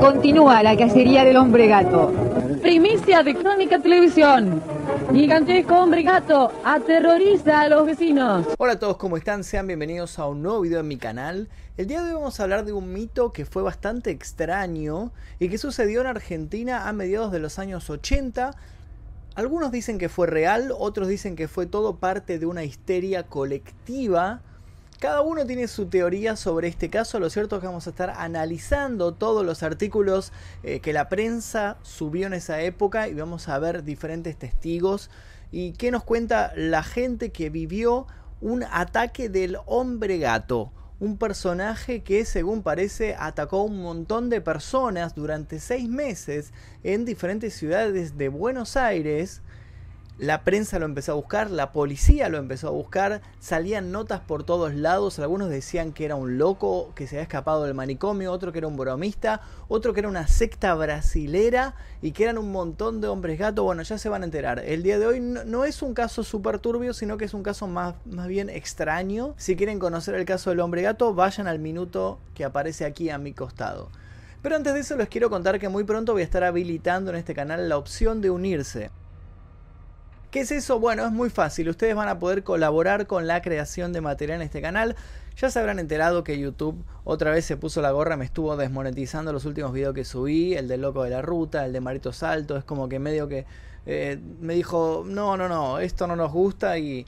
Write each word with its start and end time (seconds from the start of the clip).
Continúa 0.00 0.62
la 0.62 0.76
cacería 0.76 1.24
del 1.24 1.36
hombre 1.36 1.66
gato. 1.66 2.12
Primicia 2.62 3.22
de 3.22 3.34
Crónica 3.34 3.78
Televisión. 3.80 4.62
Gigantesco 5.12 5.74
hombre 5.74 6.02
gato 6.02 6.52
aterroriza 6.64 7.62
a 7.62 7.68
los 7.68 7.86
vecinos. 7.86 8.46
Hola 8.58 8.74
a 8.74 8.78
todos, 8.78 8.98
¿cómo 8.98 9.16
están? 9.16 9.42
Sean 9.42 9.66
bienvenidos 9.66 10.18
a 10.18 10.26
un 10.26 10.42
nuevo 10.42 10.60
video 10.60 10.80
en 10.80 10.88
mi 10.88 10.96
canal. 10.96 11.48
El 11.76 11.86
día 11.88 12.02
de 12.02 12.08
hoy 12.08 12.14
vamos 12.14 12.38
a 12.38 12.42
hablar 12.44 12.64
de 12.64 12.72
un 12.72 12.92
mito 12.92 13.32
que 13.32 13.44
fue 13.44 13.62
bastante 13.62 14.10
extraño 14.10 15.12
y 15.40 15.48
que 15.48 15.58
sucedió 15.58 16.00
en 16.02 16.06
Argentina 16.06 16.88
a 16.88 16.92
mediados 16.92 17.32
de 17.32 17.40
los 17.40 17.58
años 17.58 17.90
80. 17.90 18.54
Algunos 19.34 19.72
dicen 19.72 19.98
que 19.98 20.08
fue 20.08 20.26
real, 20.26 20.72
otros 20.78 21.08
dicen 21.08 21.36
que 21.36 21.48
fue 21.48 21.66
todo 21.66 21.96
parte 21.96 22.38
de 22.38 22.46
una 22.46 22.64
histeria 22.64 23.24
colectiva 23.24 24.42
cada 24.98 25.20
uno 25.20 25.46
tiene 25.46 25.68
su 25.68 25.86
teoría 25.86 26.34
sobre 26.34 26.66
este 26.68 26.90
caso, 26.90 27.20
lo 27.20 27.30
cierto 27.30 27.56
es 27.56 27.60
que 27.60 27.68
vamos 27.68 27.86
a 27.86 27.90
estar 27.90 28.10
analizando 28.10 29.14
todos 29.14 29.46
los 29.46 29.62
artículos 29.62 30.32
eh, 30.64 30.80
que 30.80 30.92
la 30.92 31.08
prensa 31.08 31.76
subió 31.82 32.26
en 32.26 32.34
esa 32.34 32.60
época 32.62 33.06
y 33.08 33.14
vamos 33.14 33.48
a 33.48 33.58
ver 33.58 33.84
diferentes 33.84 34.36
testigos. 34.36 35.10
Y 35.52 35.72
qué 35.72 35.90
nos 35.90 36.02
cuenta 36.02 36.52
la 36.56 36.82
gente 36.82 37.30
que 37.30 37.48
vivió 37.48 38.06
un 38.40 38.64
ataque 38.64 39.28
del 39.28 39.58
hombre 39.66 40.18
gato, 40.18 40.72
un 41.00 41.16
personaje 41.16 42.02
que 42.02 42.24
según 42.24 42.62
parece 42.62 43.14
atacó 43.16 43.60
a 43.60 43.64
un 43.64 43.80
montón 43.80 44.30
de 44.30 44.40
personas 44.40 45.14
durante 45.14 45.60
seis 45.60 45.88
meses 45.88 46.52
en 46.82 47.04
diferentes 47.04 47.54
ciudades 47.54 48.18
de 48.18 48.28
Buenos 48.28 48.76
Aires 48.76 49.42
la 50.18 50.42
prensa 50.42 50.80
lo 50.80 50.84
empezó 50.84 51.12
a 51.12 51.14
buscar, 51.14 51.48
la 51.48 51.70
policía 51.70 52.28
lo 52.28 52.38
empezó 52.38 52.66
a 52.66 52.72
buscar, 52.72 53.22
salían 53.38 53.92
notas 53.92 54.18
por 54.18 54.42
todos 54.42 54.74
lados, 54.74 55.20
algunos 55.20 55.48
decían 55.48 55.92
que 55.92 56.04
era 56.04 56.16
un 56.16 56.38
loco 56.38 56.92
que 56.96 57.06
se 57.06 57.16
había 57.16 57.22
escapado 57.22 57.62
del 57.62 57.74
manicomio, 57.74 58.32
otro 58.32 58.50
que 58.50 58.58
era 58.58 58.66
un 58.66 58.76
bromista, 58.76 59.42
otro 59.68 59.94
que 59.94 60.00
era 60.00 60.08
una 60.08 60.26
secta 60.26 60.74
brasilera 60.74 61.76
y 62.02 62.10
que 62.10 62.24
eran 62.24 62.36
un 62.36 62.50
montón 62.50 63.00
de 63.00 63.06
hombres 63.06 63.38
gatos. 63.38 63.64
Bueno, 63.64 63.82
ya 63.82 63.96
se 63.96 64.08
van 64.08 64.22
a 64.22 64.24
enterar. 64.24 64.58
El 64.58 64.82
día 64.82 64.98
de 64.98 65.06
hoy 65.06 65.20
no, 65.20 65.64
es 65.64 65.82
un 65.82 65.94
caso 65.94 66.24
súper 66.24 66.58
turbio, 66.58 66.94
sino 66.94 67.16
que 67.16 67.24
es 67.26 67.32
un 67.32 67.44
caso 67.44 67.68
más, 67.68 67.94
más 68.04 68.26
bien 68.26 68.50
extraño. 68.50 69.34
Si 69.36 69.54
quieren 69.54 69.78
conocer 69.78 70.16
el 70.16 70.24
caso 70.24 70.50
del 70.50 70.58
hombre 70.58 70.82
gato, 70.82 71.14
vayan 71.14 71.46
al 71.46 71.60
minuto 71.60 72.18
que 72.34 72.44
aparece 72.44 72.84
aquí 72.84 73.08
a 73.08 73.18
mi 73.18 73.34
costado. 73.34 73.88
Pero 74.42 74.56
antes 74.56 74.74
de 74.74 74.80
eso 74.80 74.96
les 74.96 75.08
quiero 75.08 75.30
contar 75.30 75.60
que 75.60 75.68
muy 75.68 75.84
pronto 75.84 76.12
voy 76.12 76.22
a 76.22 76.24
estar 76.24 76.42
habilitando 76.42 77.10
en 77.10 77.16
este 77.18 77.34
canal 77.34 77.68
la 77.68 77.76
opción 77.76 78.20
de 78.20 78.30
unirse. 78.30 78.90
¿Qué 80.30 80.40
es 80.40 80.50
eso? 80.50 80.78
Bueno, 80.78 81.06
es 81.06 81.12
muy 81.12 81.30
fácil. 81.30 81.70
Ustedes 81.70 81.94
van 81.94 82.08
a 82.08 82.18
poder 82.18 82.44
colaborar 82.44 83.06
con 83.06 83.26
la 83.26 83.40
creación 83.40 83.94
de 83.94 84.02
material 84.02 84.42
en 84.42 84.46
este 84.46 84.60
canal. 84.60 84.94
Ya 85.38 85.48
se 85.48 85.58
habrán 85.58 85.78
enterado 85.78 86.22
que 86.22 86.38
YouTube 86.38 86.84
otra 87.04 87.30
vez 87.30 87.46
se 87.46 87.56
puso 87.56 87.80
la 87.80 87.92
gorra, 87.92 88.18
me 88.18 88.26
estuvo 88.26 88.54
desmonetizando 88.54 89.32
los 89.32 89.46
últimos 89.46 89.72
videos 89.72 89.94
que 89.94 90.04
subí, 90.04 90.52
el 90.52 90.68
del 90.68 90.82
loco 90.82 91.02
de 91.02 91.10
la 91.10 91.22
ruta, 91.22 91.64
el 91.64 91.72
de 91.72 91.80
Marito 91.80 92.12
Salto, 92.12 92.58
es 92.58 92.64
como 92.64 92.90
que 92.90 92.98
medio 92.98 93.26
que 93.26 93.46
eh, 93.86 94.20
me 94.40 94.52
dijo, 94.52 95.02
no, 95.06 95.38
no, 95.38 95.48
no, 95.48 95.78
esto 95.78 96.06
no 96.06 96.14
nos 96.14 96.30
gusta 96.30 96.76
y, 96.78 97.06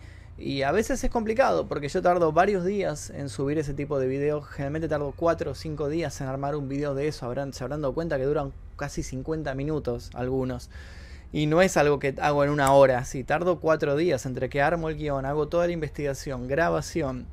a 0.65 0.73
veces 0.73 1.05
es 1.05 1.11
complicado 1.11 1.69
porque 1.69 1.91
yo 1.91 2.01
tardo 2.01 2.33
varios 2.33 2.65
días 2.65 3.11
en 3.11 3.29
subir 3.29 3.59
ese 3.59 3.75
tipo 3.75 3.99
de 3.99 4.07
videos, 4.07 4.47
generalmente 4.47 4.89
tardo 4.89 5.13
4 5.15 5.51
o 5.51 5.55
5 5.55 5.89
días 5.91 6.19
en 6.23 6.29
armar 6.29 6.57
un 6.57 6.71
video 6.71 6.95
de 6.95 7.09
eso, 7.09 7.27
habrán, 7.27 7.53
se 7.53 7.63
habrán 7.63 7.83
dado 7.83 7.93
cuenta 7.93 8.17
que 8.17 8.25
duran 8.25 8.55
casi 8.77 9.03
50 9.03 9.55
minutos 9.55 10.11
algunos. 10.15 10.71
Y 11.33 11.47
no 11.47 11.63
es 11.63 11.77
algo 11.77 11.99
que 11.99 12.15
hago 12.21 12.43
en 12.45 12.51
una 12.51 12.73
hora, 12.73 13.05
sí, 13.05 13.23
tardo 13.23 13.61
cuatro 13.61 13.97
días 13.97 14.27
entre 14.27 14.49
que 14.49 14.61
armo 14.61 14.89
el 14.89 14.97
guion, 14.97 15.25
hago 15.27 15.47
toda 15.49 15.67
la 15.67 15.73
investigación, 15.73 16.49
grabación 16.49 17.27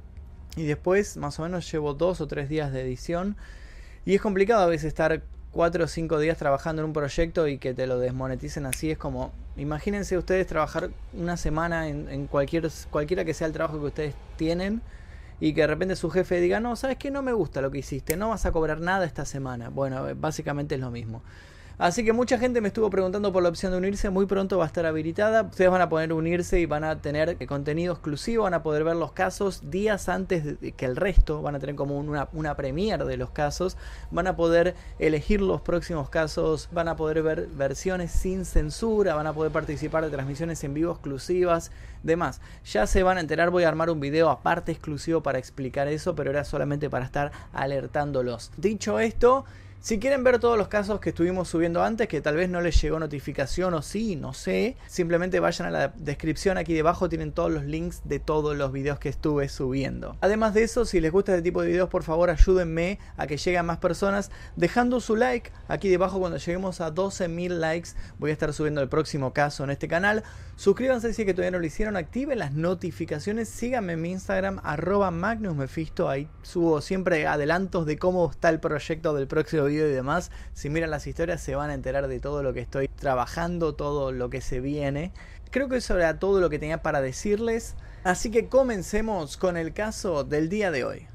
y 0.58 0.66
después 0.66 1.18
más 1.18 1.40
o 1.40 1.44
menos 1.44 1.72
llevo 1.72 1.94
dos 1.94 2.20
o 2.20 2.28
tres 2.28 2.50
días 2.50 2.74
de 2.74 2.82
edición. 2.82 3.38
Y 4.06 4.16
es 4.16 4.22
complicado 4.22 4.64
a 4.64 4.66
veces 4.66 4.86
estar 4.86 5.22
cuatro 5.52 5.86
o 5.86 5.88
cinco 5.88 6.20
días 6.20 6.38
trabajando 6.38 6.82
en 6.82 6.88
un 6.88 6.94
proyecto 6.94 7.48
y 7.48 7.60
que 7.60 7.74
te 7.74 7.88
lo 7.88 8.00
desmoneticen 8.00 8.66
así. 8.66 8.92
Es 8.92 8.98
como, 8.98 9.32
imagínense 9.56 10.18
ustedes 10.18 10.48
trabajar 10.48 10.90
una 11.14 11.38
semana 11.38 11.88
en, 11.88 12.28
cualquier, 12.28 12.70
cualquiera 12.90 13.24
que 13.24 13.34
sea 13.34 13.48
el 13.48 13.54
trabajo 13.54 13.80
que 13.80 13.86
ustedes 13.86 14.16
tienen 14.36 14.82
y 15.40 15.54
que 15.54 15.62
de 15.62 15.68
repente 15.68 15.96
su 15.96 16.10
jefe 16.10 16.42
diga, 16.42 16.60
no, 16.60 16.76
sabes 16.76 16.98
que 16.98 17.12
no 17.12 17.22
me 17.22 17.34
gusta 17.34 17.62
lo 17.62 17.70
que 17.70 17.78
hiciste, 17.78 18.18
no 18.18 18.30
vas 18.30 18.46
a 18.48 18.52
cobrar 18.52 18.82
nada 18.82 19.06
esta 19.06 19.26
semana. 19.26 19.70
Bueno, 19.70 20.08
básicamente 20.16 20.76
es 20.76 20.82
lo 20.82 20.90
mismo. 20.90 21.22
Así 21.78 22.04
que 22.04 22.12
mucha 22.12 22.40
gente 22.40 22.60
me 22.60 22.70
estuvo 22.70 22.90
preguntando 22.90 23.32
por 23.32 23.44
la 23.44 23.50
opción 23.50 23.72
de 23.72 23.78
unirse, 23.78 24.10
muy 24.10 24.26
pronto 24.26 24.58
va 24.58 24.64
a 24.64 24.68
estar 24.68 24.88
habilitada. 24.88 25.44
Ustedes 25.44 25.70
van 25.70 25.82
a 25.82 25.90
poder 25.90 26.12
unirse 26.12 26.60
y 26.60 26.66
van 26.66 26.84
a 26.84 27.04
tener 27.04 27.38
contenido 27.46 27.94
exclusivo, 27.94 28.46
van 28.46 28.56
a 28.56 28.64
poder 28.64 28.84
ver 28.84 28.96
los 28.96 29.12
casos 29.12 29.70
días 29.70 30.10
antes 30.10 30.60
de 30.60 30.72
que 30.72 30.86
el 30.86 30.96
resto, 30.96 31.44
van 31.44 31.54
a 31.54 31.60
tener 31.60 31.76
como 31.76 32.00
una, 32.00 32.30
una 32.34 32.56
premier 32.56 33.06
de 33.06 33.18
los 33.18 33.30
casos, 33.30 33.78
van 34.10 34.26
a 34.26 34.36
poder 34.36 34.74
elegir 34.98 35.40
los 35.40 35.62
próximos 35.62 36.10
casos, 36.10 36.68
van 36.72 36.88
a 36.88 36.96
poder 36.96 37.22
ver 37.22 37.46
versiones 37.46 38.10
sin 38.12 38.46
censura, 38.46 39.14
van 39.14 39.28
a 39.28 39.34
poder 39.34 39.52
participar 39.52 40.04
de 40.04 40.10
transmisiones 40.10 40.64
en 40.64 40.74
vivo 40.74 40.94
exclusivas, 40.94 41.72
demás. 42.02 42.42
Ya 42.66 42.88
se 42.88 43.04
van 43.04 43.18
a 43.18 43.22
enterar, 43.22 43.52
voy 43.52 43.66
a 43.66 43.68
armar 43.68 43.92
un 43.92 44.00
video 44.00 44.32
aparte 44.32 44.72
exclusivo 44.72 45.22
para 45.22 45.38
explicar 45.38 45.88
eso, 45.88 46.16
pero 46.16 46.32
era 46.32 46.44
solamente 46.44 46.90
para 46.90 47.06
estar 47.06 47.32
alertándolos. 47.54 48.52
Dicho 48.58 48.98
esto, 48.98 49.46
si 49.80 50.00
quieren 50.00 50.24
ver 50.24 50.40
todos 50.40 50.58
los 50.58 50.68
casos 50.68 51.00
que 51.00 51.10
estuvimos 51.10 51.48
subiendo 51.48 51.84
antes, 51.84 52.08
que 52.08 52.20
tal 52.20 52.36
vez 52.36 52.50
no 52.50 52.62
les 52.62 52.82
llegó 52.82 53.00
notificación 53.00 53.74
o 53.74 53.82
sí, 53.82 54.16
no 54.16 54.34
sé, 54.34 54.76
simplemente 54.88 55.40
vayan 55.40 55.68
a 55.68 55.72
la 55.72 55.88
descripción 55.90 56.58
aquí 56.58 56.74
debajo, 56.74 57.10
tienen 57.10 57.32
todos 57.32 57.52
los 57.52 57.64
links 57.64 58.02
de 58.04 58.20
todos 58.20 58.58
los 58.58 58.72
videos 58.72 59.00
que 59.00 59.10
estuve 59.10 59.50
subiendo. 59.50 60.18
Además 60.22 60.54
de 60.54 60.64
eso, 60.64 60.86
si 60.86 61.00
les 61.00 61.12
gusta 61.12 61.34
este 61.34 61.44
tipo 61.44 61.62
de 61.62 61.70
videos, 61.70 61.90
por 61.90 62.04
favor 62.04 62.30
ayúdenme 62.30 63.00
a 63.16 63.28
que 63.28 63.38
lleguen 63.38 63.66
más 63.66 63.78
personas 63.78 64.32
dejando 64.56 65.00
su 65.00 65.16
like 65.16 65.52
aquí 65.68 65.90
debajo 65.90 66.20
cuando 66.20 66.38
lleguemos 66.38 66.82
a 66.82 66.94
12.000 66.94 67.50
likes. 67.50 67.90
Voy 68.18 68.32
a 68.32 68.34
estar 68.34 68.54
subiendo 68.54 68.82
el 68.82 68.90
próximo 68.90 69.32
caso 69.34 69.64
en 69.64 69.70
este 69.70 69.88
canal. 69.88 70.24
Suscríbanse 70.56 71.14
si 71.14 71.22
es 71.22 71.26
que 71.26 71.34
todavía 71.34 71.52
no 71.52 71.60
lo 71.60 71.66
hicieron, 71.66 71.96
activen 71.96 72.40
las 72.40 72.54
notificaciones, 72.54 73.48
síganme 73.48 73.94
en 73.94 74.02
mi 74.02 74.12
Instagram, 74.12 74.60
arroba 74.64 75.12
magnusmefisto, 75.12 76.10
ahí 76.10 76.28
subo 76.42 76.82
siempre 76.82 77.28
adelantos 77.28 77.86
de 77.86 78.00
cómo 78.00 78.30
está 78.32 78.50
el 78.50 78.60
proyecto 78.60 79.14
del 79.14 79.28
próximo 79.28 79.67
y 79.70 79.76
demás. 79.92 80.32
Si 80.54 80.70
miran 80.70 80.92
las 80.92 81.08
historias 81.08 81.42
se 81.42 81.56
van 81.56 81.70
a 81.70 81.74
enterar 81.74 82.08
de 82.08 82.20
todo 82.20 82.44
lo 82.44 82.54
que 82.54 82.62
estoy 82.62 82.88
trabajando, 82.88 83.76
todo 83.76 84.12
lo 84.12 84.30
que 84.30 84.42
se 84.42 84.60
viene. 84.60 85.12
Creo 85.52 85.70
que 85.70 85.78
eso 85.78 85.98
era 85.98 86.20
todo 86.20 86.42
lo 86.42 86.50
que 86.50 86.60
tenía 86.60 86.82
para 86.82 87.02
decirles, 87.02 87.76
así 88.04 88.32
que 88.32 88.48
comencemos 88.48 89.38
con 89.38 89.58
el 89.58 89.74
caso 89.74 90.24
del 90.24 90.50
día 90.50 90.72
de 90.72 90.84
hoy. 90.84 91.08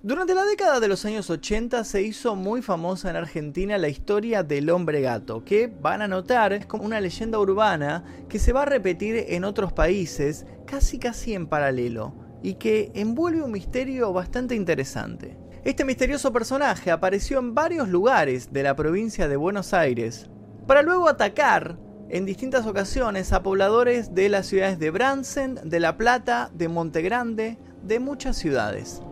Durante 0.00 0.32
la 0.32 0.44
década 0.44 0.78
de 0.78 0.86
los 0.86 1.04
años 1.04 1.28
80 1.28 1.82
se 1.82 2.02
hizo 2.02 2.36
muy 2.36 2.62
famosa 2.62 3.10
en 3.10 3.16
Argentina 3.16 3.76
la 3.78 3.88
historia 3.88 4.44
del 4.44 4.70
hombre 4.70 5.00
gato, 5.00 5.44
que 5.44 5.66
van 5.66 6.02
a 6.02 6.08
notar 6.08 6.52
es 6.52 6.66
como 6.66 6.84
una 6.84 7.00
leyenda 7.00 7.40
urbana 7.40 8.04
que 8.28 8.38
se 8.38 8.52
va 8.52 8.62
a 8.62 8.66
repetir 8.66 9.24
en 9.28 9.42
otros 9.42 9.72
países 9.72 10.46
casi 10.66 11.00
casi 11.00 11.34
en 11.34 11.48
paralelo 11.48 12.14
y 12.44 12.54
que 12.54 12.92
envuelve 12.94 13.42
un 13.42 13.50
misterio 13.50 14.12
bastante 14.12 14.54
interesante. 14.54 15.36
Este 15.68 15.84
misterioso 15.84 16.32
personaje 16.32 16.90
apareció 16.90 17.38
en 17.38 17.54
varios 17.54 17.90
lugares 17.90 18.54
de 18.54 18.62
la 18.62 18.74
provincia 18.74 19.28
de 19.28 19.36
Buenos 19.36 19.74
Aires 19.74 20.30
para 20.66 20.80
luego 20.80 21.10
atacar 21.10 21.78
en 22.08 22.24
distintas 22.24 22.66
ocasiones 22.66 23.34
a 23.34 23.42
pobladores 23.42 24.14
de 24.14 24.30
las 24.30 24.46
ciudades 24.46 24.78
de 24.78 24.90
Bransen, 24.90 25.60
de 25.62 25.78
La 25.78 25.98
Plata, 25.98 26.50
de 26.54 26.68
Montegrande, 26.68 27.58
de 27.82 28.00
muchas 28.00 28.38
ciudades. 28.38 29.02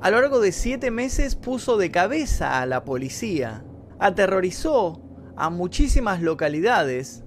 A 0.00 0.10
lo 0.10 0.22
largo 0.22 0.40
de 0.40 0.52
siete 0.52 0.90
meses 0.90 1.34
puso 1.34 1.76
de 1.76 1.90
cabeza 1.90 2.62
a 2.62 2.64
la 2.64 2.86
policía, 2.86 3.62
aterrorizó 3.98 5.02
a 5.36 5.50
muchísimas 5.50 6.22
localidades 6.22 7.22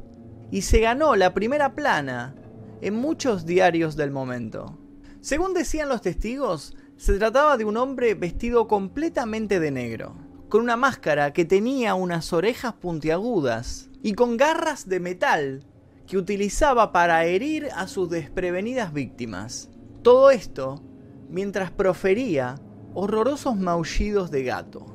y 0.49 0.63
se 0.63 0.79
ganó 0.79 1.15
la 1.15 1.35
primera 1.35 1.75
plana 1.75 2.33
en 2.81 2.95
muchos 2.95 3.45
diarios 3.45 3.95
del 3.95 4.09
momento. 4.09 4.79
Según 5.19 5.53
decían 5.53 5.87
los 5.87 6.01
testigos, 6.01 6.75
se 7.01 7.17
trataba 7.17 7.57
de 7.57 7.65
un 7.65 7.77
hombre 7.77 8.13
vestido 8.13 8.67
completamente 8.67 9.59
de 9.59 9.71
negro, 9.71 10.13
con 10.49 10.61
una 10.61 10.77
máscara 10.77 11.33
que 11.33 11.45
tenía 11.45 11.95
unas 11.95 12.31
orejas 12.31 12.73
puntiagudas 12.73 13.89
y 14.03 14.13
con 14.13 14.37
garras 14.37 14.87
de 14.87 14.99
metal 14.99 15.65
que 16.05 16.19
utilizaba 16.19 16.91
para 16.91 17.25
herir 17.25 17.69
a 17.75 17.87
sus 17.87 18.07
desprevenidas 18.11 18.93
víctimas. 18.93 19.71
Todo 20.03 20.29
esto 20.29 20.83
mientras 21.27 21.71
profería 21.71 22.61
horrorosos 22.93 23.57
maullidos 23.57 24.29
de 24.29 24.43
gato. 24.43 24.85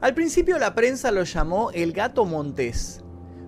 Al 0.00 0.14
principio 0.14 0.58
la 0.58 0.74
prensa 0.74 1.12
lo 1.12 1.22
llamó 1.22 1.70
el 1.70 1.92
gato 1.92 2.24
montés, 2.24 3.00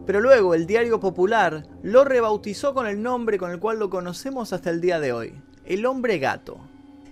pero 0.07 0.21
luego 0.21 0.55
el 0.55 0.69
diario 0.69 1.01
popular 1.01 1.67
lo 1.83 2.05
rebautizó 2.05 2.73
con 2.73 2.87
el 2.87 3.03
nombre 3.03 3.37
con 3.37 3.51
el 3.51 3.59
cual 3.59 3.81
lo 3.81 3.91
conocemos 3.91 4.53
hasta 4.53 4.71
el 4.71 4.81
día 4.81 5.01
de 5.01 5.13
hoy, 5.13 5.35
el 5.65 5.87
hombre 5.87 6.21
gato. 6.21 6.61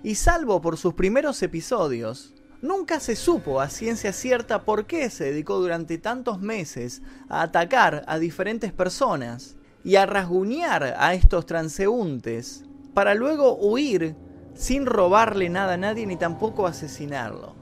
Y 0.02 0.16
salvo 0.16 0.60
por 0.60 0.76
sus 0.76 0.94
primeros 0.94 1.42
episodios, 1.42 2.34
nunca 2.60 2.98
se 3.00 3.16
supo 3.16 3.60
a 3.60 3.68
ciencia 3.68 4.12
cierta 4.12 4.64
por 4.64 4.86
qué 4.86 5.10
se 5.10 5.24
dedicó 5.24 5.60
durante 5.60 5.98
tantos 5.98 6.40
meses 6.40 7.02
a 7.28 7.42
atacar 7.42 8.04
a 8.06 8.18
diferentes 8.18 8.72
personas 8.72 9.56
y 9.84 9.96
a 9.96 10.06
rasguñar 10.06 10.94
a 10.98 11.14
estos 11.14 11.46
transeúntes 11.46 12.64
para 12.94 13.14
luego 13.14 13.56
huir 13.56 14.16
sin 14.54 14.86
robarle 14.86 15.48
nada 15.48 15.74
a 15.74 15.78
nadie 15.78 16.06
ni 16.06 16.16
tampoco 16.16 16.66
asesinarlo. 16.66 17.54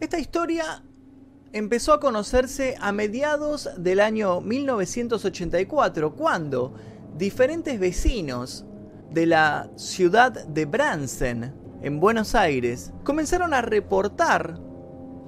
Esta 0.00 0.18
historia 0.18 0.82
empezó 1.52 1.92
a 1.92 2.00
conocerse 2.00 2.76
a 2.80 2.92
mediados 2.92 3.70
del 3.76 4.00
año 4.00 4.40
1984, 4.40 6.14
cuando 6.14 6.74
diferentes 7.16 7.78
vecinos 7.80 8.64
de 9.10 9.26
la 9.26 9.70
ciudad 9.76 10.32
de 10.46 10.64
Bransen, 10.64 11.59
en 11.82 12.00
Buenos 12.00 12.34
Aires, 12.34 12.92
comenzaron 13.04 13.54
a 13.54 13.62
reportar 13.62 14.58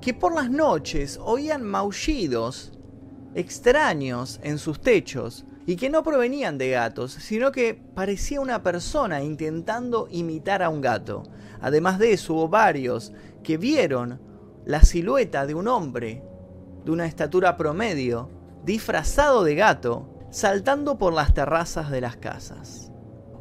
que 0.00 0.12
por 0.12 0.34
las 0.34 0.50
noches 0.50 1.18
oían 1.22 1.62
maullidos 1.62 2.72
extraños 3.34 4.40
en 4.42 4.58
sus 4.58 4.80
techos 4.80 5.46
y 5.64 5.76
que 5.76 5.88
no 5.88 6.02
provenían 6.02 6.58
de 6.58 6.70
gatos, 6.70 7.12
sino 7.12 7.52
que 7.52 7.74
parecía 7.94 8.40
una 8.40 8.62
persona 8.62 9.22
intentando 9.22 10.08
imitar 10.10 10.62
a 10.62 10.68
un 10.68 10.80
gato. 10.80 11.22
Además 11.60 11.98
de 11.98 12.12
eso, 12.12 12.34
hubo 12.34 12.48
varios 12.48 13.12
que 13.42 13.56
vieron 13.56 14.20
la 14.64 14.82
silueta 14.82 15.46
de 15.46 15.54
un 15.54 15.68
hombre 15.68 16.22
de 16.84 16.90
una 16.90 17.06
estatura 17.06 17.56
promedio, 17.56 18.28
disfrazado 18.64 19.44
de 19.44 19.54
gato, 19.54 20.08
saltando 20.30 20.98
por 20.98 21.12
las 21.12 21.32
terrazas 21.32 21.90
de 21.90 22.00
las 22.00 22.16
casas. 22.16 22.90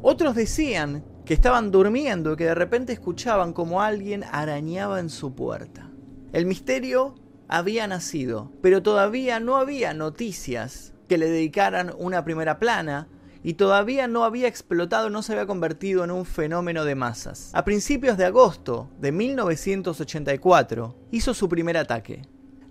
Otros 0.00 0.34
decían 0.34 1.04
que 1.24 1.34
estaban 1.34 1.70
durmiendo 1.70 2.32
y 2.32 2.36
que 2.36 2.44
de 2.44 2.54
repente 2.54 2.92
escuchaban 2.92 3.52
como 3.52 3.82
alguien 3.82 4.24
arañaba 4.30 5.00
en 5.00 5.10
su 5.10 5.34
puerta. 5.34 5.90
El 6.32 6.46
misterio 6.46 7.14
había 7.48 7.86
nacido, 7.86 8.50
pero 8.62 8.82
todavía 8.82 9.38
no 9.38 9.56
había 9.56 9.94
noticias 9.94 10.94
que 11.08 11.18
le 11.18 11.28
dedicaran 11.28 11.92
una 11.98 12.24
primera 12.24 12.58
plana 12.58 13.08
y 13.42 13.54
todavía 13.54 14.06
no 14.08 14.24
había 14.24 14.48
explotado, 14.48 15.10
no 15.10 15.22
se 15.22 15.32
había 15.32 15.46
convertido 15.46 16.04
en 16.04 16.10
un 16.10 16.24
fenómeno 16.24 16.84
de 16.84 16.94
masas. 16.94 17.50
A 17.52 17.64
principios 17.64 18.16
de 18.16 18.24
agosto 18.24 18.88
de 19.00 19.12
1984 19.12 20.96
hizo 21.10 21.34
su 21.34 21.48
primer 21.48 21.76
ataque. 21.76 22.22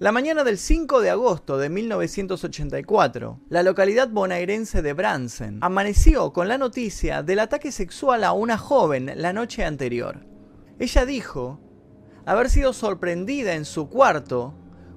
La 0.01 0.12
mañana 0.12 0.44
del 0.44 0.57
5 0.57 1.00
de 1.01 1.12
agosto 1.12 1.59
de 1.59 1.69
1984, 1.69 3.39
la 3.50 3.62
localidad 3.62 4.09
bonaerense 4.09 4.81
de 4.81 4.94
Bransen 4.94 5.59
amaneció 5.62 6.33
con 6.33 6.48
la 6.48 6.57
noticia 6.57 7.21
del 7.21 7.38
ataque 7.38 7.71
sexual 7.71 8.24
a 8.24 8.31
una 8.31 8.57
joven 8.57 9.12
la 9.18 9.31
noche 9.31 9.63
anterior. 9.63 10.25
Ella 10.80 11.06
dijo 11.06 11.59
haber 12.25 12.50
sido 12.50 12.74
sorprendida 12.74 13.53
en 13.53 13.63
su 13.63 13.89
cuarto 13.89 14.56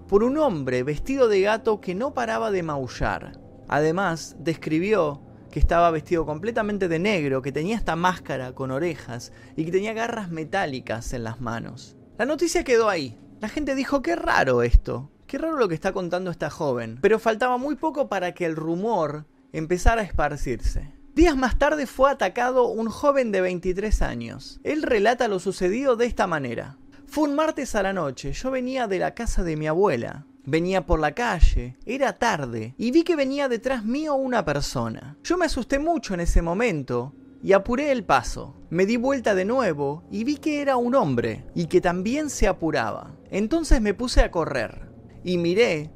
por 0.09 0.25
un 0.25 0.39
hombre 0.39 0.83
vestido 0.85 1.29
de 1.29 1.43
gato 1.43 1.83
que 1.83 1.95
no 1.95 2.15
paraba 2.15 2.51
de 2.51 2.63
maullar. 2.63 3.39
Además, 3.69 4.37
describió 4.39 5.21
que 5.51 5.61
estaba 5.61 5.91
vestido 5.91 6.25
completamente 6.25 6.89
de 6.89 6.99
negro, 6.99 7.43
que 7.43 7.53
tenía 7.53 7.77
esta 7.77 7.95
máscara 7.95 8.55
con 8.55 8.71
orejas 8.71 9.33
y 9.55 9.67
que 9.67 9.71
tenía 9.71 9.93
garras 9.93 10.31
metálicas 10.31 11.13
en 11.13 11.25
las 11.25 11.43
manos. 11.43 11.95
La 12.17 12.25
noticia 12.25 12.65
quedó 12.65 12.89
ahí. 12.89 13.19
La 13.45 13.51
gente 13.51 13.75
dijo, 13.75 14.01
qué 14.01 14.17
raro 14.17 14.63
esto, 14.63 15.11
qué 15.27 15.37
raro 15.37 15.59
lo 15.59 15.69
que 15.69 15.75
está 15.75 15.93
contando 15.93 16.31
esta 16.31 16.49
joven. 16.49 16.99
Pero 17.03 17.19
faltaba 17.19 17.59
muy 17.59 17.75
poco 17.75 18.09
para 18.09 18.33
que 18.33 18.47
el 18.47 18.57
rumor 18.57 19.27
empezara 19.53 20.01
a 20.01 20.05
esparcirse. 20.07 20.95
Días 21.15 21.37
más 21.37 21.59
tarde 21.59 21.87
fue 21.87 22.11
atacado 22.11 22.69
un 22.69 22.89
joven 22.89 23.33
de 23.33 23.43
23 23.43 24.01
años. 24.01 24.61
Él 24.65 24.83
relata 24.83 25.29
lo 25.29 25.41
sucedido 25.41 25.95
de 25.95 26.07
esta 26.07 26.27
manera. 26.27 26.79
Fue 27.07 27.29
un 27.29 27.35
martes 27.35 27.75
a 27.75 27.83
la 27.83 27.93
noche, 27.93 28.33
yo 28.33 28.51
venía 28.51 28.87
de 28.87 28.99
la 28.99 29.13
casa 29.13 29.43
de 29.43 29.59
mi 29.59 29.67
abuela. 29.67 30.25
Venía 30.47 30.87
por 30.87 30.99
la 30.99 31.13
calle, 31.13 31.77
era 31.85 32.15
tarde, 32.15 32.75
y 32.79 32.93
vi 32.93 33.03
que 33.03 33.15
venía 33.15 33.51
detrás 33.51 33.85
mío 33.85 34.15
una 34.15 34.43
persona. 34.47 35.19
Yo 35.23 35.37
me 35.37 35.45
asusté 35.45 35.79
mucho 35.79 36.15
en 36.15 36.21
ese 36.21 36.41
momento 36.41 37.13
y 37.45 37.53
apuré 37.53 37.93
el 37.93 38.05
paso. 38.05 38.55
Me 38.71 38.87
di 38.87 38.97
vuelta 38.97 39.35
de 39.35 39.45
nuevo 39.45 40.03
y 40.11 40.25
vi 40.25 40.39
que 40.39 40.63
era 40.63 40.79
un 40.79 40.95
hombre 40.95 41.45
y 41.55 41.67
que 41.67 41.83
también 41.83 42.31
se 42.31 42.49
apuraba. 42.49 43.15
Entonces 43.31 43.83
me 43.83 43.93
puse 43.93 44.23
a 44.23 44.31
correr 44.31 44.89
y 45.23 45.37
miré 45.37 45.91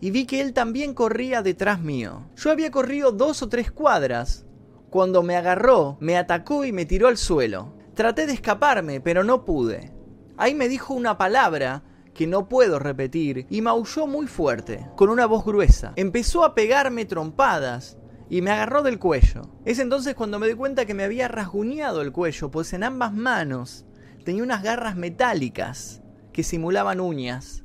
y 0.00 0.12
vi 0.12 0.26
que 0.26 0.40
él 0.40 0.52
también 0.52 0.94
corría 0.94 1.42
detrás 1.42 1.80
mío. 1.80 2.30
Yo 2.36 2.52
había 2.52 2.70
corrido 2.70 3.10
dos 3.10 3.42
o 3.42 3.48
tres 3.48 3.72
cuadras 3.72 4.46
cuando 4.90 5.24
me 5.24 5.34
agarró, 5.34 5.96
me 5.98 6.16
atacó 6.16 6.64
y 6.64 6.70
me 6.70 6.86
tiró 6.86 7.08
al 7.08 7.16
suelo. 7.16 7.74
Traté 7.94 8.28
de 8.28 8.34
escaparme, 8.34 9.00
pero 9.00 9.24
no 9.24 9.44
pude. 9.44 9.92
Ahí 10.36 10.54
me 10.54 10.68
dijo 10.68 10.94
una 10.94 11.18
palabra 11.18 11.82
que 12.14 12.28
no 12.28 12.48
puedo 12.48 12.78
repetir 12.78 13.46
y 13.50 13.60
maulló 13.60 14.06
muy 14.06 14.28
fuerte, 14.28 14.86
con 14.96 15.08
una 15.08 15.26
voz 15.26 15.44
gruesa. 15.44 15.94
Empezó 15.96 16.44
a 16.44 16.54
pegarme 16.54 17.06
trompadas 17.06 17.98
y 18.32 18.40
me 18.40 18.50
agarró 18.50 18.82
del 18.82 18.98
cuello. 18.98 19.42
Es 19.66 19.78
entonces 19.78 20.14
cuando 20.14 20.38
me 20.38 20.48
di 20.48 20.54
cuenta 20.54 20.86
que 20.86 20.94
me 20.94 21.04
había 21.04 21.28
rasguñado 21.28 22.00
el 22.00 22.12
cuello, 22.12 22.50
pues 22.50 22.72
en 22.72 22.82
ambas 22.82 23.12
manos 23.12 23.84
tenía 24.24 24.42
unas 24.42 24.62
garras 24.62 24.96
metálicas 24.96 26.00
que 26.32 26.42
simulaban 26.42 26.98
uñas. 26.98 27.62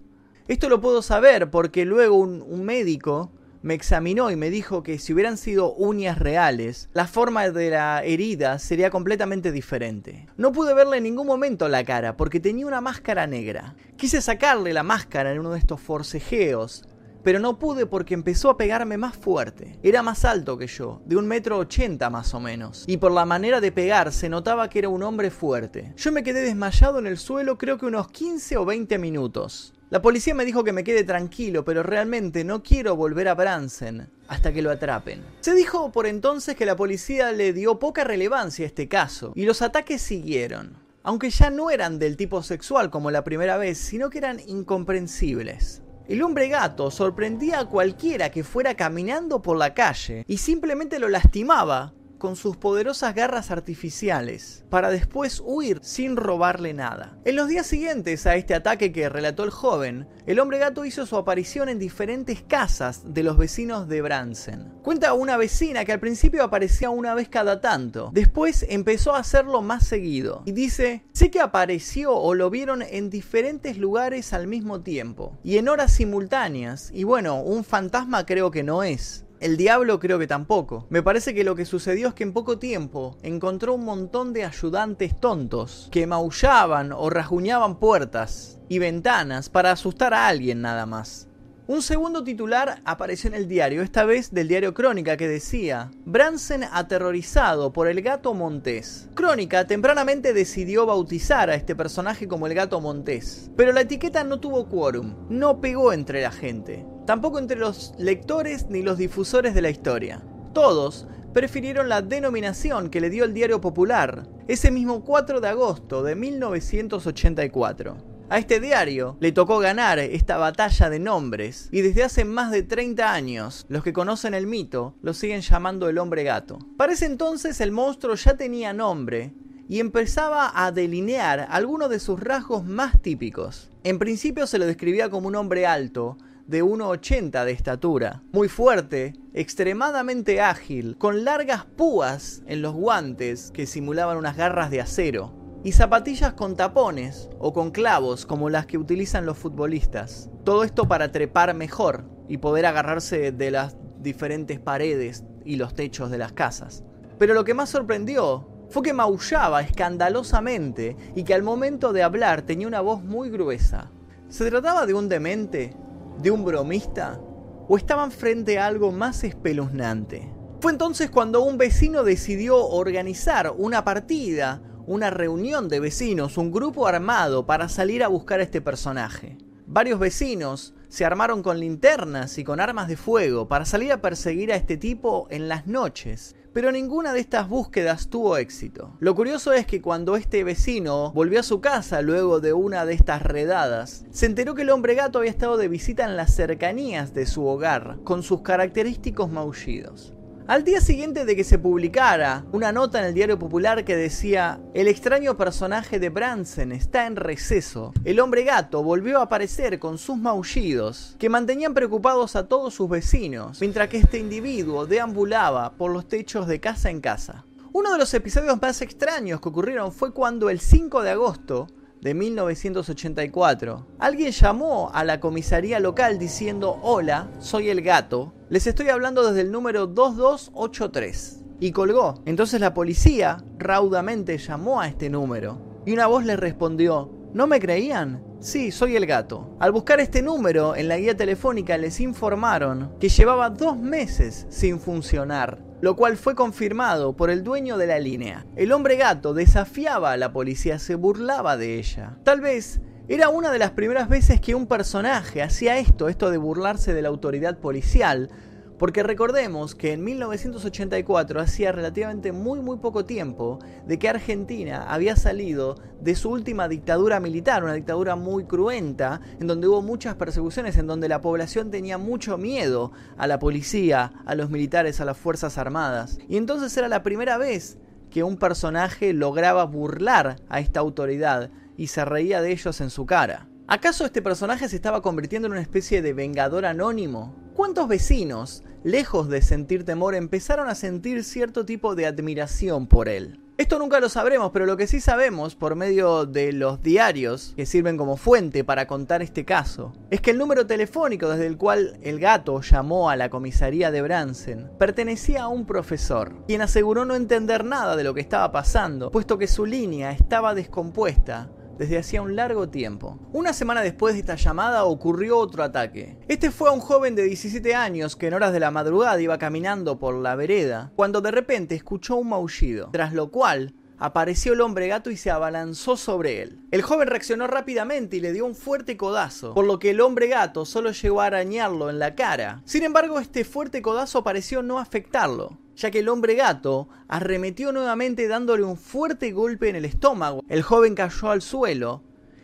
Esto 0.50 0.68
lo 0.68 0.81
puedo 0.81 1.02
saber 1.02 1.50
porque 1.52 1.86
luego 1.86 2.18
un, 2.18 2.42
un 2.42 2.66
médico 2.66 3.31
me 3.62 3.75
examinó 3.75 4.30
y 4.30 4.36
me 4.36 4.50
dijo 4.50 4.84
que 4.84 5.00
si 5.00 5.14
hubieran 5.14 5.38
sido 5.38 5.74
uñas 5.74 6.19
reales, 6.19 6.90
la 6.92 7.08
forma 7.08 7.50
de 7.50 7.69
la 7.69 8.04
herida 8.04 8.60
sería 8.60 8.90
completamente 8.90 9.54
diferente. 9.54 10.28
No 10.36 10.52
pude 10.52 10.74
verle 10.74 10.98
en 10.98 11.04
ningún 11.04 11.28
momento 11.28 11.69
la 11.69 11.86
cara 11.86 12.18
porque 12.18 12.42
tenía 12.42 12.68
una 12.68 12.81
máscara 12.81 13.25
negra. 13.25 13.78
Quise 13.96 14.22
sacarle 14.22 14.74
la 14.74 14.84
máscara 14.84 15.31
en 15.31 15.40
uno 15.40 15.52
de 15.52 15.60
estos 15.60 15.80
forcejeos, 15.80 16.84
pero 17.24 17.40
no 17.40 17.60
pude 17.60 17.86
porque 17.86 18.14
empezó 18.14 18.50
a 18.50 18.58
pegarme 18.58 18.98
más 18.98 19.16
fuerte. 19.16 19.78
Era 19.84 20.04
más 20.04 20.25
alto 20.25 20.58
que 20.58 20.68
yo, 20.68 21.02
de 21.06 21.16
un 21.16 21.28
metro 21.28 21.58
ochenta 21.58 22.10
más 22.10 22.34
o 22.34 22.40
menos, 22.40 22.84
y 22.88 22.98
por 22.98 23.12
la 23.12 23.25
manera 23.25 23.62
de 23.62 23.72
pegar 23.72 24.12
se 24.12 24.30
notaba 24.30 24.69
que 24.69 24.80
era 24.80 24.90
un 24.90 25.04
hombre 25.04 25.31
fuerte. 25.31 25.94
Yo 25.98 26.12
me 26.12 26.24
quedé 26.24 26.42
desmayado 26.42 27.00
en 27.00 27.08
el 27.08 27.18
suelo 27.18 27.58
creo 27.58 27.78
que 27.78 27.86
unos 27.86 28.10
15 28.10 28.58
o 28.58 28.66
20 28.66 28.98
minutos. 28.98 29.74
La 29.90 30.02
policía 30.02 30.36
me 30.36 30.44
dijo 30.44 30.66
que 30.66 30.74
me 30.74 30.84
quede 30.84 31.06
tranquilo, 31.06 31.64
pero 31.64 31.81
realmente 31.81 32.44
no 32.44 32.62
quiero 32.62 32.98
volver 32.98 33.30
a 33.30 33.36
Bransen 33.36 34.10
hasta 34.28 34.52
que 34.52 34.62
lo 34.62 34.69
atrapen. 34.69 35.24
Se 35.40 35.54
dijo 35.54 35.94
por 35.94 36.08
entonces 36.08 36.58
que 36.58 36.66
la 36.66 36.75
policía 36.75 37.31
le 37.31 37.54
dio 37.54 37.80
poca 37.80 38.04
relevancia 38.04 38.66
a 38.66 38.68
este 38.68 38.90
caso, 38.90 39.31
y 39.34 39.46
los 39.46 39.62
ataques 39.62 40.02
siguieron. 40.02 40.75
Aunque 41.04 41.30
ya 41.30 41.50
no 41.50 41.69
eran 41.69 42.00
del 42.00 42.18
tipo 42.18 42.44
sexual 42.44 42.90
como 42.90 43.12
la 43.12 43.24
primera 43.24 43.56
vez, 43.56 43.78
sino 43.78 44.10
que 44.10 44.18
eran 44.18 44.42
incomprensibles. 44.46 45.81
El 46.07 46.24
hombre 46.24 46.48
gato 46.48 46.89
sorprendía 46.89 47.59
a 47.59 47.65
cualquiera 47.65 48.31
que 48.31 48.45
fuera 48.45 48.75
caminando 48.75 49.42
por 49.42 49.57
la 49.57 49.74
calle 49.74 50.24
y 50.27 50.38
simplemente 50.38 51.00
lo 51.00 51.09
lastimaba 51.09 51.94
con 52.18 52.36
sus 52.36 52.58
poderosas 52.58 53.16
garras 53.16 53.52
artificiales, 53.52 54.66
para 54.69 54.90
después 54.90 55.42
huir 55.44 55.80
sin 55.81 56.16
robarle 56.16 56.74
nada. 56.74 57.18
En 57.25 57.36
los 57.36 57.48
días 57.48 57.68
siguientes 57.68 58.25
a 58.25 58.36
este 58.36 58.56
ataque 58.56 58.92
que 58.92 59.10
relató 59.10 59.44
el 59.44 59.52
joven, 59.52 60.08
el 60.25 60.40
hombre 60.40 60.60
gato 60.60 60.86
hizo 60.86 61.06
su 61.06 61.16
aparición 61.16 61.69
en 61.69 61.80
diferentes 61.80 62.42
casas 62.42 63.14
de 63.14 63.24
los 63.24 63.38
vecinos 63.38 63.88
de 63.88 64.02
Bransen. 64.02 64.74
Cuenta 64.83 65.14
una 65.14 65.38
vecina 65.38 65.86
que 65.86 65.94
al 65.94 66.00
principio 66.00 66.44
aparecía 66.44 66.90
una 66.90 67.14
vez 67.14 67.30
cada 67.30 67.62
tanto, 67.62 68.09
después 68.14 68.66
empezó 68.69 69.16
a 69.16 69.19
hacerlo 69.19 69.62
más 69.62 69.86
seguido, 69.86 70.44
y 70.45 70.52
dice, 70.52 71.06
sé 71.14 71.31
que 71.31 71.40
apareció 71.40 72.16
o 72.16 72.33
lo 72.33 72.50
vieron 72.50 72.81
en 72.81 73.09
diferentes 73.09 73.78
lugares 73.78 74.33
al 74.33 74.47
mismo 74.47 74.81
tiempo, 74.81 75.38
y 75.44 75.57
en 75.57 75.69
horas 75.69 75.94
simultáneas, 75.94 76.92
y 76.94 77.04
bueno, 77.04 77.42
un 77.42 77.64
fantasma 77.64 78.26
creo 78.26 78.52
que 78.52 78.64
no 78.64 78.83
es. 78.83 79.26
El 79.40 79.56
diablo 79.56 80.00
creo 80.00 80.18
que 80.18 80.26
tampoco. 80.26 80.88
Me 80.90 81.04
parece 81.04 81.36
que 81.36 81.44
lo 81.44 81.56
que 81.56 81.66
sucedió 81.66 82.08
es 82.08 82.14
que 82.16 82.24
en 82.24 82.34
poco 82.34 82.58
tiempo 82.58 83.18
encontró 83.22 83.76
un 83.76 83.86
montón 83.86 84.34
de 84.34 84.44
ayudantes 84.44 85.20
tontos 85.20 85.90
que 85.92 86.08
maullaban 86.08 86.92
o 86.92 87.12
rasguñaban 87.12 87.78
puertas 87.78 88.60
y 88.68 88.80
ventanas 88.80 89.50
para 89.50 89.72
asustar 89.72 90.16
a 90.16 90.28
alguien 90.28 90.62
nada 90.62 90.88
más. 90.88 91.28
Un 91.69 91.81
segundo 91.81 92.24
titular 92.24 92.80
apareció 92.86 93.28
en 93.28 93.33
el 93.33 93.50
diario, 93.50 93.81
esta 93.81 94.06
vez 94.06 94.31
del 94.31 94.47
diario 94.47 94.74
Crónica, 94.74 95.18
que 95.18 95.28
decía, 95.28 95.92
Bransen 96.06 96.64
aterrorizado 96.64 97.74
por 97.74 97.90
el 97.90 98.02
gato 98.02 98.33
Montés. 98.33 99.09
Crónica 99.16 99.68
tempranamente 99.68 100.31
decidió 100.31 100.86
bautizar 100.86 101.50
a 101.50 101.56
este 101.56 101.76
personaje 101.76 102.26
como 102.26 102.47
el 102.47 102.54
gato 102.54 102.80
Montés, 102.80 103.52
pero 103.57 103.74
la 103.74 103.81
etiqueta 103.81 104.24
no 104.24 104.40
tuvo 104.40 104.69
quórum, 104.69 105.14
no 105.28 105.59
pegó 105.59 105.92
entre 105.92 106.21
la 106.21 106.31
gente, 106.31 106.86
tampoco 107.06 107.38
entre 107.38 107.57
los 107.57 107.94
lectores 107.97 108.68
ni 108.69 108.81
los 108.81 108.97
difusores 108.97 109.54
de 109.54 109.62
la 109.62 109.69
historia. 109.69 110.24
Todos 110.54 111.06
prefirieron 111.33 111.90
la 111.90 112.02
denominación 112.02 112.90
que 112.90 113.02
le 113.02 113.09
dio 113.09 113.26
el 113.26 113.33
diario 113.33 113.59
popular, 113.59 114.26
ese 114.47 114.71
mismo 114.71 115.04
4 115.04 115.42
de 115.42 115.50
agosto 115.50 116.02
de 116.02 116.16
1984. 116.16 118.17
A 118.30 118.40
este 118.40 118.60
diario 118.60 119.16
le 119.22 119.31
tocó 119.31 119.60
ganar 119.60 120.00
esta 120.00 120.36
batalla 120.36 120.90
de 120.90 121.00
nombres 121.00 121.69
y 121.72 121.80
desde 121.80 122.04
hace 122.04 122.26
más 122.26 122.52
de 122.52 122.62
30 122.62 123.14
años 123.14 123.66
los 123.69 123.86
que 123.86 123.94
conocen 123.94 124.34
el 124.34 124.48
mito 124.48 124.96
lo 125.02 125.14
siguen 125.14 125.40
llamando 125.40 125.88
el 125.88 125.98
hombre 125.98 126.24
gato. 126.24 126.60
Para 126.76 126.92
ese 126.92 127.06
entonces 127.06 127.62
el 127.62 127.72
monstruo 127.72 128.16
ya 128.16 128.36
tenía 128.36 128.74
nombre 128.74 129.34
y 129.69 129.80
empezaba 129.80 130.52
a 130.54 130.74
delinear 130.74 131.48
algunos 131.50 131.90
de 131.90 132.00
sus 132.00 132.19
rasgos 132.19 132.66
más 132.66 133.02
típicos. 133.02 133.69
En 133.86 133.98
principio 133.98 134.46
se 134.46 134.60
lo 134.60 134.66
describía 134.66 135.10
como 135.10 135.30
un 135.30 135.36
hombre 135.36 135.66
alto, 135.66 136.18
de 136.48 136.64
1,80 136.64 137.46
de 137.46 137.52
estatura, 137.52 138.24
muy 138.34 138.50
fuerte, 138.50 139.14
extremadamente 139.34 140.42
ágil, 140.42 140.98
con 140.98 141.24
largas 141.24 141.66
púas 141.66 142.42
en 142.46 142.62
los 142.62 142.74
guantes 142.74 143.52
que 143.52 143.66
simulaban 143.66 144.18
unas 144.18 144.36
garras 144.36 144.69
de 144.69 144.81
acero 144.81 145.46
y 145.68 145.74
zapatillas 145.74 146.31
con 146.31 146.56
tapones 146.56 147.30
o 147.40 147.52
con 147.52 147.71
clavos 147.71 148.26
como 148.26 148.50
las 148.50 148.66
que 148.68 148.78
utilizan 148.78 149.26
los 149.26 149.38
futbolistas. 149.38 150.30
Todo 150.45 150.64
esto 150.64 150.88
para 150.88 151.12
trepar 151.12 151.54
mejor 151.54 152.06
y 152.30 152.38
poder 152.38 152.66
agarrarse 152.66 153.33
de 153.33 153.52
las 153.52 153.76
diferentes 154.00 154.62
paredes 154.62 155.26
y 155.44 155.57
los 155.57 155.74
techos 155.74 156.09
de 156.09 156.19
las 156.19 156.31
casas. 156.31 156.86
Pero 157.19 157.33
lo 157.33 157.44
que 157.44 157.54
más 157.54 157.69
sorprendió 157.69 158.47
fue 158.69 158.81
que 158.81 158.94
maullaba 158.94 159.59
escandalosamente 159.59 160.95
y 161.16 161.26
que 161.26 161.33
al 161.33 161.44
momento 161.44 161.92
de 161.92 162.02
hablar 162.02 162.44
tenía 162.44 162.66
una 162.69 162.80
voz 162.80 163.04
muy 163.04 163.30
gruesa. 163.30 163.92
¿Se 164.30 164.50
trataba 164.50 164.86
de 164.86 164.94
un 164.94 165.09
demente? 165.09 165.76
¿De 166.21 166.31
un 166.31 166.45
bromista? 166.45 167.19
¿O 167.68 167.76
estaban 167.76 168.12
frente 168.12 168.57
a 168.57 168.68
algo 168.68 168.94
más 168.94 169.26
espeluznante? 169.26 170.31
Fue 170.62 170.71
entonces 170.71 171.09
cuando 171.12 171.42
un 171.44 171.57
vecino 171.57 172.04
decidió 172.04 172.66
organizar 172.66 173.54
una 173.57 173.83
partida, 173.83 174.62
una 174.88 175.10
reunión 175.10 175.68
de 175.68 175.82
vecinos, 175.82 176.38
un 176.38 176.50
grupo 176.50 176.88
armado 176.88 177.46
para 177.46 177.68
salir 177.68 178.06
a 178.06 178.08
buscar 178.08 178.40
a 178.40 178.44
este 178.44 178.62
personaje. 178.62 179.38
Varios 179.68 180.00
vecinos 180.00 180.74
se 180.88 181.04
armaron 181.04 181.44
con 181.44 181.60
linternas 181.60 182.38
y 182.38 182.46
con 182.46 182.62
armas 182.62 182.88
de 182.88 182.96
fuego 182.96 183.50
para 183.50 183.66
salir 183.66 183.92
a 183.92 184.02
perseguir 184.02 184.54
a 184.54 184.56
este 184.56 184.78
tipo 184.78 185.28
en 185.30 185.50
las 185.50 185.68
noches, 185.68 186.38
pero 186.54 186.72
ninguna 186.72 187.12
de 187.12 187.20
estas 187.20 187.50
búsquedas 187.50 188.08
tuvo 188.08 188.38
éxito. 188.38 188.96
Lo 189.02 189.14
curioso 189.14 189.52
es 189.52 189.68
que 189.68 189.82
cuando 189.82 190.16
este 190.16 190.46
vecino 190.46 191.12
volvió 191.12 191.42
a 191.42 191.44
su 191.44 191.60
casa 191.60 192.02
luego 192.02 192.40
de 192.40 192.54
una 192.54 192.86
de 192.86 192.94
estas 192.94 193.24
redadas, 193.24 194.06
se 194.10 194.26
enteró 194.26 194.56
que 194.56 194.62
el 194.62 194.70
hombre 194.70 194.96
gato 194.96 195.20
había 195.20 195.32
estado 195.32 195.58
de 195.58 195.68
visita 195.68 196.06
en 196.06 196.16
las 196.16 196.34
cercanías 196.34 197.14
de 197.14 197.26
su 197.26 197.46
hogar, 197.46 197.98
con 198.06 198.24
sus 198.24 198.42
característicos 198.42 199.30
maullidos. 199.30 200.14
Al 200.47 200.63
día 200.63 200.80
siguiente 200.80 201.25
de 201.25 201.35
que 201.35 201.44
se 201.44 201.59
publicara 201.59 202.45
una 202.54 202.71
nota 202.71 202.99
en 202.99 203.06
el 203.07 203.13
diario 203.13 203.37
popular 203.37 203.83
que 203.83 203.97
decía 203.97 204.61
El 204.73 204.87
extraño 204.87 205.35
personaje 205.35 205.99
de 205.99 206.07
Bransen 206.07 206.71
está 206.71 207.06
en 207.06 207.18
receso, 207.18 207.94
el 208.06 208.21
hombre 208.21 208.45
gato 208.45 208.81
volvió 208.81 209.19
a 209.19 209.23
aparecer 209.23 209.77
con 209.77 209.97
sus 209.97 210.16
maullidos 210.16 211.18
que 211.19 211.27
mantenían 211.27 211.73
preocupados 211.73 212.37
a 212.37 212.47
todos 212.47 212.73
sus 212.73 212.89
vecinos, 212.89 213.59
mientras 213.59 213.89
que 213.89 213.97
este 213.97 214.19
individuo 214.19 214.85
deambulaba 214.85 215.73
por 215.73 215.92
los 215.92 216.07
techos 216.07 216.47
de 216.47 216.61
casa 216.61 216.92
en 216.92 217.01
casa. 217.01 217.44
Uno 217.73 217.92
de 217.92 217.97
los 217.97 218.13
episodios 218.13 218.57
más 218.61 218.81
extraños 218.81 219.42
que 219.42 219.49
ocurrieron 219.49 219.92
fue 219.92 220.13
cuando 220.13 220.49
el 220.49 220.61
5 220.61 221.04
de 221.04 221.09
agosto 221.09 221.68
de 222.01 222.13
1984. 222.13 223.87
Alguien 223.99 224.31
llamó 224.31 224.92
a 224.94 225.04
la 225.04 225.19
comisaría 225.19 225.80
local 225.80 226.19
diciendo, 226.19 226.80
hola, 226.81 227.30
soy 227.39 227.69
el 227.69 227.81
gato, 227.81 228.33
les 228.49 228.68
estoy 228.68 228.89
hablando 228.89 229.25
desde 229.27 229.42
el 229.42 229.51
número 229.51 229.87
2283. 229.87 231.44
Y 231.59 231.71
colgó. 231.71 232.21
Entonces 232.25 232.61
la 232.61 232.73
policía 232.73 233.44
raudamente 233.57 234.37
llamó 234.37 234.80
a 234.80 234.87
este 234.87 235.09
número. 235.09 235.81
Y 235.85 235.94
una 235.94 236.07
voz 236.07 236.23
le 236.23 236.35
respondió, 236.37 237.11
¿no 237.33 237.47
me 237.47 237.59
creían? 237.59 238.23
Sí, 238.39 238.71
soy 238.71 238.95
el 238.95 239.07
gato. 239.07 239.56
Al 239.59 239.71
buscar 239.71 239.99
este 239.99 240.21
número 240.21 240.75
en 240.75 240.87
la 240.87 240.97
guía 240.97 241.18
telefónica 241.18 241.77
les 241.77 241.99
informaron 241.99 242.92
que 242.99 243.09
llevaba 243.09 243.49
dos 243.49 243.77
meses 243.77 244.45
sin 244.49 244.80
funcionar 244.80 245.67
lo 245.81 245.96
cual 245.96 246.18
fue 246.18 246.36
confirmado 246.36 247.16
por 247.16 247.30
el 247.30 247.44
dueño 247.44 247.78
de 247.78 247.88
la 247.88 248.00
línea. 248.00 248.46
El 248.56 248.72
hombre 248.72 248.96
gato 248.96 249.34
desafiaba 249.34 250.12
a 250.12 250.18
la 250.18 250.31
policía, 250.31 250.80
se 250.80 250.96
burlaba 250.96 251.57
de 251.57 251.78
ella. 251.78 252.18
Tal 252.24 252.42
vez 252.42 252.81
era 253.07 253.30
una 253.30 253.52
de 253.52 253.60
las 253.60 253.72
primeras 253.72 254.10
veces 254.10 254.42
que 254.42 254.56
un 254.56 254.68
personaje 254.68 255.42
hacía 255.42 255.78
esto, 255.78 256.10
esto 256.10 256.30
de 256.30 256.38
burlarse 256.38 256.94
de 256.94 257.02
la 257.02 257.07
autoridad 257.07 257.57
policial, 257.60 258.30
porque 258.78 259.04
recordemos 259.04 259.74
que 259.74 259.94
en 259.94 260.04
1984, 260.04 261.40
hacía 261.40 261.72
relativamente 261.72 262.31
muy 262.31 262.62
muy 262.62 262.78
poco 262.78 263.06
tiempo, 263.06 263.60
de 263.86 263.98
que 263.98 264.10
Argentina 264.10 264.86
había 264.88 265.16
salido 265.16 265.76
de 266.00 266.16
su 266.16 266.30
última 266.30 266.68
dictadura 266.68 267.19
militar, 267.19 267.64
una 267.64 267.74
dictadura 267.74 268.16
muy 268.16 268.46
cruenta, 268.46 269.22
en 269.40 269.48
donde 269.48 269.68
hubo 269.68 269.81
muchas 269.81 270.16
persecuciones, 270.16 270.78
en 270.78 270.88
donde 270.88 271.10
la 271.10 271.22
población 271.22 271.72
tenía 271.72 271.98
mucho 271.98 272.38
miedo 272.38 272.92
a 273.18 273.26
la 273.28 273.40
policía, 273.40 274.14
a 274.26 274.36
los 274.36 274.50
militares, 274.50 275.02
a 275.02 275.06
las 275.06 275.18
Fuerzas 275.18 275.57
Armadas. 275.57 276.19
Y 276.30 276.38
entonces 276.38 276.76
era 276.78 276.88
la 276.88 277.04
primera 277.04 277.38
vez 277.38 277.78
que 278.12 278.24
un 278.24 278.38
personaje 278.38 279.14
lograba 279.14 279.66
burlar 279.66 280.38
a 280.50 280.60
esta 280.60 280.80
autoridad 280.80 281.50
y 281.78 281.88
se 281.88 282.06
reía 282.06 282.42
de 282.42 282.52
ellos 282.52 282.80
en 282.81 282.90
su 282.90 283.06
cara. 283.06 283.48
¿Acaso 283.68 284.06
este 284.06 284.22
personaje 284.22 284.69
se 284.69 284.78
estaba 284.78 285.02
convirtiendo 285.02 285.48
en 285.48 285.52
una 285.52 285.62
especie 285.62 286.02
de 286.02 286.14
vengador 286.14 286.66
anónimo? 286.66 287.36
¿Cuántos 287.54 287.88
vecinos, 287.88 288.64
lejos 288.88 289.28
de 289.28 289.42
sentir 289.42 289.84
temor, 289.84 290.16
empezaron 290.16 290.70
a 290.70 290.76
sentir 290.76 291.26
cierto 291.26 291.66
tipo 291.66 291.94
de 291.94 292.06
admiración 292.06 292.88
por 292.88 293.10
él? 293.10 293.42
Esto 293.58 293.80
nunca 293.80 294.00
lo 294.00 294.08
sabremos, 294.08 294.52
pero 294.52 294.66
lo 294.66 294.78
que 294.78 294.88
sí 294.88 295.02
sabemos 295.02 295.56
por 295.56 295.76
medio 295.76 296.26
de 296.26 296.54
los 296.54 296.82
diarios 296.84 297.54
que 297.58 297.66
sirven 297.66 297.98
como 297.98 298.16
fuente 298.16 298.64
para 298.64 298.88
contar 298.88 299.22
este 299.22 299.46
caso, 299.46 299.94
es 300.10 300.22
que 300.22 300.32
el 300.32 300.38
número 300.38 300.68
telefónico 300.68 301.28
desde 301.28 301.48
el 301.48 301.58
cual 301.58 301.98
el 302.04 302.20
gato 302.20 302.62
llamó 302.62 303.10
a 303.10 303.16
la 303.16 303.30
comisaría 303.30 303.92
de 303.92 304.04
Bransen 304.04 304.70
pertenecía 304.78 305.44
a 305.44 305.48
un 305.48 305.66
profesor, 305.66 306.46
quien 306.46 306.62
aseguró 306.62 307.04
no 307.04 307.16
entender 307.16 307.66
nada 307.66 307.96
de 307.96 308.04
lo 308.04 308.14
que 308.14 308.22
estaba 308.22 308.52
pasando, 308.52 309.12
puesto 309.12 309.38
que 309.38 309.48
su 309.48 309.66
línea 309.66 310.12
estaba 310.12 310.54
descompuesta 310.54 311.50
desde 311.78 311.98
hacía 311.98 312.22
un 312.22 312.36
largo 312.36 312.69
tiempo. 312.69 313.19
Una 313.34 313.54
semana 313.54 313.81
después 313.81 314.14
de 314.14 314.22
esta 314.22 314.36
llamada 314.36 314.86
ocurrió 314.86 315.38
otro 315.38 315.64
ataque. 315.64 316.18
Este 316.28 316.52
fue 316.52 316.69
a 316.69 316.74
un 316.74 316.80
joven 316.80 317.16
de 317.16 317.24
17 317.24 317.76
años 317.76 318.16
que 318.16 318.28
en 318.28 318.34
horas 318.34 318.54
de 318.54 318.60
la 318.60 318.72
madrugada 318.72 319.22
iba 319.22 319.38
caminando 319.38 320.00
por 320.00 320.16
la 320.16 320.36
vereda, 320.36 320.92
cuando 320.96 321.22
de 321.22 321.31
repente 321.31 321.76
escuchó 321.76 322.18
un 322.18 322.30
maullido, 322.30 322.90
tras 322.92 323.14
lo 323.14 323.31
cual 323.31 323.74
apareció 323.97 324.54
el 324.54 324.61
hombre 324.61 324.87
gato 324.87 325.09
y 325.09 325.18
se 325.18 325.31
abalanzó 325.31 325.97
sobre 325.97 326.42
él. 326.42 326.59
El 326.71 326.81
joven 326.81 327.07
reaccionó 327.07 327.47
rápidamente 327.47 328.18
y 328.18 328.19
le 328.19 328.33
dio 328.33 328.45
un 328.45 328.56
fuerte 328.56 328.97
codazo, 328.97 329.54
por 329.54 329.66
lo 329.66 329.80
que 329.80 329.92
el 329.92 330.01
hombre 330.01 330.27
gato 330.27 330.66
solo 330.66 330.92
llegó 330.92 331.21
a 331.21 331.27
arañarlo 331.27 331.89
en 331.89 331.99
la 331.99 332.16
cara. 332.16 332.61
Sin 332.66 332.83
embargo, 332.83 333.19
este 333.19 333.44
fuerte 333.44 333.81
codazo 333.81 334.23
pareció 334.23 334.61
no 334.61 334.80
afectarlo 334.80 335.57
ya 335.77 335.92
que 335.92 335.99
el 335.99 336.09
hombre 336.09 336.33
gato 336.33 336.89
arremetió 337.07 337.71
nuevamente 337.71 338.27
dándole 338.27 338.63
un 338.63 338.77
fuerte 338.77 339.31
golpe 339.31 339.69
en 339.69 339.75
el 339.75 339.85
estómago. 339.85 340.44
El 340.49 340.63
joven 340.63 340.95
cayó 340.95 341.30
al 341.30 341.44
suelo 341.44 342.01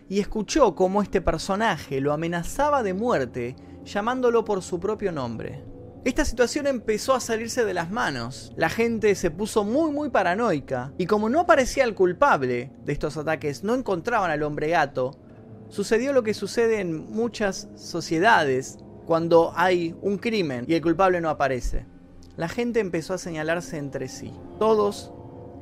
y 0.07 0.19
escuchó 0.19 0.75
cómo 0.75 1.01
este 1.01 1.19
personaje 1.19 1.99
lo 1.99 2.13
amenazaba 2.13 2.83
de 2.83 2.93
muerte 2.93 3.55
llamándolo 3.83 4.45
por 4.45 4.61
su 4.61 4.79
propio 4.79 5.11
nombre. 5.11 5.72
Esta 6.05 6.25
situación 6.25 6.67
empezó 6.67 7.13
a 7.13 7.19
salirse 7.19 7.63
de 7.63 7.73
las 7.73 7.89
manos. 7.89 8.51
La 8.57 8.69
gente 8.69 9.15
se 9.15 9.31
puso 9.31 9.63
muy 9.63 9.91
muy 9.91 10.09
paranoica 10.09 10.91
y 10.97 11.05
como 11.05 11.29
no 11.29 11.39
aparecía 11.39 11.85
el 11.85 11.95
culpable 11.95 12.71
de 12.83 12.93
estos 12.93 13.15
ataques, 13.15 13.63
no 13.63 13.73
encontraban 13.73 14.29
al 14.29 14.43
hombre 14.43 14.69
gato, 14.69 15.17
sucedió 15.69 16.11
lo 16.11 16.23
que 16.23 16.33
sucede 16.33 16.81
en 16.81 17.09
muchas 17.11 17.69
sociedades 17.75 18.79
cuando 19.05 19.53
hay 19.55 19.95
un 20.01 20.17
crimen 20.17 20.65
y 20.67 20.73
el 20.73 20.81
culpable 20.81 21.21
no 21.21 21.29
aparece 21.29 21.85
la 22.35 22.49
gente 22.49 22.79
empezó 22.79 23.13
a 23.13 23.17
señalarse 23.17 23.77
entre 23.77 24.07
sí. 24.07 24.33
Todos 24.57 25.12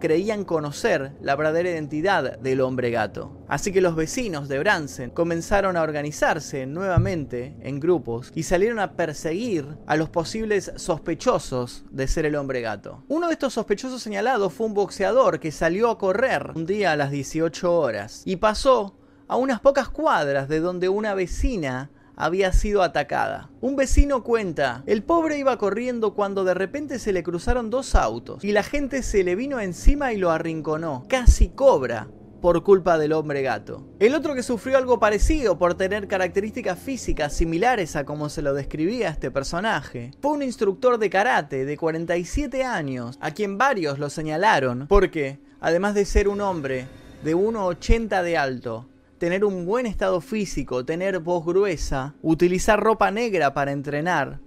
creían 0.02 0.44
conocer 0.44 1.14
la 1.22 1.38
verdadera 1.38 1.70
identidad 1.70 2.38
del 2.40 2.60
hombre 2.60 2.92
gato. 2.92 3.32
Así 3.48 3.72
que 3.72 3.80
los 3.80 3.96
vecinos 3.96 4.50
de 4.50 4.60
Bransen 4.60 5.12
comenzaron 5.12 5.78
a 5.78 5.82
organizarse 5.82 6.66
nuevamente 6.66 7.56
en 7.62 7.80
grupos 7.80 8.34
y 8.36 8.44
salieron 8.44 8.80
a 8.80 8.98
perseguir 8.98 9.66
a 9.88 9.96
los 9.96 10.10
posibles 10.10 10.74
sospechosos 10.76 11.86
de 11.90 12.10
ser 12.10 12.26
el 12.26 12.36
hombre 12.36 12.60
gato. 12.60 13.06
Uno 13.08 13.28
de 13.28 13.34
estos 13.34 13.54
sospechosos 13.54 14.02
señalados 14.02 14.52
fue 14.52 14.68
un 14.68 14.74
boxeador 14.74 15.40
que 15.40 15.52
salió 15.52 15.90
a 15.90 15.98
correr 15.98 16.52
un 16.56 16.66
día 16.66 16.92
a 16.92 16.98
las 16.98 17.12
18 17.12 17.74
horas 17.74 18.24
y 18.26 18.36
pasó 18.36 18.98
a 19.28 19.38
unas 19.38 19.62
pocas 19.62 19.88
cuadras 19.88 20.50
de 20.50 20.60
donde 20.60 20.90
una 20.90 21.14
vecina 21.14 21.90
había 22.16 22.54
sido 22.54 22.84
atacada. 22.84 23.50
Un 23.62 23.76
vecino 23.76 24.24
cuenta, 24.24 24.84
el 24.86 25.04
pobre 25.04 25.38
iba 25.38 25.58
corriendo 25.58 26.14
cuando 26.14 26.44
de 26.44 26.54
repente 26.54 27.00
se 27.00 27.14
le 27.14 27.24
cruzaron 27.24 27.70
dos 27.70 27.96
autos 27.96 28.44
y 28.44 28.52
la 28.52 28.64
gente 28.64 29.04
se 29.04 29.24
le 29.24 29.36
vino 29.36 29.60
encima 29.60 30.14
y 30.14 30.18
lo 30.18 30.32
arrinconó. 30.32 31.06
Casi 31.08 31.50
cobra 31.50 32.08
por 32.42 32.64
culpa 32.64 32.98
del 32.98 33.14
hombre 33.14 33.44
gato. 33.44 33.86
El 34.00 34.16
otro 34.16 34.34
que 34.34 34.44
sufrió 34.44 34.78
algo 34.78 35.00
parecido 35.00 35.58
por 35.58 35.76
tener 35.76 36.08
características 36.08 36.80
físicas 36.80 37.34
similares 37.34 37.96
a 37.96 38.04
como 38.04 38.30
se 38.30 38.42
lo 38.42 38.54
describía 38.54 39.10
este 39.10 39.32
personaje, 39.32 40.12
fue 40.22 40.32
un 40.32 40.44
instructor 40.44 40.98
de 40.98 41.10
karate 41.10 41.66
de 41.66 41.78
47 41.78 42.64
años, 42.64 43.18
a 43.22 43.32
quien 43.32 43.58
varios 43.58 44.00
lo 44.00 44.10
señalaron 44.10 44.88
porque, 44.88 45.40
además 45.60 45.94
de 45.94 46.06
ser 46.06 46.28
un 46.28 46.42
hombre 46.42 46.88
de 47.24 47.36
1,80 47.36 48.24
de 48.24 48.38
alto, 48.38 48.88
tener 49.22 49.46
un 49.46 49.68
buen 49.68 49.86
estado 49.86 50.20
físico, 50.20 50.84
tener 50.84 51.20
voz 51.20 51.46
gruesa, 51.46 52.16
utilizar 52.24 52.80
ropa 52.80 53.12
negra 53.12 53.54
para 53.54 53.72
entrenar. 53.72 54.40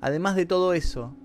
Además 0.00 0.36
de 0.36 0.46
todo 0.46 0.74
eso, 0.74 1.16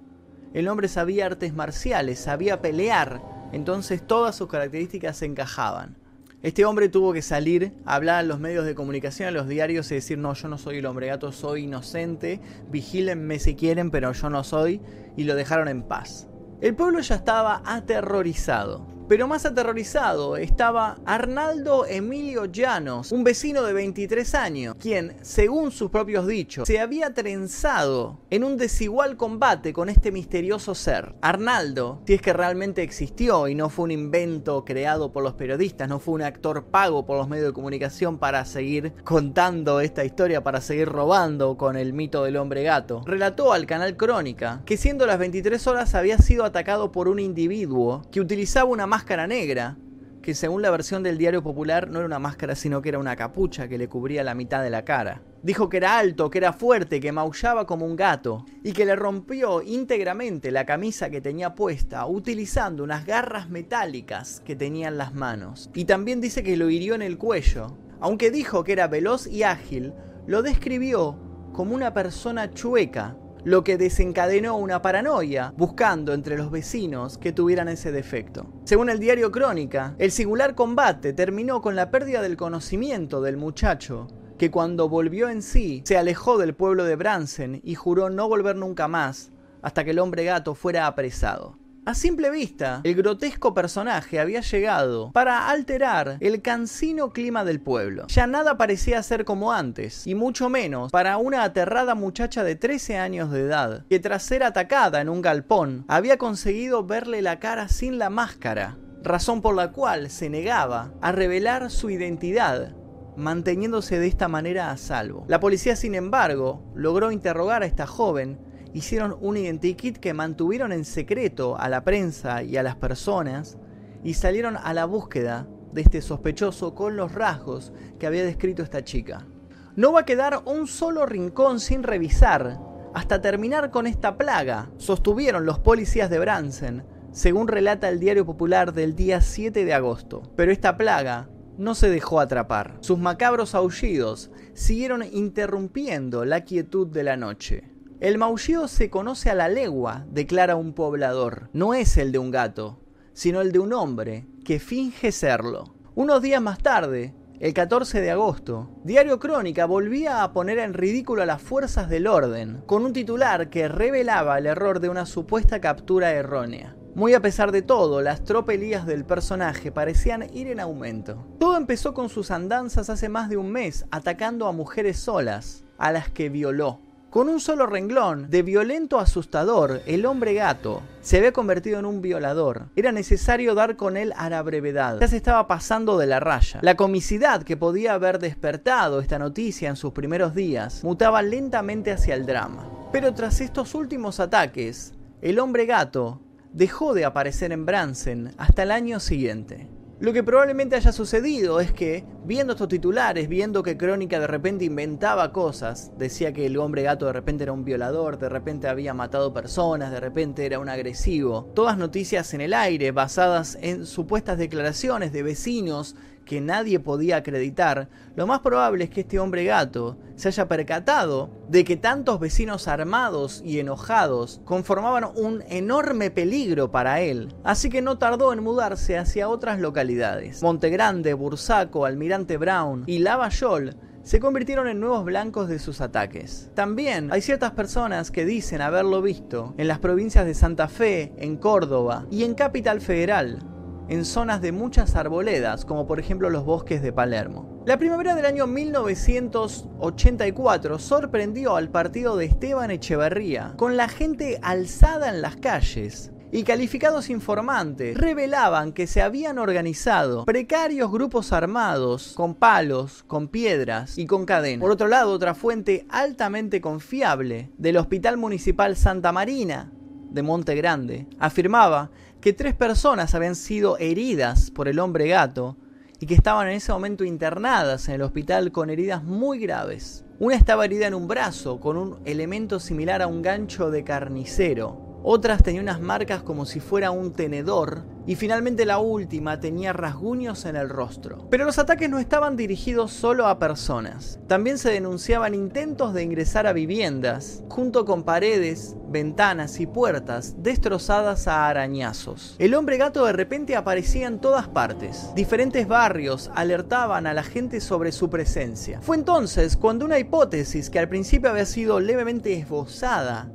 el 0.56 0.68
hombre 0.68 0.88
sabía 0.88 1.27
artes 1.27 1.54
marciales, 1.54 2.18
sabía 2.18 2.60
pelear, 2.60 3.22
entonces 3.51 4.01
todas 4.01 4.36
sus 4.36 4.48
características 4.48 5.16
se 5.16 5.27
encajaban. 5.27 5.96
Este 6.42 6.66
hombre 6.66 6.89
tuvo 6.89 7.13
que 7.13 7.22
salir 7.22 7.72
a 7.86 7.94
hablar 7.94 8.16
a 8.16 8.24
los 8.24 8.39
medios 8.39 8.66
de 8.66 8.74
comunicación, 8.74 9.27
a 9.27 9.32
los 9.32 9.48
diarios 9.48 9.92
y 9.92 9.96
decir, 9.96 10.18
no, 10.18 10.34
yo 10.34 10.48
no 10.48 10.58
soy 10.58 10.77
el 10.77 10.88
hombre 10.88 11.06
gato, 11.06 11.32
soy 11.32 11.66
inocente, 11.66 12.42
vigílenme 12.72 13.38
si 13.38 13.54
quieren, 13.54 13.92
pero 13.92 14.12
yo 14.12 14.32
no 14.32 14.44
soy, 14.44 14.82
y 15.16 15.25
lo 15.25 15.36
dejaron 15.36 15.68
en 15.68 15.84
paz. 15.84 16.27
El 16.62 16.75
pueblo 16.75 17.00
ya 17.01 17.13
estaba 17.13 17.62
aterrorizado. 17.63 18.97
Pero 19.08 19.26
más 19.26 19.46
aterrorizado 19.46 20.36
estaba 20.36 20.98
Arnaldo 21.06 21.86
Emilio 21.86 22.44
Llanos, 22.44 23.14
un 23.14 23.24
vecino 23.24 23.64
de 23.64 23.72
23 23.72 24.36
años, 24.36 24.76
quien, 24.78 25.16
según 25.22 25.72
sus 25.72 25.90
propios 25.90 26.28
dichos, 26.28 26.68
se 26.68 26.82
había 26.82 27.14
trenzado 27.14 28.20
en 28.30 28.44
un 28.44 28.58
desigual 28.58 29.16
combate 29.16 29.72
con 29.72 29.88
este 29.88 30.12
misterioso 30.12 30.76
ser. 30.76 31.16
Arnaldo, 31.22 32.02
si 32.06 32.16
es 32.16 32.22
que 32.22 32.34
realmente 32.34 32.84
existió 32.84 33.48
y 33.48 33.56
no 33.56 33.70
fue 33.70 33.86
un 33.86 33.92
invento 33.92 34.66
creado 34.66 35.14
por 35.14 35.24
los 35.24 35.36
periodistas, 35.36 35.88
no 35.88 36.00
fue 36.00 36.16
un 36.16 36.24
actor 36.24 36.66
pago 36.66 37.06
por 37.06 37.18
los 37.18 37.30
medios 37.30 37.48
de 37.48 37.54
comunicación 37.54 38.18
para 38.18 38.44
seguir 38.44 38.92
contando 39.06 39.80
esta 39.80 40.04
historia, 40.04 40.44
para 40.44 40.60
seguir 40.60 40.90
robando 40.90 41.56
con 41.56 41.78
el 41.78 41.94
mito 41.94 42.26
del 42.26 42.36
hombre 42.36 42.64
gato, 42.64 43.04
relató 43.06 43.54
al 43.54 43.68
canal 43.68 43.96
Crónica 43.96 44.64
que 44.66 44.76
siendo 44.76 45.06
las 45.06 45.18
23 45.18 45.66
horas 45.68 45.96
había 45.96 46.18
sido 46.18 46.44
atacado 46.44 46.92
por 46.92 47.08
un 47.08 47.20
individuo 47.20 48.02
que 48.12 48.20
utilizaba 48.20 48.70
una 48.70 48.86
máscara 48.86 48.97
negra, 49.27 49.77
que 50.22 50.34
según 50.34 50.62
la 50.62 50.72
versión 50.72 51.04
del 51.04 51.18
diario 51.18 51.42
popular 51.42 51.89
no 51.89 52.00
era 52.00 52.06
una 52.06 52.20
máscara 52.20 52.56
sino 52.56 52.82
que 52.82 52.89
era 52.89 53.00
una 53.00 53.16
capucha 53.16 53.68
que 53.68 53.77
le 53.77 53.88
cubría 53.88 54.24
la 54.24 54.36
mitad 54.36 54.62
de 54.62 54.70
la 54.70 54.84
cara. 54.84 55.22
Dijo 55.42 55.70
que 55.70 55.77
era 55.77 55.98
alto, 55.98 56.30
que 56.30 56.39
era 56.39 56.51
fuerte, 56.51 57.00
que 57.00 57.12
maullaba 57.12 57.66
como 57.66 57.86
un 57.86 57.96
gato 57.96 58.46
y 58.63 58.74
que 58.74 58.86
le 58.86 58.96
rompió 58.96 59.62
íntegramente 59.62 60.51
la 60.51 60.66
camisa 60.66 61.10
que 61.10 61.22
tenía 61.22 61.56
puesta 61.56 62.06
utilizando 62.06 62.84
unas 62.84 63.06
garras 63.06 63.50
metálicas 63.50 64.42
que 64.46 64.56
tenía 64.56 64.89
en 64.89 64.98
las 64.98 65.13
manos. 65.13 65.70
Y 65.74 65.86
también 65.86 66.20
dice 66.20 66.44
que 66.44 66.58
lo 66.58 66.70
hirió 66.70 66.96
en 66.96 67.04
el 67.04 67.18
cuello. 67.18 67.77
Aunque 68.01 68.30
dijo 68.30 68.63
que 68.63 68.74
era 68.74 68.88
veloz 68.88 69.27
y 69.27 69.44
ágil, 69.44 69.94
lo 70.25 70.42
describió 70.42 71.18
como 71.54 71.74
una 71.74 71.94
persona 71.94 72.51
chueca, 72.51 73.16
lo 73.48 73.63
que 73.63 73.77
desencadenó 73.77 74.58
una 74.58 74.82
paranoia 74.82 75.54
buscando 75.56 76.13
entre 76.13 76.36
los 76.38 76.51
vecinos 76.51 77.18
que 77.18 77.32
tuvieran 77.32 77.70
ese 77.70 77.94
defecto. 77.94 78.46
Según 78.66 78.89
el 78.89 79.00
diario 79.00 79.32
Crónica, 79.32 79.96
el 80.00 80.12
singular 80.12 80.54
combate 80.54 81.13
terminó 81.13 81.62
con 81.62 81.74
la 81.74 81.89
pérdida 81.89 82.22
del 82.22 82.36
conocimiento 82.36 83.22
del 83.22 83.38
muchacho, 83.38 84.10
que 84.38 84.51
cuando 84.51 84.89
volvió 84.89 85.30
en 85.30 85.42
sí 85.42 85.82
se 85.86 85.98
alejó 85.98 86.38
del 86.38 86.56
pueblo 86.56 86.84
de 86.84 86.98
Bransen 86.98 87.62
y 87.63 87.75
juró 87.75 88.10
no 88.10 88.27
volver 88.27 88.58
nunca 88.58 88.89
más 88.89 89.32
hasta 89.62 89.86
que 89.86 89.92
el 89.92 90.00
hombre 90.00 90.25
gato 90.25 90.54
fuera 90.54 90.86
apresado. 90.86 91.58
A 91.88 91.94
simple 91.94 92.29
vista, 92.29 92.82
el 92.84 92.96
grotesco 92.96 93.53
personaje 93.53 94.20
había 94.20 94.41
llegado 94.41 95.13
para 95.13 95.50
alterar 95.50 96.17
el 96.20 96.41
cansino 96.41 97.13
clima 97.13 97.46
del 97.46 97.62
pueblo. 97.62 98.08
Ya 98.10 98.27
nada 98.27 98.58
parecía 98.58 99.01
ser 99.03 99.24
como 99.24 99.53
antes, 99.53 100.06
y 100.06 100.13
mucho 100.13 100.50
menos 100.50 100.91
para 100.91 101.15
una 101.15 101.44
aterrada 101.44 101.96
muchacha 101.96 102.44
de 102.44 102.58
13 102.58 102.98
años 102.98 103.32
de 103.32 103.39
edad, 103.39 103.86
que 103.88 104.01
tras 104.01 104.24
ser 104.24 104.44
atacada 104.44 105.00
en 105.00 105.08
un 105.08 105.22
galpón, 105.22 105.86
había 105.88 106.17
conseguido 106.17 106.86
verle 106.86 107.22
la 107.22 107.39
cara 107.39 107.70
sin 107.70 107.98
la 107.98 108.10
máscara, 108.10 108.77
razón 109.01 109.41
por 109.41 109.56
la 109.56 109.72
cual 109.72 110.10
se 110.10 110.29
negaba 110.29 110.91
a 111.00 111.13
revelar 111.13 111.72
su 111.72 111.89
identidad 111.89 112.75
manteniéndose 113.15 113.98
de 113.98 114.08
esta 114.08 114.27
manera 114.27 114.72
a 114.72 114.77
salvo. 114.77 115.25
La 115.27 115.39
policía, 115.39 115.75
sin 115.75 115.96
embargo, 115.96 116.70
logró 116.75 117.12
interrogar 117.12 117.63
a 117.63 117.65
esta 117.65 117.88
joven 117.88 118.39
hicieron 118.74 119.17
un 119.21 119.38
identikit 119.38 119.97
que 119.97 120.13
mantuvieron 120.13 120.71
en 120.71 120.86
secreto 120.86 121.57
a 121.57 121.69
la 121.69 121.83
prensa 121.83 122.43
y 122.43 122.57
a 122.57 122.63
las 122.63 122.75
personas 122.75 123.57
y 124.03 124.13
salieron 124.13 124.57
a 124.57 124.74
la 124.74 124.86
búsqueda 124.86 125.47
de 125.74 125.81
este 125.81 126.01
sospechoso 126.01 126.75
con 126.75 126.95
los 126.95 127.13
rasgos 127.13 127.74
que 128.00 128.07
había 128.07 128.24
descrito 128.24 128.63
esta 128.63 128.83
chica. 128.83 129.27
No 129.75 129.91
va 129.91 130.01
a 130.01 130.05
quedar 130.05 130.41
un 130.45 130.67
solo 130.67 131.05
rincón 131.05 131.59
sin 131.59 131.83
revisar 131.83 132.59
hasta 132.97 133.21
terminar 133.21 133.69
con 133.69 133.86
esta 133.86 134.17
plaga, 134.17 134.71
sostuvieron 134.77 135.45
los 135.45 135.59
policías 135.59 136.09
de 136.09 136.17
Bransen, 136.17 136.83
según 137.12 137.47
relata 137.47 137.89
el 137.89 138.00
diario 138.00 138.25
popular 138.25 138.74
del 138.74 138.95
día 138.95 139.21
7 139.21 139.65
de 139.65 139.74
agosto. 139.75 140.24
Pero 140.36 140.51
esta 140.51 140.77
plaga 140.77 141.29
no 141.59 141.75
se 141.75 141.91
dejó 141.91 142.19
atrapar. 142.19 142.77
Sus 142.79 142.97
macabros 142.97 143.53
aullidos 143.53 144.31
siguieron 144.53 145.03
interrumpiendo 145.03 146.25
la 146.25 146.41
quietud 146.41 146.88
de 146.88 147.03
la 147.03 147.17
noche. 147.17 147.76
El 148.00 148.20
maullido 148.20 148.67
se 148.67 148.91
conoce 148.91 149.32
a 149.32 149.34
la 149.34 149.50
legua, 149.50 150.06
declara 150.12 150.56
un 150.56 150.74
poblador. 150.74 151.50
No 151.52 151.74
es 151.74 151.98
el 151.98 152.12
de 152.12 152.19
un 152.19 152.30
gato, 152.30 152.80
sino 153.13 153.41
el 153.41 153.52
de 153.52 153.58
un 153.58 153.74
hombre 153.74 154.28
que 154.45 154.60
finge 154.60 155.12
serlo. 155.12 155.74
Unos 155.95 156.21
días 156.21 156.39
más 156.39 156.60
tarde, 156.60 157.15
el 157.39 157.56
14 157.56 158.00
de 158.00 158.12
agosto, 158.12 158.69
Diario 158.84 159.19
Crónica 159.19 159.65
volvía 159.65 160.21
a 160.21 160.32
poner 160.32 160.60
en 160.60 160.76
ridículo 160.76 161.24
a 161.24 161.26
las 161.26 161.41
fuerzas 161.41 161.89
del 161.89 162.06
orden, 162.06 162.62
con 162.67 162.86
un 162.86 162.93
titular 162.93 163.50
que 163.50 163.67
revelaba 163.67 164.38
el 164.38 164.45
error 164.45 164.80
de 164.80 164.89
una 164.89 165.08
supuesta 165.08 165.60
captura 165.60 166.12
errónea. 166.12 166.76
Muy 166.93 167.15
a 167.15 167.21
pesar 167.21 167.52
de 167.52 167.63
todo, 167.63 168.04
las 168.04 168.24
tropelías 168.24 168.86
del 168.86 169.06
personaje 169.06 169.71
parecían 169.71 170.32
ir 170.36 170.48
en 170.48 170.60
aumento. 170.60 171.26
Todo 171.39 171.58
empezó 171.58 171.95
con 171.95 172.10
sus 172.10 172.30
andanzas 172.30 172.91
hace 172.91 173.10
más 173.10 173.28
de 173.28 173.38
un 173.38 173.52
mes, 173.52 173.88
atacando 173.89 174.45
a 174.45 174.52
mujeres 174.52 175.00
solas, 175.00 175.63
a 175.80 175.91
las 175.91 176.10
que 176.10 176.30
violó. 176.30 176.87
Con 177.10 177.30
un 177.30 177.39
solo 177.39 177.65
renglón, 177.65 178.30
de 178.30 178.43
violento 178.43 179.00
asustador, 179.00 179.82
el 179.86 180.06
hombre 180.06 180.34
gato 180.34 180.82
se 181.00 181.17
había 181.17 181.32
convertido 181.32 181.80
en 181.80 181.86
un 181.86 182.02
violador. 182.02 182.65
Era 182.76 182.91
necesario 182.91 183.56
dar 183.56 183.78
con 183.78 183.96
él 183.96 184.13
a 184.17 184.30
la 184.30 184.41
brevedad. 184.41 185.00
Ya 185.00 185.08
se 185.08 185.15
estaba 185.15 185.48
pasando 185.48 185.98
de 185.98 186.06
la 186.06 186.20
raya. 186.20 186.60
La 186.62 186.76
comicidad 186.76 187.43
que 187.43 187.56
podía 187.56 187.93
haber 187.93 188.20
despertado 188.20 189.00
esta 189.00 189.20
noticia 189.20 189.70
en 189.70 189.78
sus 189.78 189.93
primeros 189.93 190.36
días 190.36 190.84
mutaba 190.84 191.22
lentamente 191.22 191.93
hacia 191.93 192.13
el 192.13 192.26
drama. 192.26 192.70
Pero 192.91 193.13
tras 193.13 193.39
estos 193.39 193.74
últimos 193.74 194.20
ataques, 194.20 194.93
el 195.22 195.39
hombre 195.39 195.65
gato 195.65 196.20
dejó 196.52 196.93
de 196.93 197.06
aparecer 197.06 197.54
en 197.54 197.65
Bransen 197.65 198.34
hasta 198.38 198.63
el 198.63 198.72
año 198.72 199.00
siguiente. 199.00 199.70
Lo 199.99 200.13
que 200.13 200.21
probablemente 200.21 200.75
haya 200.75 200.91
sucedido 200.91 201.60
es 201.60 201.71
que, 201.71 202.05
viendo 202.23 202.53
estos 202.53 202.67
titulares, 202.67 203.27
viendo 203.27 203.63
que 203.63 203.77
Crónica 203.77 204.19
de 204.19 204.27
repente 204.27 204.63
inventaba 204.63 205.33
cosas, 205.33 205.91
decía 205.97 206.33
que 206.33 206.45
el 206.45 206.57
hombre 206.57 206.83
gato 206.83 207.07
de 207.07 207.13
repente 207.13 207.45
era 207.45 207.51
un 207.51 207.65
violador, 207.65 208.19
de 208.19 208.29
repente 208.29 208.67
había 208.67 208.93
matado 208.93 209.33
personas, 209.33 209.91
de 209.91 209.99
repente 209.99 210.45
era 210.45 210.60
un 210.60 210.69
agresivo, 210.69 211.51
todas 211.55 211.79
noticias 211.79 212.31
en 212.36 212.41
el 212.41 212.53
aire 212.53 212.91
basadas 212.91 213.57
en 213.60 213.88
supuestas 213.88 214.38
declaraciones 214.38 215.12
de 215.12 215.23
vecinos 215.23 215.95
que 216.28 216.42
nadie 216.42 216.80
podía 216.80 217.18
acreditar, 217.18 217.90
lo 218.16 218.28
más 218.28 218.42
probable 218.42 218.84
es 218.84 218.90
que 218.92 219.02
este 219.02 219.20
hombre 219.20 219.46
gato 219.46 219.98
se 220.16 220.28
haya 220.28 220.48
percatado 220.48 221.32
de 221.50 221.63
que 221.63 221.78
tantos 221.78 222.20
vecinos 222.20 222.68
armados 222.68 223.42
y 223.44 223.60
enojados 223.60 224.42
conformaban 224.46 225.06
un 225.16 225.44
enorme 225.48 226.12
peligro 226.12 226.70
para 226.70 227.02
él, 227.02 227.34
así 227.44 227.70
que 227.70 227.82
no 227.82 227.98
tardó 227.98 228.34
en 228.34 228.44
mudarse 228.44 228.98
hacia 228.98 229.30
otras 229.30 229.60
localidades. 229.60 230.44
Montegrande, 230.44 231.13
Bursaco, 231.13 231.86
Almirante 231.86 232.38
Brown 232.38 232.84
y 232.86 233.00
Lavallol 233.00 233.76
se 234.04 234.20
convirtieron 234.20 234.68
en 234.70 234.80
nuevos 234.80 235.04
blancos 235.04 235.50
de 235.50 235.60
sus 235.60 235.82
ataques. 235.82 236.50
También 236.54 237.12
hay 237.12 237.22
ciertas 237.22 237.52
personas 237.52 238.10
que 238.10 238.26
dicen 238.26 238.62
haberlo 238.62 239.02
visto 239.02 239.54
en 239.58 239.68
las 239.68 239.80
provincias 239.80 240.26
de 240.26 240.34
Santa 240.34 240.68
Fe, 240.70 241.13
en 241.18 241.36
Córdoba 241.36 242.06
y 242.10 242.24
en 242.24 242.34
Capital 242.34 242.80
Federal, 242.80 243.40
en 243.89 244.06
zonas 244.06 244.41
de 244.41 244.52
muchas 244.52 244.95
arboledas, 244.95 245.65
como 245.65 245.88
por 245.88 246.00
ejemplo 246.00 246.30
los 246.30 246.45
bosques 246.45 246.82
de 246.82 246.93
Palermo. 246.93 247.63
La 247.65 247.78
primavera 247.78 248.15
del 248.15 248.26
año 248.26 248.47
1984 248.47 250.80
sorprendió 250.80 251.56
al 251.56 251.69
partido 251.69 252.17
de 252.17 252.26
Esteban 252.26 252.71
Echeverría, 252.71 253.54
con 253.58 253.78
la 253.78 253.88
gente 253.88 254.39
alzada 254.41 255.10
en 255.10 255.21
las 255.21 255.36
calles, 255.36 256.12
y 256.32 256.43
calificados 256.43 257.10
informantes 257.10 257.97
revelaban 257.97 258.73
que 258.73 258.88
se 258.88 259.02
habían 259.02 259.38
organizado 259.38 260.26
precarios 260.26 260.91
grupos 260.91 261.32
armados 261.32 262.13
con 262.15 262.36
palos, 262.36 263.04
con 263.04 263.30
piedras 263.30 263.97
y 263.97 264.06
con 264.06 264.26
cadenas. 264.26 264.62
Por 264.62 264.71
otro 264.71 264.88
lado, 264.88 265.12
otra 265.12 265.34
fuente 265.34 265.86
altamente 265.89 266.60
confiable 266.60 267.52
del 267.58 267.78
Hospital 267.78 268.17
Municipal 268.17 268.76
Santa 268.76 269.12
Marina 269.12 269.71
de 270.10 270.23
Monte 270.23 270.56
Grande 270.56 271.08
afirmaba 271.19 271.91
que 272.21 272.34
tres 272.34 272.56
personas 272.56 273.15
habían 273.15 273.36
sido 273.36 273.77
heridas 273.77 274.51
por 274.51 274.67
el 274.67 274.80
hombre 274.80 275.08
gato 275.08 275.58
y 275.99 276.06
que 276.06 276.15
estaban 276.15 276.47
en 276.47 276.56
ese 276.56 276.71
momento 276.71 277.03
internadas 277.03 277.88
en 277.88 277.95
el 277.95 278.01
hospital 278.01 278.51
con 278.51 278.69
heridas 278.69 279.03
muy 279.03 279.39
graves. 279.39 280.03
Una 280.19 280.36
estaba 280.36 280.65
herida 280.65 280.88
en 280.88 280.93
un 280.93 281.08
brazo 281.08 281.60
con 281.60 281.77
un 281.77 281.99
elemento 282.06 282.60
similar 282.60 283.01
a 283.01 283.08
un 283.08 283.21
gancho 283.21 283.71
de 283.71 283.84
carnicero 283.84 284.87
otras 285.03 285.43
tenían 285.43 285.63
unas 285.63 285.81
marcas 285.81 286.23
como 286.23 286.45
si 286.45 286.60
fuera 286.60 286.91
un 286.91 287.13
tenedor 287.13 287.83
y 288.07 288.15
finalmente 288.15 288.65
la 288.65 288.79
última 288.79 289.39
tenía 289.39 289.73
rasguños 289.73 290.45
en 290.45 290.55
el 290.55 290.69
rostro. 290.69 291.27
Pero 291.29 291.43
los 291.43 291.60
ataques 291.60 291.89
no 291.89 291.99
estaban 291.99 292.38
dirigidos 292.38 292.93
solo 292.93 293.27
a 293.27 293.38
personas. 293.38 294.17
También 294.27 294.57
se 294.57 294.71
denunciaban 294.71 295.36
intentos 295.36 295.93
de 295.93 296.03
ingresar 296.03 296.47
a 296.47 296.53
viviendas, 296.53 297.43
junto 297.49 297.83
con 297.83 298.03
paredes, 298.03 298.77
ventanas 298.89 299.60
y 299.60 299.67
puertas 299.67 300.36
destrozadas 300.41 301.27
a 301.27 301.49
arañazos. 301.49 302.36
El 302.39 302.55
hombre 302.55 302.77
gato 302.77 303.05
de 303.05 303.12
repente 303.12 303.57
aparecía 303.57 304.07
en 304.07 304.19
todas 304.19 304.47
partes. 304.47 305.12
Diferentes 305.13 305.67
barrios 305.67 306.31
alertaban 306.33 307.07
a 307.07 307.13
la 307.13 307.23
gente 307.23 307.60
sobre 307.60 307.91
su 307.91 308.10
presencia. 308.10 308.79
Fue 308.81 308.95
entonces 308.95 309.57
cuando 309.57 309.83
una 309.83 309.99
hipótesis 309.99 310.69
que 310.69 310.79
al 310.79 310.88
principio 310.88 311.29
había 311.29 311.45
sido 311.45 311.81
levemente 311.81 312.33
esbozada 312.33 313.29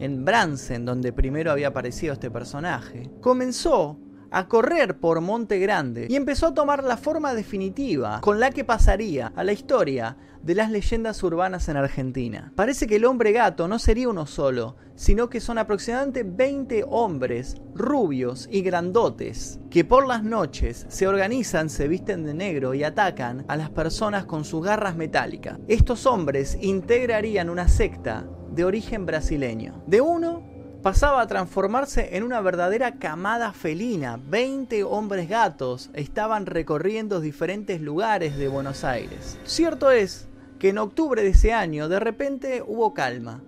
en 0.00 0.24
Bransen, 0.24 0.84
donde 0.84 1.12
primero 1.12 1.50
había 1.50 1.68
aparecido 1.68 2.12
este 2.12 2.30
personaje, 2.30 3.10
comenzó 3.20 3.98
a 4.30 4.48
correr 4.48 4.98
por 4.98 5.20
Monte 5.20 5.58
Grande 5.58 6.06
y 6.10 6.16
empezó 6.16 6.48
a 6.48 6.54
tomar 6.54 6.84
la 6.84 6.96
forma 6.96 7.34
definitiva 7.34 8.20
con 8.20 8.40
la 8.40 8.50
que 8.50 8.64
pasaría 8.64 9.32
a 9.34 9.44
la 9.44 9.52
historia 9.52 10.16
de 10.42 10.54
las 10.54 10.70
leyendas 10.70 11.22
urbanas 11.22 11.68
en 11.68 11.76
Argentina. 11.76 12.52
Parece 12.54 12.86
que 12.86 12.96
el 12.96 13.04
hombre 13.04 13.32
gato 13.32 13.66
no 13.66 13.78
sería 13.78 14.08
uno 14.08 14.26
solo, 14.26 14.76
sino 14.94 15.28
que 15.28 15.40
son 15.40 15.58
aproximadamente 15.58 16.22
20 16.22 16.84
hombres 16.88 17.56
rubios 17.74 18.48
y 18.50 18.62
grandotes 18.62 19.58
que 19.70 19.84
por 19.84 20.06
las 20.06 20.22
noches 20.22 20.86
se 20.88 21.06
organizan, 21.08 21.68
se 21.68 21.88
visten 21.88 22.24
de 22.24 22.34
negro 22.34 22.74
y 22.74 22.84
atacan 22.84 23.44
a 23.48 23.56
las 23.56 23.70
personas 23.70 24.24
con 24.24 24.44
sus 24.44 24.64
garras 24.64 24.96
metálicas. 24.96 25.58
Estos 25.66 26.06
hombres 26.06 26.56
integrarían 26.60 27.50
una 27.50 27.68
secta 27.68 28.28
de 28.56 28.64
origen 28.64 29.04
brasileño. 29.04 29.74
De 29.86 30.00
uno 30.00 30.42
pasaba 30.82 31.20
a 31.20 31.26
transformarse 31.26 32.16
en 32.16 32.22
una 32.22 32.40
verdadera 32.40 32.94
camada 32.94 33.52
felina. 33.52 34.18
20 34.28 34.82
hombres 34.84 35.28
gatos 35.28 35.90
estaban 35.92 36.46
recorriendo 36.46 37.20
diferentes 37.20 37.82
lugares 37.82 38.38
de 38.38 38.48
Buenos 38.48 38.82
Aires. 38.82 39.38
Cierto 39.44 39.90
es 39.90 40.28
que 40.58 40.70
en 40.70 40.78
octubre 40.78 41.22
de 41.22 41.28
ese 41.28 41.52
año 41.52 41.88
de 41.88 42.00
repente 42.00 42.62
hubo 42.66 42.94
calma. 42.94 43.42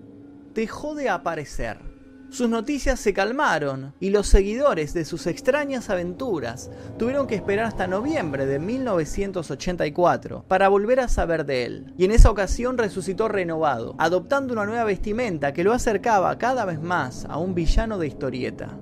Dejó 0.52 0.94
de 0.94 1.08
aparecer. 1.08 1.87
Sus 2.30 2.50
noticias 2.50 3.00
se 3.00 3.14
calmaron 3.14 3.94
y 4.00 4.10
los 4.10 4.26
seguidores 4.26 4.92
de 4.92 5.06
sus 5.06 5.26
extrañas 5.26 5.88
aventuras 5.88 6.70
tuvieron 6.98 7.26
que 7.26 7.34
esperar 7.34 7.64
hasta 7.64 7.86
noviembre 7.86 8.44
de 8.44 8.58
1984 8.58 10.44
para 10.46 10.68
volver 10.68 11.00
a 11.00 11.08
saber 11.08 11.46
de 11.46 11.64
él. 11.64 11.94
Y 11.96 12.04
en 12.04 12.10
esa 12.10 12.30
ocasión 12.30 12.76
resucitó 12.76 13.28
renovado, 13.28 13.94
adoptando 13.98 14.52
una 14.52 14.66
nueva 14.66 14.84
vestimenta 14.84 15.54
que 15.54 15.64
lo 15.64 15.72
acercaba 15.72 16.36
cada 16.36 16.66
vez 16.66 16.82
más 16.82 17.24
a 17.24 17.38
un 17.38 17.54
villano 17.54 17.98
de 17.98 18.08
historieta. 18.08 18.78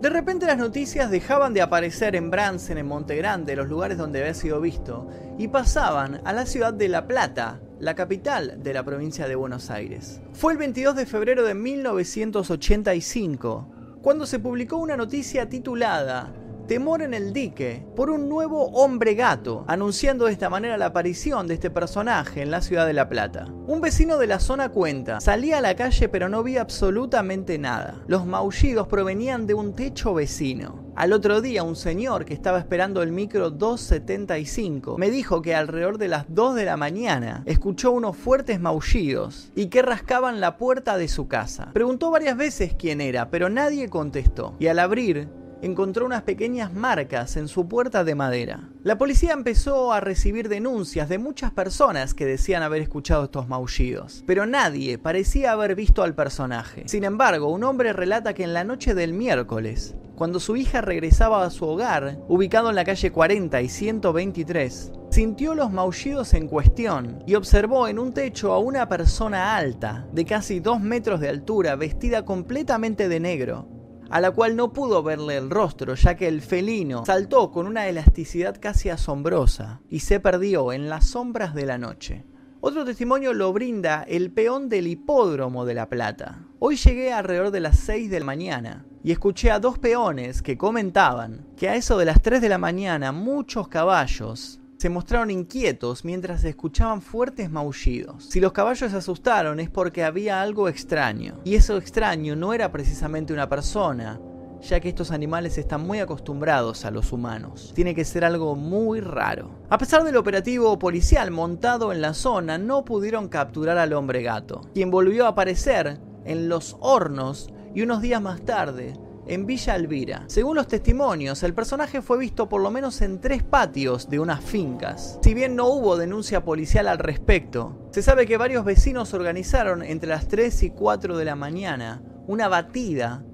De 0.00 0.08
repente 0.08 0.46
las 0.46 0.58
noticias 0.58 1.10
dejaban 1.10 1.52
de 1.52 1.62
aparecer 1.62 2.14
en 2.14 2.30
Bransen, 2.30 2.78
en 2.78 2.86
Monte 2.86 3.16
Grande, 3.16 3.56
los 3.56 3.68
lugares 3.68 3.98
donde 3.98 4.20
había 4.20 4.34
sido 4.34 4.60
visto, 4.60 5.08
y 5.36 5.48
pasaban 5.48 6.20
a 6.24 6.32
la 6.32 6.46
ciudad 6.46 6.72
de 6.72 6.88
La 6.88 7.08
Plata, 7.08 7.60
la 7.78 7.94
capital 7.94 8.62
de 8.62 8.74
la 8.74 8.84
provincia 8.84 9.28
de 9.28 9.34
Buenos 9.34 9.70
Aires. 9.70 10.20
Fue 10.32 10.52
el 10.52 10.58
22 10.58 10.96
de 10.96 11.06
febrero 11.06 11.44
de 11.44 11.54
1985, 11.54 13.98
cuando 14.02 14.26
se 14.26 14.38
publicó 14.38 14.76
una 14.76 14.96
noticia 14.96 15.48
titulada 15.48 16.32
Temor 16.66 17.02
en 17.02 17.14
el 17.14 17.32
dique 17.32 17.86
por 17.94 18.10
un 18.10 18.28
nuevo 18.28 18.64
hombre 18.70 19.14
gato, 19.14 19.64
anunciando 19.68 20.24
de 20.24 20.32
esta 20.32 20.50
manera 20.50 20.76
la 20.76 20.86
aparición 20.86 21.46
de 21.46 21.54
este 21.54 21.70
personaje 21.70 22.42
en 22.42 22.50
la 22.50 22.60
ciudad 22.60 22.88
de 22.88 22.92
La 22.92 23.08
Plata. 23.08 23.46
Un 23.68 23.80
vecino 23.80 24.18
de 24.18 24.26
la 24.26 24.40
zona 24.40 24.70
cuenta, 24.70 25.20
salía 25.20 25.58
a 25.58 25.60
la 25.60 25.76
calle 25.76 26.08
pero 26.08 26.28
no 26.28 26.42
vi 26.42 26.56
absolutamente 26.56 27.56
nada. 27.58 28.02
Los 28.08 28.26
maullidos 28.26 28.88
provenían 28.88 29.46
de 29.46 29.54
un 29.54 29.74
techo 29.74 30.12
vecino. 30.12 30.85
Al 30.96 31.12
otro 31.12 31.42
día, 31.42 31.62
un 31.62 31.76
señor 31.76 32.24
que 32.24 32.32
estaba 32.32 32.58
esperando 32.58 33.02
el 33.02 33.12
micro 33.12 33.50
275 33.50 34.96
me 34.96 35.10
dijo 35.10 35.42
que 35.42 35.54
alrededor 35.54 35.98
de 35.98 36.08
las 36.08 36.24
2 36.30 36.54
de 36.54 36.64
la 36.64 36.78
mañana 36.78 37.42
escuchó 37.44 37.92
unos 37.92 38.16
fuertes 38.16 38.60
maullidos 38.60 39.52
y 39.54 39.66
que 39.66 39.82
rascaban 39.82 40.40
la 40.40 40.56
puerta 40.56 40.96
de 40.96 41.08
su 41.08 41.28
casa. 41.28 41.68
Preguntó 41.74 42.10
varias 42.10 42.38
veces 42.38 42.74
quién 42.78 43.02
era, 43.02 43.28
pero 43.28 43.50
nadie 43.50 43.90
contestó. 43.90 44.56
Y 44.58 44.68
al 44.68 44.78
abrir, 44.78 45.28
encontró 45.62 46.06
unas 46.06 46.22
pequeñas 46.22 46.72
marcas 46.72 47.36
en 47.36 47.48
su 47.48 47.68
puerta 47.68 48.04
de 48.04 48.14
madera. 48.14 48.68
La 48.82 48.98
policía 48.98 49.32
empezó 49.32 49.92
a 49.92 50.00
recibir 50.00 50.48
denuncias 50.48 51.08
de 51.08 51.18
muchas 51.18 51.52
personas 51.52 52.14
que 52.14 52.26
decían 52.26 52.62
haber 52.62 52.82
escuchado 52.82 53.24
estos 53.24 53.48
maullidos, 53.48 54.22
pero 54.26 54.46
nadie 54.46 54.98
parecía 54.98 55.52
haber 55.52 55.74
visto 55.74 56.02
al 56.02 56.14
personaje. 56.14 56.84
Sin 56.86 57.04
embargo, 57.04 57.48
un 57.48 57.64
hombre 57.64 57.92
relata 57.92 58.34
que 58.34 58.44
en 58.44 58.54
la 58.54 58.64
noche 58.64 58.94
del 58.94 59.12
miércoles, 59.12 59.96
cuando 60.14 60.40
su 60.40 60.56
hija 60.56 60.80
regresaba 60.80 61.44
a 61.44 61.50
su 61.50 61.66
hogar, 61.66 62.18
ubicado 62.28 62.70
en 62.70 62.76
la 62.76 62.84
calle 62.84 63.12
40 63.12 63.60
y 63.60 63.68
123, 63.68 64.92
sintió 65.10 65.54
los 65.54 65.70
maullidos 65.70 66.32
en 66.34 66.48
cuestión 66.48 67.22
y 67.26 67.34
observó 67.34 67.86
en 67.86 67.98
un 67.98 68.12
techo 68.14 68.52
a 68.52 68.58
una 68.58 68.88
persona 68.88 69.56
alta, 69.56 70.06
de 70.12 70.24
casi 70.24 70.60
2 70.60 70.80
metros 70.80 71.20
de 71.20 71.28
altura, 71.28 71.76
vestida 71.76 72.24
completamente 72.24 73.08
de 73.08 73.20
negro, 73.20 73.68
a 74.10 74.20
la 74.20 74.30
cual 74.30 74.56
no 74.56 74.72
pudo 74.72 75.02
verle 75.02 75.36
el 75.36 75.50
rostro, 75.50 75.94
ya 75.94 76.16
que 76.16 76.28
el 76.28 76.42
felino 76.42 77.04
saltó 77.04 77.50
con 77.50 77.66
una 77.66 77.88
elasticidad 77.88 78.56
casi 78.60 78.88
asombrosa 78.88 79.80
y 79.88 80.00
se 80.00 80.20
perdió 80.20 80.72
en 80.72 80.88
las 80.88 81.06
sombras 81.06 81.54
de 81.54 81.66
la 81.66 81.78
noche. 81.78 82.24
Otro 82.60 82.84
testimonio 82.84 83.32
lo 83.32 83.52
brinda 83.52 84.02
el 84.08 84.32
peón 84.32 84.68
del 84.68 84.86
hipódromo 84.86 85.64
de 85.64 85.74
La 85.74 85.88
Plata. 85.88 86.40
Hoy 86.58 86.76
llegué 86.76 87.12
alrededor 87.12 87.50
de 87.50 87.60
las 87.60 87.78
6 87.80 88.10
de 88.10 88.20
la 88.20 88.26
mañana 88.26 88.86
y 89.04 89.12
escuché 89.12 89.50
a 89.50 89.60
dos 89.60 89.78
peones 89.78 90.42
que 90.42 90.58
comentaban 90.58 91.46
que 91.56 91.68
a 91.68 91.76
eso 91.76 91.96
de 91.98 92.06
las 92.06 92.22
3 92.22 92.40
de 92.40 92.48
la 92.48 92.58
mañana 92.58 93.12
muchos 93.12 93.68
caballos 93.68 94.60
se 94.78 94.90
mostraron 94.90 95.30
inquietos 95.30 96.04
mientras 96.04 96.44
escuchaban 96.44 97.00
fuertes 97.00 97.50
maullidos. 97.50 98.26
Si 98.26 98.40
los 98.40 98.52
caballos 98.52 98.90
se 98.90 98.96
asustaron 98.96 99.58
es 99.58 99.70
porque 99.70 100.04
había 100.04 100.42
algo 100.42 100.68
extraño. 100.68 101.40
Y 101.44 101.54
eso 101.54 101.78
extraño 101.78 102.36
no 102.36 102.52
era 102.52 102.70
precisamente 102.70 103.32
una 103.32 103.48
persona, 103.48 104.20
ya 104.60 104.80
que 104.80 104.88
estos 104.88 105.10
animales 105.10 105.56
están 105.56 105.80
muy 105.80 106.00
acostumbrados 106.00 106.84
a 106.84 106.90
los 106.90 107.12
humanos. 107.12 107.72
Tiene 107.74 107.94
que 107.94 108.04
ser 108.04 108.24
algo 108.24 108.54
muy 108.54 109.00
raro. 109.00 109.50
A 109.70 109.78
pesar 109.78 110.04
del 110.04 110.16
operativo 110.16 110.78
policial 110.78 111.30
montado 111.30 111.92
en 111.92 112.02
la 112.02 112.12
zona, 112.12 112.58
no 112.58 112.84
pudieron 112.84 113.28
capturar 113.28 113.78
al 113.78 113.94
hombre 113.94 114.22
gato, 114.22 114.62
quien 114.74 114.90
volvió 114.90 115.24
a 115.24 115.28
aparecer 115.28 115.98
en 116.24 116.48
los 116.48 116.76
hornos 116.80 117.50
y 117.74 117.82
unos 117.82 118.02
días 118.02 118.20
más 118.20 118.42
tarde 118.42 118.94
en 119.26 119.46
Villa 119.46 119.76
Elvira. 119.76 120.24
Según 120.26 120.56
los 120.56 120.68
testimonios, 120.68 121.42
el 121.42 121.54
personaje 121.54 122.02
fue 122.02 122.18
visto 122.18 122.48
por 122.48 122.60
lo 122.60 122.70
menos 122.70 123.00
en 123.02 123.20
tres 123.20 123.42
patios 123.42 124.08
de 124.08 124.18
unas 124.18 124.42
fincas. 124.44 125.18
Si 125.22 125.34
bien 125.34 125.56
no 125.56 125.68
hubo 125.68 125.96
denuncia 125.96 126.44
policial 126.44 126.88
al 126.88 126.98
respecto, 126.98 127.88
se 127.90 128.02
sabe 128.02 128.26
que 128.26 128.36
varios 128.36 128.64
vecinos 128.64 129.14
organizaron 129.14 129.82
entre 129.82 130.08
las 130.08 130.28
3 130.28 130.62
y 130.64 130.70
4 130.70 131.16
de 131.16 131.24
la 131.24 131.36
mañana 131.36 132.02
una 132.26 132.48
batida 132.48 133.24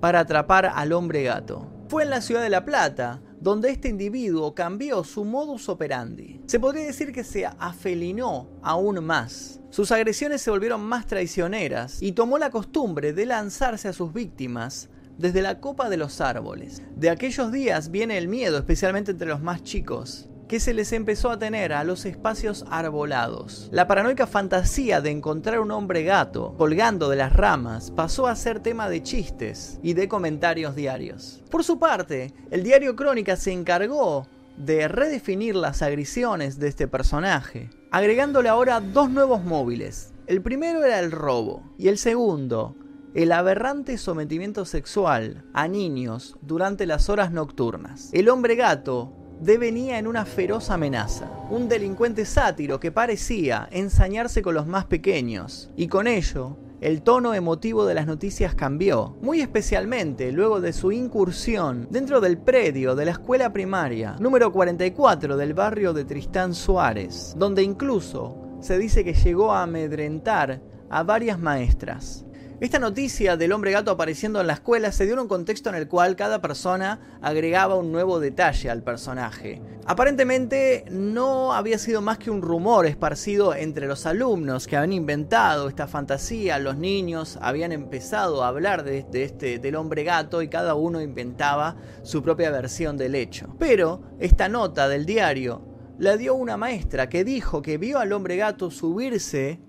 para 0.00 0.20
atrapar 0.20 0.66
al 0.66 0.92
hombre 0.92 1.22
gato. 1.22 1.70
Fue 1.88 2.04
en 2.04 2.10
la 2.10 2.20
ciudad 2.20 2.42
de 2.42 2.50
La 2.50 2.64
Plata, 2.64 3.20
donde 3.40 3.70
este 3.70 3.88
individuo 3.88 4.54
cambió 4.54 5.02
su 5.02 5.24
modus 5.24 5.68
operandi. 5.68 6.40
Se 6.46 6.60
podría 6.60 6.84
decir 6.84 7.12
que 7.12 7.24
se 7.24 7.46
afelinó 7.46 8.48
aún 8.62 9.04
más. 9.04 9.60
Sus 9.70 9.92
agresiones 9.92 10.42
se 10.42 10.50
volvieron 10.50 10.82
más 10.82 11.06
traicioneras 11.06 12.02
y 12.02 12.12
tomó 12.12 12.38
la 12.38 12.50
costumbre 12.50 13.12
de 13.12 13.26
lanzarse 13.26 13.88
a 13.88 13.92
sus 13.92 14.12
víctimas 14.12 14.88
desde 15.20 15.42
la 15.42 15.60
copa 15.60 15.90
de 15.90 15.98
los 15.98 16.20
árboles. 16.20 16.82
De 16.96 17.10
aquellos 17.10 17.52
días 17.52 17.90
viene 17.90 18.16
el 18.16 18.26
miedo, 18.26 18.56
especialmente 18.58 19.12
entre 19.12 19.28
los 19.28 19.42
más 19.42 19.62
chicos 19.62 20.26
que 20.48 20.58
se 20.58 20.74
les 20.74 20.92
empezó 20.92 21.30
a 21.30 21.38
tener 21.38 21.72
a 21.72 21.84
los 21.84 22.04
espacios 22.06 22.64
arbolados. 22.68 23.68
La 23.70 23.86
paranoica 23.86 24.26
fantasía 24.26 25.00
de 25.00 25.10
encontrar 25.10 25.60
un 25.60 25.70
hombre 25.70 26.02
gato 26.02 26.56
colgando 26.58 27.08
de 27.08 27.14
las 27.14 27.32
ramas 27.32 27.92
pasó 27.92 28.26
a 28.26 28.34
ser 28.34 28.58
tema 28.58 28.88
de 28.88 29.00
chistes 29.00 29.78
y 29.80 29.92
de 29.92 30.08
comentarios 30.08 30.74
diarios. 30.74 31.40
Por 31.52 31.62
su 31.62 31.78
parte, 31.78 32.34
el 32.50 32.64
diario 32.64 32.96
Crónica 32.96 33.36
se 33.36 33.52
encargó 33.52 34.26
de 34.56 34.88
redefinir 34.88 35.54
las 35.54 35.82
agresiones 35.82 36.58
de 36.58 36.66
este 36.66 36.88
personaje, 36.88 37.70
agregándole 37.92 38.48
ahora 38.48 38.80
dos 38.80 39.08
nuevos 39.08 39.44
móviles. 39.44 40.12
El 40.26 40.42
primero 40.42 40.82
era 40.84 40.98
el 40.98 41.12
robo 41.12 41.62
y 41.78 41.86
el 41.86 41.96
segundo 41.96 42.74
el 43.14 43.32
aberrante 43.32 43.98
sometimiento 43.98 44.64
sexual 44.64 45.44
a 45.52 45.66
niños 45.66 46.36
durante 46.42 46.86
las 46.86 47.08
horas 47.08 47.32
nocturnas. 47.32 48.10
El 48.12 48.28
hombre 48.28 48.54
gato 48.54 49.12
devenía 49.40 49.98
en 49.98 50.06
una 50.06 50.24
feroz 50.24 50.70
amenaza, 50.70 51.30
un 51.50 51.68
delincuente 51.68 52.24
sátiro 52.24 52.78
que 52.78 52.92
parecía 52.92 53.68
ensañarse 53.72 54.42
con 54.42 54.54
los 54.54 54.66
más 54.66 54.84
pequeños, 54.84 55.70
y 55.76 55.88
con 55.88 56.06
ello 56.06 56.56
el 56.80 57.02
tono 57.02 57.34
emotivo 57.34 57.84
de 57.84 57.94
las 57.94 58.06
noticias 58.06 58.54
cambió, 58.54 59.16
muy 59.20 59.40
especialmente 59.40 60.32
luego 60.32 60.60
de 60.60 60.72
su 60.72 60.92
incursión 60.92 61.88
dentro 61.90 62.20
del 62.20 62.38
predio 62.38 62.94
de 62.94 63.04
la 63.04 63.10
escuela 63.10 63.52
primaria 63.52 64.16
número 64.18 64.52
44 64.52 65.36
del 65.36 65.52
barrio 65.52 65.92
de 65.92 66.04
Tristán 66.04 66.54
Suárez, 66.54 67.34
donde 67.36 67.62
incluso 67.62 68.36
se 68.60 68.78
dice 68.78 69.04
que 69.04 69.14
llegó 69.14 69.52
a 69.52 69.62
amedrentar 69.62 70.62
a 70.90 71.02
varias 71.02 71.38
maestras. 71.38 72.24
Esta 72.60 72.78
noticia 72.78 73.38
del 73.38 73.52
hombre 73.52 73.70
gato 73.70 73.90
apareciendo 73.90 74.38
en 74.38 74.46
la 74.46 74.52
escuela 74.52 74.92
se 74.92 75.06
dio 75.06 75.14
en 75.14 75.20
un 75.20 75.28
contexto 75.28 75.70
en 75.70 75.76
el 75.76 75.88
cual 75.88 76.14
cada 76.14 76.42
persona 76.42 77.18
agregaba 77.22 77.74
un 77.74 77.90
nuevo 77.90 78.20
detalle 78.20 78.68
al 78.68 78.82
personaje. 78.82 79.62
Aparentemente 79.86 80.84
no 80.90 81.54
había 81.54 81.78
sido 81.78 82.02
más 82.02 82.18
que 82.18 82.30
un 82.30 82.42
rumor 82.42 82.84
esparcido 82.84 83.54
entre 83.54 83.86
los 83.86 84.04
alumnos 84.04 84.66
que 84.66 84.76
habían 84.76 84.92
inventado 84.92 85.70
esta 85.70 85.86
fantasía, 85.86 86.58
los 86.58 86.76
niños 86.76 87.38
habían 87.40 87.72
empezado 87.72 88.44
a 88.44 88.48
hablar 88.48 88.84
de, 88.84 89.06
este 89.10 89.58
del 89.58 89.76
hombre 89.76 90.04
gato 90.04 90.42
y 90.42 90.48
cada 90.48 90.74
uno 90.74 91.00
inventaba 91.00 91.76
su 92.02 92.22
propia 92.22 92.50
versión 92.50 92.98
del 92.98 93.14
hecho. 93.14 93.56
Pero 93.58 94.02
esta 94.18 94.50
nota 94.50 94.86
del 94.86 95.06
diario 95.06 95.62
la 95.96 96.18
dio 96.18 96.34
una 96.34 96.58
maestra 96.58 97.08
que 97.08 97.24
dijo 97.24 97.62
que 97.62 97.78
vio 97.78 97.98
al 98.00 98.12
hombre 98.12 98.36
gato 98.36 98.70
subirse 98.70 99.60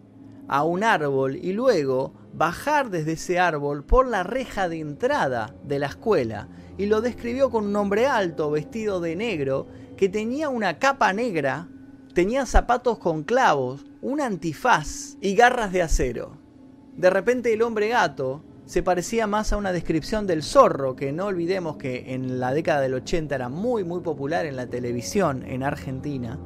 a 0.51 0.63
un 0.63 0.83
árbol 0.83 1.37
y 1.37 1.53
luego 1.53 2.13
bajar 2.33 2.89
desde 2.89 3.13
ese 3.13 3.39
árbol 3.39 3.85
por 3.85 4.05
la 4.05 4.23
reja 4.23 4.67
de 4.67 4.81
entrada 4.81 5.55
de 5.63 5.79
la 5.79 5.87
escuela 5.87 6.49
y 6.77 6.87
lo 6.87 6.99
describió 6.99 7.49
con 7.49 7.65
un 7.65 7.75
hombre 7.77 8.05
alto, 8.05 8.51
vestido 8.51 8.99
de 8.99 9.15
negro, 9.15 9.67
que 9.95 10.09
tenía 10.09 10.49
una 10.49 10.77
capa 10.77 11.13
negra, 11.13 11.69
tenía 12.13 12.45
zapatos 12.45 12.99
con 12.99 13.23
clavos, 13.23 13.85
un 14.01 14.19
antifaz 14.19 15.15
y 15.21 15.35
garras 15.35 15.71
de 15.71 15.83
acero. 15.83 16.37
De 16.97 17.09
repente 17.09 17.53
el 17.53 17.61
hombre 17.61 17.87
gato 17.87 18.43
se 18.65 18.83
parecía 18.83 19.27
más 19.27 19.53
a 19.53 19.57
una 19.57 19.71
descripción 19.71 20.27
del 20.27 20.43
zorro, 20.43 20.97
que 20.97 21.13
no 21.13 21.27
olvidemos 21.27 21.77
que 21.77 22.13
en 22.13 22.41
la 22.41 22.53
década 22.53 22.81
del 22.81 22.95
80 22.95 23.33
era 23.33 23.47
muy 23.47 23.85
muy 23.85 24.01
popular 24.01 24.45
en 24.45 24.57
la 24.57 24.67
televisión 24.67 25.43
en 25.45 25.63
Argentina 25.63 26.39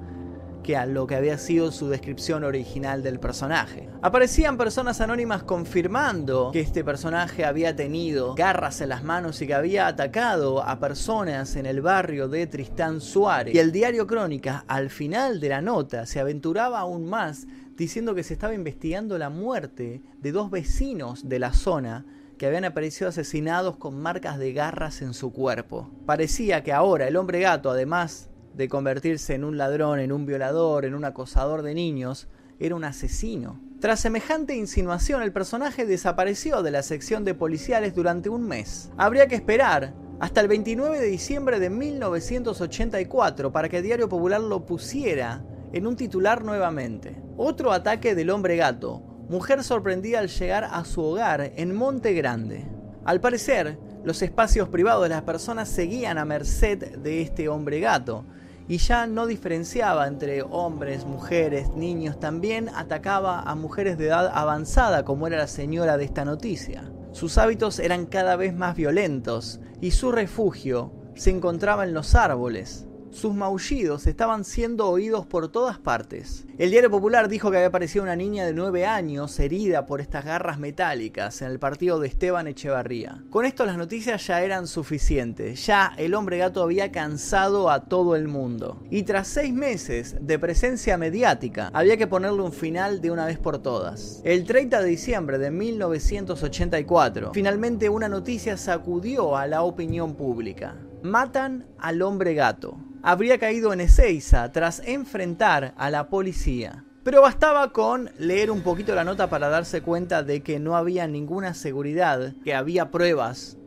que 0.65 0.75
a 0.75 0.87
lo 0.87 1.05
que 1.05 1.13
había 1.13 1.37
sido 1.37 1.71
su 1.71 1.89
descripción 1.89 2.43
original 2.43 3.03
del 3.03 3.19
personaje. 3.19 3.87
Aparecían 4.01 4.57
personas 4.57 4.99
anónimas 4.99 5.43
confirmando 5.43 6.49
que 6.51 6.59
este 6.59 6.83
personaje 6.83 7.45
había 7.45 7.75
tenido 7.75 8.33
garras 8.33 8.81
en 8.81 8.89
las 8.89 9.03
manos 9.03 9.39
y 9.43 9.47
que 9.47 9.53
había 9.53 9.85
atacado 9.85 10.63
a 10.63 10.79
personas 10.79 11.55
en 11.55 11.67
el 11.67 11.81
barrio 11.81 12.27
de 12.29 12.47
Tristán 12.47 12.99
Suárez. 12.99 13.53
Y 13.53 13.59
el 13.59 13.71
diario 13.71 14.07
Crónica, 14.07 14.65
al 14.67 14.89
final 14.89 15.39
de 15.39 15.49
la 15.49 15.61
nota, 15.61 16.07
se 16.07 16.19
aventuraba 16.19 16.79
aún 16.79 17.07
más 17.07 17.45
diciendo 17.77 18.15
que 18.15 18.23
se 18.23 18.33
estaba 18.33 18.55
investigando 18.55 19.19
la 19.19 19.29
muerte 19.29 20.01
de 20.19 20.31
dos 20.31 20.49
vecinos 20.49 21.29
de 21.29 21.37
la 21.37 21.53
zona 21.53 22.07
que 22.39 22.47
habían 22.47 22.65
aparecido 22.65 23.09
asesinados 23.09 23.77
con 23.77 24.01
marcas 24.01 24.39
de 24.39 24.51
garras 24.51 25.03
en 25.03 25.13
su 25.13 25.31
cuerpo. 25.31 25.91
Parecía 26.07 26.63
que 26.63 26.73
ahora 26.73 27.07
el 27.07 27.17
hombre 27.17 27.39
gato, 27.39 27.69
además 27.69 28.31
de 28.55 28.69
convertirse 28.69 29.35
en 29.35 29.43
un 29.43 29.57
ladrón, 29.57 29.99
en 29.99 30.11
un 30.11 30.25
violador, 30.25 30.85
en 30.85 30.95
un 30.95 31.05
acosador 31.05 31.61
de 31.61 31.73
niños, 31.73 32.27
era 32.59 32.75
un 32.75 32.83
asesino. 32.83 33.59
Tras 33.79 33.99
semejante 33.99 34.55
insinuación, 34.55 35.21
el 35.21 35.33
personaje 35.33 35.85
desapareció 35.85 36.63
de 36.63 36.71
la 36.71 36.81
sección 36.81 37.25
de 37.25 37.33
policiales 37.33 37.93
durante 37.93 38.29
un 38.29 38.47
mes. 38.47 38.91
Habría 38.97 39.27
que 39.27 39.35
esperar 39.35 39.93
hasta 40.19 40.41
el 40.41 40.47
29 40.47 40.99
de 40.99 41.07
diciembre 41.07 41.59
de 41.59 41.69
1984 41.69 43.51
para 43.51 43.69
que 43.69 43.81
Diario 43.81 44.07
Popular 44.07 44.41
lo 44.41 44.65
pusiera 44.65 45.43
en 45.73 45.87
un 45.87 45.97
titular 45.97 46.43
nuevamente. 46.43 47.21
Otro 47.37 47.73
ataque 47.73 48.15
del 48.15 48.29
hombre 48.29 48.55
gato. 48.55 49.03
Mujer 49.27 49.63
sorprendida 49.63 50.19
al 50.19 50.29
llegar 50.29 50.63
a 50.63 50.85
su 50.85 51.01
hogar 51.01 51.51
en 51.55 51.75
Monte 51.75 52.13
Grande. 52.13 52.65
Al 53.03 53.19
parecer, 53.19 53.77
los 54.05 54.21
espacios 54.21 54.69
privados 54.69 55.03
de 55.03 55.09
las 55.09 55.23
personas 55.23 55.67
seguían 55.67 56.17
a 56.17 56.25
merced 56.25 56.97
de 56.97 57.21
este 57.21 57.49
hombre 57.49 57.79
gato, 57.79 58.25
y 58.67 58.77
ya 58.77 59.07
no 59.07 59.27
diferenciaba 59.27 60.07
entre 60.07 60.41
hombres, 60.41 61.05
mujeres, 61.05 61.69
niños, 61.75 62.19
también 62.19 62.69
atacaba 62.69 63.41
a 63.41 63.55
mujeres 63.55 63.97
de 63.97 64.07
edad 64.07 64.31
avanzada 64.33 65.05
como 65.05 65.27
era 65.27 65.37
la 65.37 65.47
señora 65.47 65.97
de 65.97 66.05
esta 66.05 66.25
noticia. 66.25 66.91
Sus 67.11 67.37
hábitos 67.37 67.79
eran 67.79 68.07
cada 68.07 68.35
vez 68.35 68.53
más 68.53 68.75
violentos 68.75 69.59
y 69.81 69.91
su 69.91 70.11
refugio 70.11 70.91
se 71.15 71.29
encontraba 71.29 71.83
en 71.83 71.93
los 71.93 72.15
árboles, 72.15 72.87
sus 73.15 73.33
maullidos 73.33 74.07
estaban 74.07 74.43
siendo 74.43 74.89
oídos 74.89 75.25
por 75.25 75.47
todas 75.49 75.79
partes. 75.79 76.45
El 76.57 76.71
diario 76.71 76.91
popular 76.91 77.29
dijo 77.29 77.49
que 77.49 77.57
había 77.57 77.69
aparecido 77.69 78.03
una 78.03 78.15
niña 78.15 78.45
de 78.45 78.53
9 78.53 78.85
años 78.85 79.39
herida 79.39 79.85
por 79.85 80.01
estas 80.01 80.25
garras 80.25 80.59
metálicas 80.59 81.41
en 81.41 81.49
el 81.49 81.59
partido 81.59 81.99
de 81.99 82.07
Esteban 82.07 82.47
Echevarría. 82.47 83.23
Con 83.29 83.45
esto 83.45 83.65
las 83.65 83.77
noticias 83.77 84.27
ya 84.27 84.41
eran 84.41 84.67
suficientes, 84.67 85.65
ya 85.65 85.93
el 85.97 86.13
hombre 86.13 86.37
gato 86.37 86.61
había 86.61 86.91
cansado 86.91 87.69
a 87.69 87.85
todo 87.85 88.15
el 88.15 88.27
mundo. 88.27 88.83
Y 88.91 89.03
tras 89.03 89.27
seis 89.27 89.53
meses 89.53 90.17
de 90.19 90.37
presencia 90.37 90.97
mediática, 90.97 91.71
había 91.73 91.97
que 91.97 92.07
ponerle 92.07 92.41
un 92.41 92.53
final 92.53 93.01
de 93.01 93.11
una 93.11 93.25
vez 93.25 93.37
por 93.37 93.59
todas. 93.59 94.21
El 94.25 94.43
30 94.43 94.81
de 94.81 94.89
diciembre 94.89 95.37
de 95.37 95.51
1984, 95.51 97.31
finalmente 97.33 97.89
una 97.89 98.09
noticia 98.09 98.57
sacudió 98.57 99.37
a 99.37 99.47
la 99.47 99.63
opinión 99.63 100.15
pública. 100.15 100.75
Matan 101.01 101.67
al 101.77 102.01
hombre 102.01 102.33
gato 102.33 102.79
habría 103.05 103.37
caído 103.37 103.71
en 103.71 103.81
Ezeiza 103.81 104.51
tras 104.51 104.81
enfrentar 104.83 105.75
a 105.77 105.91
la 105.91 106.09
policía. 106.09 106.83
Pero 107.03 107.21
bastaba 107.21 107.71
con 107.71 108.09
leer 108.17 108.49
un 108.49 108.61
poquito 108.61 108.95
la 108.95 109.03
nota 109.03 109.29
para 109.29 109.47
darse 109.47 109.81
cuenta 109.83 110.23
de 110.23 110.41
que 110.41 110.59
no 110.59 110.75
había 110.75 111.07
ninguna 111.07 111.53
seguridad, 111.53 112.33
que 112.43 112.55
había 112.55 112.89
pruebas 112.89 113.59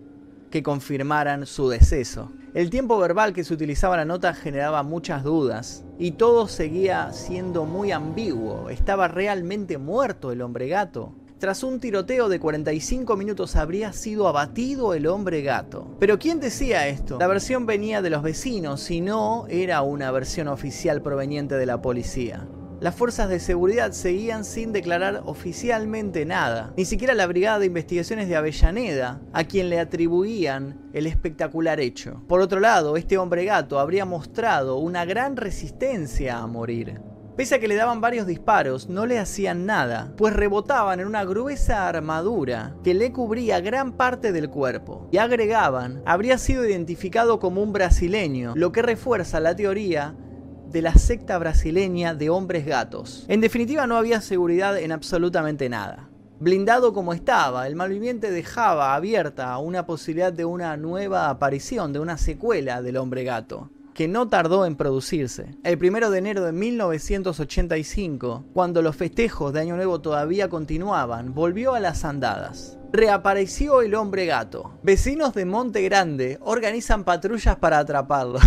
que 0.51 0.64
confirmaran 0.64 1.46
su 1.46 1.68
deceso. 1.68 2.33
El 2.53 2.68
tiempo 2.68 2.98
verbal 2.98 3.33
que 3.33 3.44
se 3.44 3.55
utilizaba 3.55 3.96
la 3.96 4.05
nota 4.05 4.35
generaba 4.35 4.83
muchas 4.83 5.22
dudas 5.22 5.85
y 6.01 6.12
todo 6.12 6.48
seguía 6.48 7.12
siendo 7.12 7.64
muy 7.64 7.92
ambiguo. 7.92 8.70
¿Estaba 8.70 9.07
realmente 9.07 9.79
muerto 9.79 10.33
el 10.33 10.42
hombre 10.42 10.66
gato? 10.66 11.14
Tras 11.38 11.62
un 11.62 11.79
tiroteo 11.79 12.29
de 12.29 12.40
45 12.40 13.16
minutos 13.16 13.55
habría 13.55 13.92
sido 13.92 14.27
abatido 14.27 14.92
el 14.92 15.07
hombre 15.07 15.42
gato. 15.42 15.96
Pero 16.01 16.18
¿quién 16.18 16.40
decía 16.40 16.88
esto? 16.88 17.16
La 17.20 17.29
versión 17.29 17.64
venía 17.64 18.03
de 18.03 18.11
los 18.11 18.24
vecinos 18.24 18.90
y 18.90 19.01
no 19.01 19.46
era 19.48 19.83
una 19.83 20.11
versión 20.11 20.48
oficial 20.48 21.01
proveniente 21.01 21.55
de 21.55 21.66
la 21.66 21.81
policía. 21.81 22.48
Las 22.81 22.96
fuerzas 22.96 23.29
de 23.29 23.38
seguridad 23.38 23.92
seguían 23.92 24.44
sin 24.44 24.72
declarar 24.72 25.22
oficialmente 25.27 26.24
nada, 26.24 26.72
ni 26.77 26.85
siquiera 26.85 27.14
la 27.14 27.27
Brigada 27.27 27.61
de 27.61 27.66
Investigaciones 27.66 28.29
de 28.29 28.37
Avellaneda, 28.37 29.20
a 29.33 29.44
quien 29.44 29.68
le 29.68 29.79
atribuían 29.79 30.90
el 30.92 31.07
espectacular 31.07 31.79
hecho. 31.79 32.22
Por 32.27 32.40
otro 32.40 32.59
lado, 32.59 32.96
este 32.96 33.16
hombre 33.16 33.44
gato 33.44 33.79
habría 33.79 34.05
mostrado 34.05 34.79
una 34.79 35.05
gran 35.05 35.37
resistencia 35.37 36.38
a 36.38 36.46
morir. 36.48 37.01
Pese 37.38 37.55
a 37.55 37.61
que 37.61 37.68
le 37.68 37.77
daban 37.77 38.01
varios 38.01 38.27
disparos, 38.27 38.88
no 38.88 39.07
le 39.07 39.20
hacían 39.20 39.64
nada, 39.64 40.12
pues 40.16 40.35
rebotaban 40.35 40.98
en 40.98 41.07
una 41.07 41.24
gruesa 41.24 41.87
armadura 41.87 42.74
que 42.83 42.94
le 42.94 43.12
cubría 43.12 43.61
gran 43.61 43.92
parte 43.92 44.33
del 44.33 44.51
cuerpo. 44.51 45.07
Y 45.12 45.18
agregaban, 45.18 46.03
habría 46.05 46.37
sido 46.37 46.66
identificado 46.66 47.38
como 47.38 47.62
un 47.62 47.72
brasileño, 47.72 48.55
lo 48.57 48.72
que 48.72 48.83
refuerza 48.83 49.38
la 49.38 49.55
teoría 49.55 50.16
de 50.68 50.83
la 50.83 50.94
secta 50.94 51.38
brasileña 51.38 52.12
de 52.12 52.29
hombres 52.29 52.66
gatos. 52.66 53.24
En 53.29 53.40
definitiva 53.40 53.87
no 53.87 53.96
había 53.96 54.20
seguridad 54.20 54.77
en 54.77 54.90
absolutamente 54.90 55.68
nada. 55.68 56.11
Blindado 56.40 56.92
como 56.92 57.12
estaba, 57.12 57.68
el 57.68 57.77
malviviente 57.77 58.33
dejaba 58.33 58.96
abierta 58.96 59.57
una 59.59 59.87
posibilidad 59.87 60.33
de 60.33 60.44
una 60.44 60.77
nueva 60.77 61.31
aparición, 61.31 61.92
de 61.92 62.01
una 62.01 62.18
secuela 62.18 62.83
del 62.83 62.96
hombre 62.96 63.22
gato 63.22 63.70
que 63.99 64.07
no 64.07 64.29
tardó 64.29 64.65
en 64.65 64.77
producirse. 64.77 65.57
El 65.65 65.77
primero 65.77 66.09
de 66.09 66.19
enero 66.19 66.45
de 66.45 66.53
1985, 66.53 68.45
cuando 68.53 68.81
los 68.81 68.95
festejos 68.95 69.53
de 69.53 69.59
Año 69.59 69.75
Nuevo 69.75 70.01
todavía 70.01 70.49
continuaban, 70.49 71.35
volvió 71.35 71.75
a 71.75 71.81
las 71.81 72.05
andadas. 72.05 72.79
Reapareció 72.93 73.83
el 73.83 73.97
hombre 73.97 74.25
gato. 74.27 74.79
Vecinos 74.85 75.35
de 75.35 75.47
Monte 75.47 75.83
Grande 75.83 76.39
organizan 76.43 77.03
patrullas 77.03 77.57
para 77.57 77.81
atraparlo. 77.81 78.39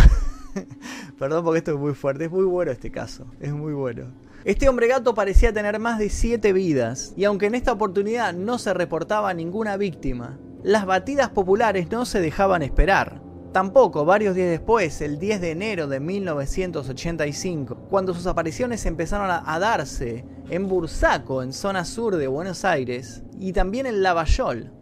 Perdón 1.18 1.44
porque 1.44 1.58
esto 1.58 1.72
es 1.72 1.78
muy 1.78 1.92
fuerte, 1.92 2.24
es 2.24 2.30
muy 2.30 2.44
bueno 2.44 2.72
este 2.72 2.90
caso, 2.90 3.26
es 3.38 3.52
muy 3.52 3.74
bueno. 3.74 4.04
Este 4.46 4.70
hombre 4.70 4.86
gato 4.86 5.12
parecía 5.12 5.52
tener 5.52 5.78
más 5.78 5.98
de 5.98 6.08
7 6.08 6.50
vidas, 6.54 7.12
y 7.14 7.24
aunque 7.24 7.44
en 7.44 7.56
esta 7.56 7.72
oportunidad 7.72 8.32
no 8.32 8.56
se 8.56 8.72
reportaba 8.72 9.34
ninguna 9.34 9.76
víctima, 9.76 10.38
las 10.62 10.86
batidas 10.86 11.28
populares 11.28 11.90
no 11.90 12.06
se 12.06 12.22
dejaban 12.22 12.62
esperar. 12.62 13.20
Tampoco, 13.52 14.06
varios 14.06 14.34
días 14.34 14.48
después, 14.48 15.02
el 15.02 15.18
10 15.18 15.42
de 15.42 15.50
enero 15.50 15.86
de 15.86 16.00
1985, 16.00 17.76
cuando 17.90 18.14
sus 18.14 18.26
apariciones 18.26 18.86
empezaron 18.86 19.28
a, 19.30 19.58
darse 19.58 20.24
en 20.48 20.68
Bursaco, 20.68 21.42
en 21.42 21.52
zona 21.52 21.84
sur 21.84 22.16
de 22.16 22.28
Buenos 22.28 22.64
Aires, 22.64 23.22
y 23.38 23.52
también 23.52 23.84
en 23.84 24.02
Lavallol, 24.02 24.72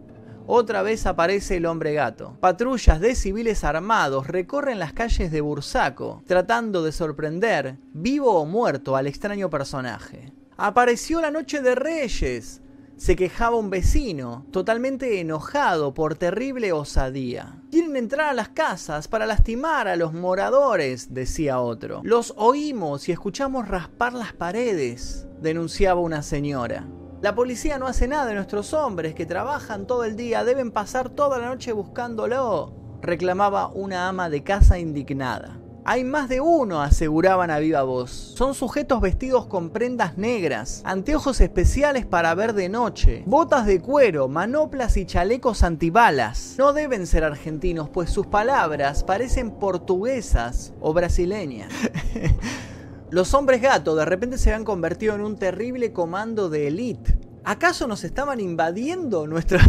otra 0.46 0.82
vez 0.82 1.04
aparece 1.06 1.56
el 1.56 1.66
hombre 1.66 1.94
gato. 1.94 2.36
Patrullas 2.38 3.00
de 3.00 3.16
civiles 3.16 3.64
armados 3.64 4.28
recorren 4.28 4.78
las 4.78 4.92
calles 4.92 5.32
de 5.32 5.40
Bursaco, 5.40 6.22
tratando 6.24 6.84
de 6.84 6.92
sorprender, 6.92 7.76
vivo 7.92 8.38
o 8.38 8.46
muerto, 8.46 8.94
al 8.94 9.08
extraño 9.08 9.50
personaje. 9.50 10.32
Apareció 10.56 11.20
la 11.20 11.32
noche 11.32 11.60
de 11.60 11.74
Reyes, 11.74 12.62
se 13.00 13.16
quejaba 13.16 13.56
un 13.56 13.70
vecino, 13.70 14.44
totalmente 14.50 15.20
enojado 15.20 15.94
por 15.94 16.16
terrible 16.16 16.74
osadía. 16.74 17.62
Quieren 17.70 17.96
entrar 17.96 18.28
a 18.28 18.34
las 18.34 18.50
casas 18.50 19.08
para 19.08 19.24
lastimar 19.24 19.88
a 19.88 19.96
los 19.96 20.12
moradores, 20.12 21.14
decía 21.14 21.60
otro. 21.60 22.02
Los 22.04 22.34
oímos 22.36 23.08
y 23.08 23.12
escuchamos 23.12 23.68
raspar 23.68 24.12
las 24.12 24.34
paredes, 24.34 25.26
denunciaba 25.40 25.98
una 25.98 26.22
señora. 26.22 26.86
La 27.22 27.34
policía 27.34 27.78
no 27.78 27.86
hace 27.86 28.06
nada, 28.06 28.34
nuestros 28.34 28.74
hombres 28.74 29.14
que 29.14 29.24
trabajan 29.24 29.86
todo 29.86 30.04
el 30.04 30.14
día 30.14 30.44
deben 30.44 30.70
pasar 30.70 31.08
toda 31.08 31.38
la 31.38 31.48
noche 31.48 31.72
buscándolo, 31.72 32.74
reclamaba 33.00 33.68
una 33.68 34.08
ama 34.08 34.28
de 34.28 34.44
casa 34.44 34.78
indignada. 34.78 35.59
Hay 35.84 36.04
más 36.04 36.28
de 36.28 36.40
uno, 36.40 36.82
aseguraban 36.82 37.50
a 37.50 37.58
viva 37.58 37.82
voz. 37.82 38.10
Son 38.10 38.54
sujetos 38.54 39.00
vestidos 39.00 39.46
con 39.46 39.70
prendas 39.70 40.18
negras, 40.18 40.82
anteojos 40.84 41.40
especiales 41.40 42.04
para 42.04 42.34
ver 42.34 42.52
de 42.52 42.68
noche, 42.68 43.22
botas 43.26 43.64
de 43.64 43.80
cuero, 43.80 44.28
manoplas 44.28 44.98
y 44.98 45.06
chalecos 45.06 45.62
antibalas. 45.62 46.56
No 46.58 46.74
deben 46.74 47.06
ser 47.06 47.24
argentinos, 47.24 47.88
pues 47.88 48.10
sus 48.10 48.26
palabras 48.26 49.04
parecen 49.04 49.52
portuguesas 49.52 50.74
o 50.80 50.92
brasileñas. 50.92 51.72
Los 53.10 53.32
hombres 53.32 53.62
gato 53.62 53.96
de 53.96 54.04
repente 54.04 54.38
se 54.38 54.52
han 54.52 54.64
convertido 54.64 55.14
en 55.14 55.22
un 55.22 55.36
terrible 55.36 55.92
comando 55.92 56.50
de 56.50 56.68
élite. 56.68 57.18
¿Acaso 57.42 57.88
nos 57.88 58.04
estaban 58.04 58.38
invadiendo 58.38 59.26
nuestra... 59.26 59.60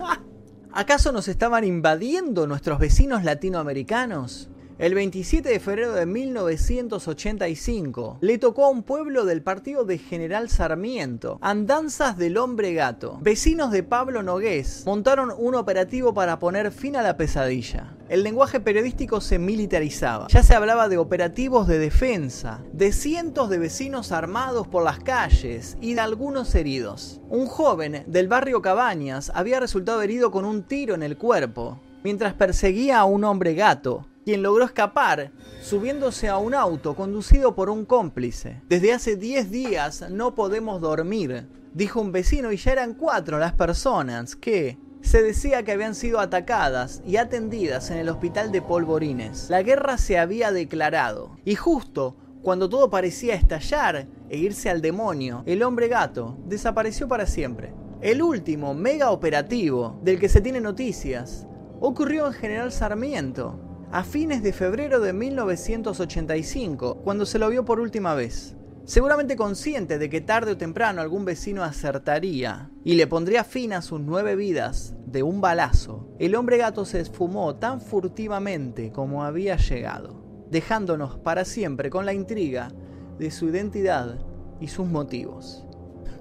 ¿Acaso 0.72 1.10
nos 1.10 1.26
estaban 1.26 1.64
invadiendo 1.64 2.46
nuestros 2.46 2.78
vecinos 2.78 3.24
latinoamericanos? 3.24 4.50
El 4.80 4.94
27 4.94 5.46
de 5.46 5.60
febrero 5.60 5.92
de 5.92 6.06
1985 6.06 8.16
le 8.22 8.38
tocó 8.38 8.64
a 8.64 8.70
un 8.70 8.82
pueblo 8.82 9.26
del 9.26 9.42
partido 9.42 9.84
de 9.84 9.98
General 9.98 10.48
Sarmiento, 10.48 11.38
Andanzas 11.42 12.16
del 12.16 12.38
Hombre 12.38 12.72
Gato. 12.72 13.18
Vecinos 13.20 13.72
de 13.72 13.82
Pablo 13.82 14.22
Nogués 14.22 14.84
montaron 14.86 15.34
un 15.36 15.54
operativo 15.54 16.14
para 16.14 16.38
poner 16.38 16.72
fin 16.72 16.96
a 16.96 17.02
la 17.02 17.18
pesadilla. 17.18 17.94
El 18.08 18.22
lenguaje 18.22 18.58
periodístico 18.58 19.20
se 19.20 19.38
militarizaba. 19.38 20.28
Ya 20.28 20.42
se 20.42 20.54
hablaba 20.54 20.88
de 20.88 20.96
operativos 20.96 21.66
de 21.66 21.78
defensa, 21.78 22.64
de 22.72 22.92
cientos 22.92 23.50
de 23.50 23.58
vecinos 23.58 24.12
armados 24.12 24.66
por 24.66 24.82
las 24.82 24.98
calles 24.98 25.76
y 25.82 25.92
de 25.92 26.00
algunos 26.00 26.54
heridos. 26.54 27.20
Un 27.28 27.44
joven 27.44 28.04
del 28.06 28.28
barrio 28.28 28.62
Cabañas 28.62 29.30
había 29.34 29.60
resultado 29.60 30.00
herido 30.00 30.30
con 30.30 30.46
un 30.46 30.62
tiro 30.62 30.94
en 30.94 31.02
el 31.02 31.18
cuerpo 31.18 31.78
mientras 32.02 32.32
perseguía 32.32 33.00
a 33.00 33.04
un 33.04 33.24
hombre 33.24 33.52
gato 33.52 34.06
quien 34.30 34.44
logró 34.44 34.64
escapar 34.64 35.32
subiéndose 35.60 36.28
a 36.28 36.38
un 36.38 36.54
auto 36.54 36.94
conducido 36.94 37.56
por 37.56 37.68
un 37.68 37.84
cómplice. 37.84 38.62
Desde 38.68 38.92
hace 38.92 39.16
10 39.16 39.50
días 39.50 40.08
no 40.08 40.36
podemos 40.36 40.80
dormir, 40.80 41.48
dijo 41.74 42.00
un 42.00 42.12
vecino 42.12 42.52
y 42.52 42.56
ya 42.56 42.70
eran 42.70 42.94
cuatro 42.94 43.40
las 43.40 43.54
personas 43.54 44.36
que 44.36 44.78
se 45.02 45.20
decía 45.20 45.64
que 45.64 45.72
habían 45.72 45.96
sido 45.96 46.20
atacadas 46.20 47.02
y 47.04 47.16
atendidas 47.16 47.90
en 47.90 47.96
el 47.98 48.08
hospital 48.08 48.52
de 48.52 48.62
Polvorines. 48.62 49.50
La 49.50 49.64
guerra 49.64 49.98
se 49.98 50.16
había 50.16 50.52
declarado 50.52 51.36
y 51.44 51.56
justo 51.56 52.16
cuando 52.40 52.68
todo 52.68 52.88
parecía 52.88 53.34
estallar 53.34 54.06
e 54.28 54.38
irse 54.38 54.70
al 54.70 54.80
demonio, 54.80 55.42
el 55.44 55.64
hombre 55.64 55.88
gato 55.88 56.38
desapareció 56.46 57.08
para 57.08 57.26
siempre. 57.26 57.74
El 58.00 58.22
último 58.22 58.74
mega 58.74 59.10
operativo 59.10 59.98
del 60.04 60.20
que 60.20 60.28
se 60.28 60.40
tiene 60.40 60.60
noticias 60.60 61.48
ocurrió 61.80 62.28
en 62.28 62.34
General 62.34 62.70
Sarmiento, 62.70 63.69
a 63.92 64.04
fines 64.04 64.42
de 64.42 64.52
febrero 64.52 65.00
de 65.00 65.12
1985, 65.12 66.98
cuando 67.02 67.26
se 67.26 67.40
lo 67.40 67.48
vio 67.50 67.64
por 67.64 67.80
última 67.80 68.14
vez. 68.14 68.54
Seguramente 68.84 69.36
consciente 69.36 69.98
de 69.98 70.08
que 70.08 70.20
tarde 70.20 70.52
o 70.52 70.56
temprano 70.56 71.00
algún 71.00 71.24
vecino 71.24 71.64
acertaría 71.64 72.70
y 72.84 72.94
le 72.94 73.08
pondría 73.08 73.42
fin 73.44 73.72
a 73.72 73.82
sus 73.82 74.00
nueve 74.00 74.36
vidas 74.36 74.94
de 75.06 75.22
un 75.24 75.40
balazo, 75.40 76.08
el 76.18 76.36
hombre 76.36 76.56
gato 76.56 76.84
se 76.84 77.00
esfumó 77.00 77.56
tan 77.56 77.80
furtivamente 77.80 78.92
como 78.92 79.24
había 79.24 79.56
llegado, 79.56 80.46
dejándonos 80.50 81.18
para 81.18 81.44
siempre 81.44 81.90
con 81.90 82.06
la 82.06 82.12
intriga 82.12 82.72
de 83.18 83.30
su 83.32 83.48
identidad 83.48 84.18
y 84.60 84.68
sus 84.68 84.86
motivos. 84.86 85.66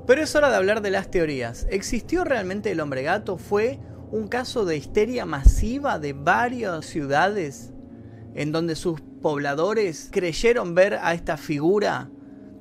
Pero 0.08 0.24
es 0.24 0.36
hora 0.36 0.50
de 0.50 0.56
hablar 0.56 0.82
de 0.82 0.90
las 0.90 1.12
teorías. 1.12 1.68
¿Existió 1.70 2.24
realmente 2.24 2.72
el 2.72 2.80
hombre 2.80 3.04
gato? 3.04 3.38
¿Fue 3.38 3.80
un 4.12 4.28
caso 4.28 4.66
de 4.66 4.78
histeria 4.78 5.26
masiva 5.26 6.00
de 6.00 6.14
varias 6.14 6.86
ciudades 6.86 7.74
en 8.36 8.52
donde 8.52 8.76
sus 8.76 9.02
pobladores 9.22 10.10
creyeron 10.12 10.76
ver 10.76 10.96
a 10.96 11.14
esta 11.14 11.38
figura 11.38 12.10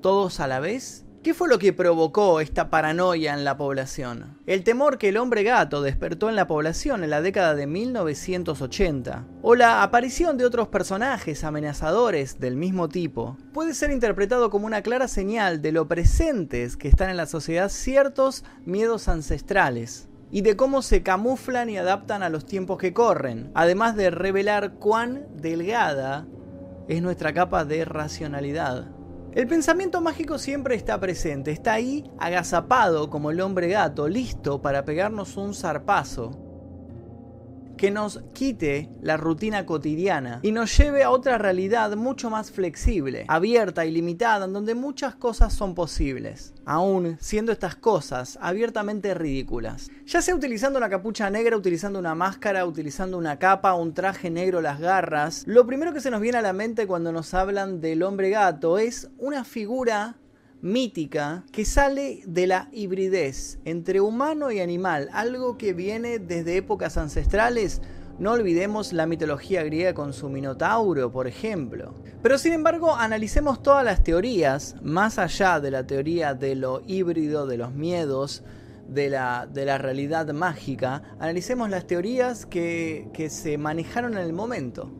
todos 0.02 0.40
a 0.40 0.46
la 0.46 0.60
vez? 0.60 1.04
¿Qué 1.22 1.34
fue 1.34 1.48
lo 1.48 1.58
que 1.58 1.72
provocó 1.72 2.40
esta 2.40 2.70
paranoia 2.70 3.34
en 3.34 3.44
la 3.44 3.56
población? 3.56 4.38
El 4.46 4.62
temor 4.62 4.98
que 4.98 5.08
el 5.08 5.16
hombre 5.16 5.42
gato 5.42 5.82
despertó 5.82 6.28
en 6.28 6.36
la 6.36 6.46
población 6.46 7.02
en 7.02 7.10
la 7.10 7.20
década 7.20 7.56
de 7.56 7.66
1980, 7.66 9.26
o 9.42 9.54
la 9.56 9.82
aparición 9.82 10.38
de 10.38 10.46
otros 10.46 10.68
personajes 10.68 11.42
amenazadores 11.42 12.38
del 12.38 12.56
mismo 12.56 12.88
tipo, 12.88 13.36
puede 13.52 13.74
ser 13.74 13.90
interpretado 13.90 14.48
como 14.48 14.66
una 14.66 14.82
clara 14.82 15.08
señal 15.08 15.60
de 15.60 15.72
lo 15.72 15.88
presentes 15.88 16.76
que 16.76 16.88
están 16.88 17.10
en 17.10 17.16
la 17.16 17.26
sociedad 17.26 17.68
ciertos 17.68 18.44
miedos 18.64 19.08
ancestrales, 19.08 20.08
y 20.30 20.42
de 20.42 20.56
cómo 20.56 20.82
se 20.82 21.02
camuflan 21.02 21.70
y 21.70 21.78
adaptan 21.78 22.22
a 22.22 22.28
los 22.28 22.44
tiempos 22.44 22.78
que 22.78 22.92
corren, 22.92 23.50
además 23.54 23.96
de 23.96 24.10
revelar 24.10 24.74
cuán 24.74 25.26
delgada 25.36 26.26
es 26.88 27.02
nuestra 27.02 27.32
capa 27.32 27.64
de 27.64 27.84
racionalidad. 27.84 28.86
El 29.32 29.46
pensamiento 29.46 30.00
mágico 30.00 30.38
siempre 30.38 30.74
está 30.74 30.98
presente, 30.98 31.50
está 31.50 31.74
ahí 31.74 32.10
agazapado 32.18 33.10
como 33.10 33.30
el 33.30 33.40
hombre 33.40 33.68
gato, 33.68 34.08
listo 34.08 34.62
para 34.62 34.84
pegarnos 34.84 35.36
un 35.36 35.54
zarpazo 35.54 36.47
que 37.78 37.90
nos 37.90 38.20
quite 38.34 38.90
la 39.00 39.16
rutina 39.16 39.64
cotidiana 39.64 40.40
y 40.42 40.52
nos 40.52 40.76
lleve 40.76 41.04
a 41.04 41.10
otra 41.10 41.38
realidad 41.38 41.96
mucho 41.96 42.28
más 42.28 42.50
flexible, 42.50 43.24
abierta 43.28 43.86
y 43.86 43.92
limitada, 43.92 44.44
en 44.44 44.52
donde 44.52 44.74
muchas 44.74 45.14
cosas 45.14 45.54
son 45.54 45.74
posibles, 45.74 46.52
aún 46.66 47.16
siendo 47.20 47.52
estas 47.52 47.76
cosas 47.76 48.38
abiertamente 48.42 49.14
ridículas. 49.14 49.90
Ya 50.04 50.20
sea 50.20 50.34
utilizando 50.34 50.78
una 50.78 50.90
capucha 50.90 51.30
negra, 51.30 51.56
utilizando 51.56 51.98
una 51.98 52.14
máscara, 52.14 52.66
utilizando 52.66 53.16
una 53.16 53.38
capa, 53.38 53.74
un 53.74 53.94
traje 53.94 54.28
negro, 54.28 54.60
las 54.60 54.80
garras, 54.80 55.44
lo 55.46 55.64
primero 55.64 55.94
que 55.94 56.00
se 56.00 56.10
nos 56.10 56.20
viene 56.20 56.38
a 56.38 56.42
la 56.42 56.52
mente 56.52 56.86
cuando 56.86 57.12
nos 57.12 57.32
hablan 57.32 57.80
del 57.80 58.02
hombre 58.02 58.30
gato 58.30 58.78
es 58.78 59.08
una 59.18 59.44
figura 59.44 60.16
mítica 60.60 61.44
que 61.52 61.64
sale 61.64 62.22
de 62.26 62.46
la 62.46 62.68
hibridez 62.72 63.58
entre 63.64 64.00
humano 64.00 64.50
y 64.50 64.60
animal, 64.60 65.08
algo 65.12 65.56
que 65.56 65.72
viene 65.72 66.18
desde 66.18 66.56
épocas 66.56 66.96
ancestrales. 66.96 67.80
No 68.18 68.32
olvidemos 68.32 68.92
la 68.92 69.06
mitología 69.06 69.62
griega 69.62 69.94
con 69.94 70.12
su 70.12 70.28
Minotauro, 70.28 71.12
por 71.12 71.28
ejemplo. 71.28 71.94
Pero 72.20 72.36
sin 72.36 72.52
embargo, 72.52 72.96
analicemos 72.96 73.62
todas 73.62 73.84
las 73.84 74.02
teorías, 74.02 74.74
más 74.82 75.18
allá 75.18 75.60
de 75.60 75.70
la 75.70 75.86
teoría 75.86 76.34
de 76.34 76.56
lo 76.56 76.82
híbrido, 76.84 77.46
de 77.46 77.58
los 77.58 77.72
miedos, 77.72 78.42
de 78.88 79.10
la, 79.10 79.46
de 79.46 79.64
la 79.64 79.78
realidad 79.78 80.32
mágica, 80.32 81.02
analicemos 81.20 81.70
las 81.70 81.86
teorías 81.86 82.46
que, 82.46 83.08
que 83.12 83.30
se 83.30 83.58
manejaron 83.58 84.14
en 84.14 84.24
el 84.24 84.32
momento. 84.32 84.90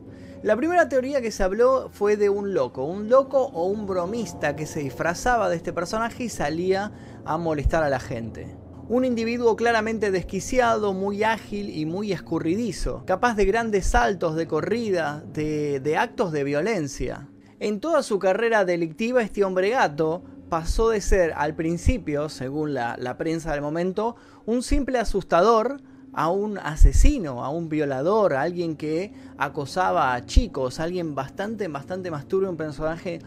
La 0.41 0.55
primera 0.55 0.87
teoría 0.87 1.21
que 1.21 1.31
se 1.31 1.43
habló 1.43 1.89
fue 1.89 2.15
de 2.15 2.29
un 2.29 2.53
loco, 2.53 2.85
un 2.85 3.09
loco 3.09 3.47
o 3.47 3.65
un 3.65 3.85
bromista 3.85 4.55
que 4.55 4.65
se 4.65 4.79
disfrazaba 4.79 5.49
de 5.49 5.57
este 5.57 5.73
personaje 5.73 6.23
y 6.23 6.29
salía 6.29 6.93
a 7.25 7.37
molestar 7.37 7.83
a 7.83 7.89
la 7.89 7.99
gente. 7.99 8.55
Un 8.87 9.03
individuo 9.03 9.57
claramente 9.57 10.11
desquiciado, 10.11 10.93
muy 10.93 11.23
ágil 11.23 11.69
y 11.69 11.85
muy 11.85 12.13
escurridizo, 12.13 13.03
capaz 13.05 13.35
de 13.35 13.43
grandes 13.43 13.87
saltos 13.87 14.37
de 14.37 14.47
corrida, 14.47 15.21
de, 15.33 15.97
actos 15.99 16.31
de 16.31 16.45
violencia. 16.45 17.27
En 17.59 17.81
toda 17.81 18.01
su 18.01 18.17
carrera 18.17 18.63
delictiva 18.63 19.21
este 19.21 19.43
hombre 19.43 19.71
gato 19.71 20.23
pasó 20.47 20.89
de 20.89 21.01
ser 21.01 21.33
al 21.35 21.53
principio, 21.53 22.29
según 22.29 22.73
la, 22.73 23.17
prensa 23.17 23.51
del 23.51 23.61
momento, 23.61 24.15
un 24.45 24.63
simple 24.63 24.99
asustador 24.99 25.81
a 26.13 26.29
un 26.29 26.57
asesino, 26.57 27.43
a 27.43 27.49
un 27.49 27.69
violador, 27.69 28.33
a 28.33 28.41
alguien 28.41 28.75
que 28.75 29.13
acosaba 29.37 30.13
a 30.13 30.25
chicos, 30.25 30.79
alguien 30.79 31.15
bastante, 31.15 31.67
bastante 31.67 32.11
más 32.11 32.27
turbio, 32.27 32.49
un 32.49 32.57
personaje, 32.57 33.19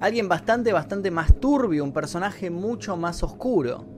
alguien 0.00 0.28
bastante, 0.28 0.72
bastante 0.72 1.10
más 1.10 1.38
turbio, 1.40 1.84
un 1.84 1.92
personaje 1.92 2.50
mucho 2.50 2.96
más 2.96 3.22
oscuro. 3.22 3.91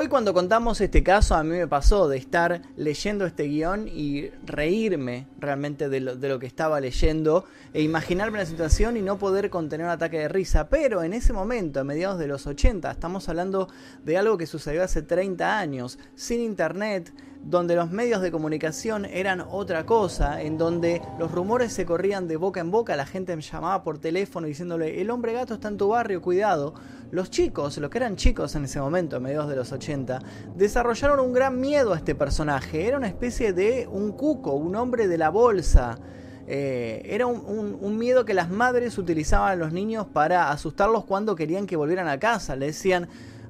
Hoy 0.00 0.06
cuando 0.06 0.32
contamos 0.32 0.80
este 0.80 1.02
caso 1.02 1.34
a 1.34 1.42
mí 1.42 1.56
me 1.56 1.66
pasó 1.66 2.08
de 2.08 2.18
estar 2.18 2.62
leyendo 2.76 3.26
este 3.26 3.48
guion 3.48 3.88
y 3.88 4.28
reírme 4.46 5.26
realmente 5.40 5.88
de 5.88 5.98
lo, 5.98 6.38
que 6.38 6.46
estaba 6.46 6.78
leyendo 6.78 7.46
e 7.74 7.82
imaginarme 7.82 8.38
la 8.38 8.46
situación 8.46 8.96
y 8.96 9.02
no 9.02 9.18
poder 9.18 9.50
contener 9.50 9.86
un 9.86 9.90
ataque 9.90 10.20
de 10.20 10.28
risa. 10.28 10.68
Pero 10.68 11.02
en 11.02 11.14
ese 11.14 11.32
momento, 11.32 11.80
a 11.80 11.84
mediados 11.84 12.20
de 12.20 12.28
los 12.28 12.46
80, 12.46 12.88
estamos 12.88 13.28
hablando 13.28 13.66
de 14.04 14.16
algo 14.16 14.38
que 14.38 14.46
sucedió 14.46 14.84
hace 14.84 15.02
30 15.02 15.58
años, 15.58 15.98
sin 16.14 16.42
internet, 16.42 17.12
donde 17.42 17.74
los 17.74 17.90
medios 17.90 18.22
de 18.22 18.30
comunicación 18.30 19.04
eran 19.04 19.40
otra 19.40 19.84
cosa, 19.84 20.42
en 20.42 20.58
donde 20.58 21.02
los 21.18 21.32
rumores 21.32 21.72
se 21.72 21.86
corrían 21.86 22.28
de 22.28 22.36
boca 22.36 22.60
en 22.60 22.70
boca, 22.70 22.94
la 22.94 23.06
gente 23.06 23.34
me 23.34 23.42
llamaba 23.42 23.82
por 23.82 23.98
teléfono 23.98 24.46
diciéndole, 24.46 25.00
el 25.00 25.10
hombre 25.10 25.32
gato 25.32 25.54
está 25.54 25.66
en 25.66 25.76
tu 25.76 25.88
barrio, 25.88 26.22
cuidado. 26.22 26.74
Los 27.10 27.30
chicos, 27.30 27.78
los 27.78 27.90
que 27.90 27.98
eran 27.98 28.16
chicos 28.16 28.54
en 28.54 28.64
ese 28.64 28.80
momento, 28.80 29.16
a 29.16 29.20
mediados 29.20 29.48
de 29.48 29.56
los 29.56 29.72
80, 29.72 30.20
desarrollaron 30.56 31.20
un 31.20 31.32
gran 31.32 31.58
miedo 31.58 31.94
a 31.94 31.96
este 31.96 32.14
personaje. 32.14 32.86
Era 32.86 32.98
una 32.98 33.06
especie 33.06 33.54
de 33.54 33.88
un 33.90 34.12
cuco, 34.12 34.52
un 34.52 34.76
hombre 34.76 35.08
de 35.08 35.16
la 35.16 35.30
bolsa. 35.30 35.98
Eh, 36.46 37.00
era 37.06 37.26
un, 37.26 37.98
miedo 37.98 38.26
que 38.26 38.34
las 38.34 38.50
madres 38.50 38.98
utilizaban 38.98 39.52
a 39.52 39.56
los 39.56 39.72
niños 39.72 40.06
para 40.06 40.50
asustarlos 40.50 41.06
cuando 41.06 41.34
querían 41.34 41.66
que 41.66 41.76
volvieran 41.76 42.08
a 42.08 42.18
casa. 42.18 42.56
Le 42.56 42.66
decían, 42.66 43.08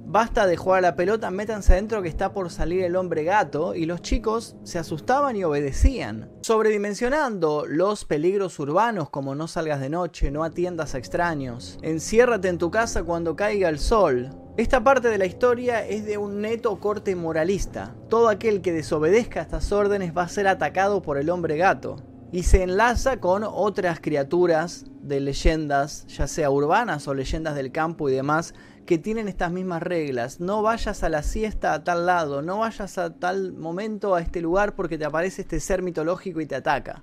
basta 0.09 0.47
de 0.47 0.57
jugar 0.57 0.79
a 0.79 0.89
la 0.89 0.97
pelota, 0.97 1.31
métanse 1.31 1.75
adentro 1.75 2.03
que 2.03 2.09
está 2.09 2.33
por 2.33 2.51
salir 2.51 2.83
el 2.83 2.97
hombre 2.97 3.25
gato, 3.25 3.75
y 3.75 3.85
los 3.85 4.01
chicos 4.01 4.57
se 4.65 4.79
asustaban 4.79 5.37
y 5.37 5.45
obedecían. 5.45 6.31
Sobredimensionando 6.41 7.67
los 7.67 8.07
peligros 8.07 8.59
urbanos 8.59 9.11
como 9.11 9.35
no 9.35 9.47
salgas 9.47 9.81
de 9.81 9.91
noche, 9.91 10.31
no 10.31 10.45
atiendas 10.45 10.95
a 10.95 10.99
extraños, 10.99 11.79
enciérrate 11.83 12.49
en 12.49 12.59
tu 12.59 12.71
casa 12.71 13.03
cuando 13.03 13.37
caiga 13.37 13.69
el 13.69 13.79
sol. 13.79 14.31
Esta 14.57 14.83
parte 14.83 15.09
de 15.09 15.19
la 15.19 15.27
historia 15.27 15.87
es 15.87 16.05
de 16.05 16.19
un 16.19 16.41
neto 16.41 16.81
corte 16.81 17.15
moralista. 17.15 17.95
Todo 18.09 18.29
aquel 18.29 18.61
que 18.61 18.73
desobedezca 18.73 19.41
estas 19.41 19.71
órdenes 19.71 20.17
va 20.17 20.23
a 20.23 20.29
ser 20.29 20.49
atacado 20.49 21.01
por 21.03 21.19
el 21.19 21.31
hombre 21.31 21.57
gato 21.59 22.03
y 22.31 22.43
se 22.43 22.63
enlaza 22.63 23.21
con 23.21 23.45
otras 23.45 24.01
criaturas 24.01 24.85
de 25.03 25.21
leyendas, 25.21 26.07
ya 26.09 26.27
sea 26.27 26.51
urbanas 26.51 27.09
o 27.09 27.15
leyendas 27.15 27.55
del 27.55 27.73
campo 27.73 28.09
y 28.09 28.13
demás, 28.13 28.55
que 28.85 28.99
tienen 28.99 29.29
estas 29.29 29.53
mismas 29.53 29.83
reglas. 29.83 30.41
No 30.41 30.63
vayas 30.63 31.03
a 31.03 31.09
la 31.09 31.23
siesta 31.23 31.75
a 31.75 31.85
tal 31.85 32.07
lado, 32.07 32.43
no 32.43 32.59
vayas 32.59 32.99
a 32.99 33.15
tal 33.15 33.53
momento 33.53 34.15
a 34.15 34.21
este 34.21 34.41
lugar 34.41 34.75
porque 34.75 34.99
te 34.99 35.05
aparece 35.05 35.43
este 35.43 35.61
ser 35.61 35.83
mitológico 35.83 36.41
y 36.41 36.47
te 36.47 36.55
ataca. 36.55 37.03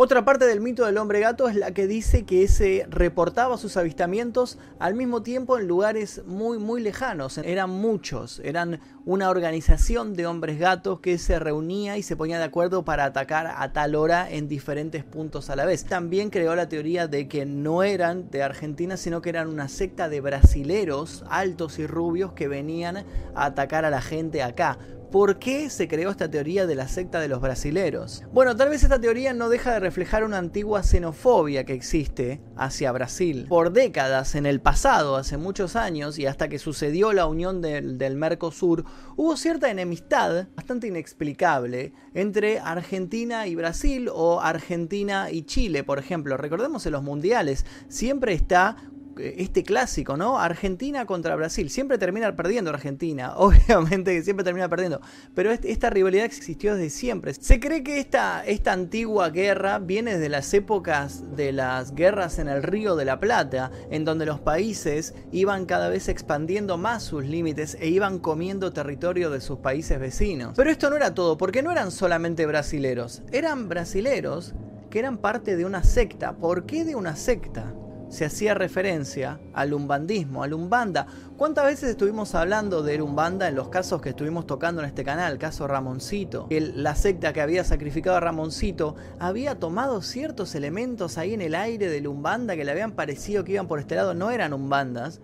Otra 0.00 0.24
parte 0.24 0.46
del 0.46 0.60
mito 0.60 0.86
del 0.86 0.96
hombre 0.96 1.18
gato 1.18 1.48
es 1.48 1.56
la 1.56 1.72
que 1.72 1.88
dice 1.88 2.24
que 2.24 2.46
se 2.46 2.86
reportaba 2.88 3.58
sus 3.58 3.76
avistamientos 3.76 4.56
al 4.78 4.94
mismo 4.94 5.24
tiempo 5.24 5.58
en 5.58 5.66
lugares 5.66 6.22
muy 6.24 6.58
muy 6.58 6.80
lejanos. 6.80 7.38
Eran 7.38 7.70
muchos, 7.70 8.40
eran 8.44 8.78
una 9.04 9.28
organización 9.28 10.14
de 10.14 10.28
hombres 10.28 10.60
gatos 10.60 11.00
que 11.00 11.18
se 11.18 11.40
reunía 11.40 11.98
y 11.98 12.04
se 12.04 12.14
ponía 12.14 12.38
de 12.38 12.44
acuerdo 12.44 12.84
para 12.84 13.06
atacar 13.06 13.52
a 13.56 13.72
tal 13.72 13.96
hora 13.96 14.30
en 14.30 14.46
diferentes 14.46 15.02
puntos 15.02 15.50
a 15.50 15.56
la 15.56 15.64
vez. 15.64 15.84
También 15.84 16.30
creó 16.30 16.54
la 16.54 16.68
teoría 16.68 17.08
de 17.08 17.26
que 17.26 17.44
no 17.44 17.82
eran 17.82 18.30
de 18.30 18.44
Argentina, 18.44 18.96
sino 18.96 19.20
que 19.20 19.30
eran 19.30 19.48
una 19.48 19.66
secta 19.66 20.08
de 20.08 20.20
brasileros 20.20 21.24
altos 21.28 21.80
y 21.80 21.88
rubios 21.88 22.34
que 22.34 22.46
venían 22.46 22.98
a 22.98 23.04
atacar 23.46 23.84
a 23.84 23.90
la 23.90 24.00
gente 24.00 24.44
acá 24.44 24.78
¿Por 25.10 25.38
qué 25.38 25.70
se 25.70 25.88
creó 25.88 26.10
esta 26.10 26.30
teoría 26.30 26.66
de 26.66 26.74
la 26.74 26.86
secta 26.86 27.18
de 27.18 27.28
los 27.28 27.40
brasileros? 27.40 28.24
Bueno, 28.30 28.54
tal 28.54 28.68
vez 28.68 28.82
esta 28.82 29.00
teoría 29.00 29.32
no 29.32 29.48
deja 29.48 29.72
de 29.72 29.80
reflejar 29.80 30.22
una 30.22 30.36
antigua 30.36 30.82
xenofobia 30.82 31.64
que 31.64 31.72
existe 31.72 32.42
hacia 32.56 32.92
Brasil. 32.92 33.46
Por 33.48 33.72
décadas 33.72 34.34
en 34.34 34.44
el 34.44 34.60
pasado, 34.60 35.16
hace 35.16 35.38
muchos 35.38 35.76
años, 35.76 36.18
y 36.18 36.26
hasta 36.26 36.48
que 36.48 36.58
sucedió 36.58 37.14
la 37.14 37.24
unión 37.24 37.62
del, 37.62 37.96
del 37.96 38.16
Mercosur, 38.16 38.84
hubo 39.16 39.34
cierta 39.38 39.70
enemistad 39.70 40.48
bastante 40.54 40.88
inexplicable 40.88 41.94
entre 42.12 42.58
Argentina 42.60 43.46
y 43.46 43.54
Brasil 43.54 44.10
o 44.12 44.42
Argentina 44.42 45.30
y 45.30 45.44
Chile, 45.44 45.84
por 45.84 45.98
ejemplo. 45.98 46.36
Recordemos 46.36 46.84
en 46.84 46.92
los 46.92 47.02
mundiales, 47.02 47.64
siempre 47.88 48.34
está 48.34 48.76
este 49.18 49.62
clásico, 49.62 50.16
¿no? 50.16 50.38
Argentina 50.38 51.06
contra 51.06 51.36
Brasil. 51.36 51.70
Siempre 51.70 51.98
termina 51.98 52.34
perdiendo 52.34 52.70
Argentina, 52.70 53.34
obviamente 53.36 54.14
que 54.14 54.22
siempre 54.22 54.44
termina 54.44 54.68
perdiendo. 54.68 55.00
Pero 55.34 55.50
esta 55.50 55.90
rivalidad 55.90 56.24
existió 56.24 56.74
desde 56.74 56.90
siempre. 56.90 57.34
Se 57.34 57.60
cree 57.60 57.82
que 57.82 57.98
esta, 57.98 58.44
esta 58.44 58.72
antigua 58.72 59.30
guerra 59.30 59.78
viene 59.78 60.14
desde 60.14 60.28
las 60.28 60.52
épocas 60.54 61.36
de 61.36 61.52
las 61.52 61.94
guerras 61.94 62.38
en 62.38 62.48
el 62.48 62.62
Río 62.62 62.96
de 62.96 63.04
la 63.04 63.20
Plata, 63.20 63.70
en 63.90 64.04
donde 64.04 64.26
los 64.26 64.40
países 64.40 65.14
iban 65.32 65.66
cada 65.66 65.88
vez 65.88 66.08
expandiendo 66.08 66.78
más 66.78 67.02
sus 67.02 67.24
límites 67.24 67.76
e 67.80 67.88
iban 67.88 68.18
comiendo 68.18 68.72
territorio 68.72 69.30
de 69.30 69.40
sus 69.40 69.58
países 69.58 69.98
vecinos. 69.98 70.54
Pero 70.56 70.70
esto 70.70 70.90
no 70.90 70.96
era 70.96 71.14
todo, 71.14 71.38
porque 71.38 71.62
no 71.62 71.72
eran 71.72 71.90
solamente 71.90 72.46
brasileros, 72.46 73.22
eran 73.32 73.68
brasileros 73.68 74.54
que 74.90 74.98
eran 74.98 75.18
parte 75.18 75.56
de 75.56 75.64
una 75.64 75.82
secta. 75.82 76.36
¿Por 76.36 76.66
qué 76.66 76.84
de 76.84 76.96
una 76.96 77.16
secta? 77.16 77.74
Se 78.08 78.24
hacía 78.24 78.54
referencia 78.54 79.40
al 79.52 79.74
umbandismo, 79.74 80.42
al 80.42 80.54
umbanda. 80.54 81.06
¿Cuántas 81.36 81.66
veces 81.66 81.90
estuvimos 81.90 82.34
hablando 82.34 82.82
de 82.82 83.00
umbanda 83.02 83.48
en 83.48 83.54
los 83.54 83.68
casos 83.68 84.00
que 84.00 84.10
estuvimos 84.10 84.46
tocando 84.46 84.82
en 84.82 84.88
este 84.88 85.04
canal? 85.04 85.38
Caso 85.38 85.66
Ramoncito. 85.66 86.46
El, 86.50 86.82
la 86.82 86.94
secta 86.94 87.32
que 87.32 87.40
había 87.40 87.64
sacrificado 87.64 88.16
a 88.16 88.20
Ramoncito 88.20 88.96
había 89.18 89.58
tomado 89.58 90.02
ciertos 90.02 90.54
elementos 90.54 91.18
ahí 91.18 91.34
en 91.34 91.42
el 91.42 91.54
aire 91.54 91.88
del 91.88 92.06
umbanda 92.06 92.56
que 92.56 92.64
le 92.64 92.72
habían 92.72 92.92
parecido 92.92 93.44
que 93.44 93.52
iban 93.52 93.68
por 93.68 93.78
este 93.78 93.94
lado. 93.94 94.14
No 94.14 94.30
eran 94.30 94.52
umbandas, 94.52 95.20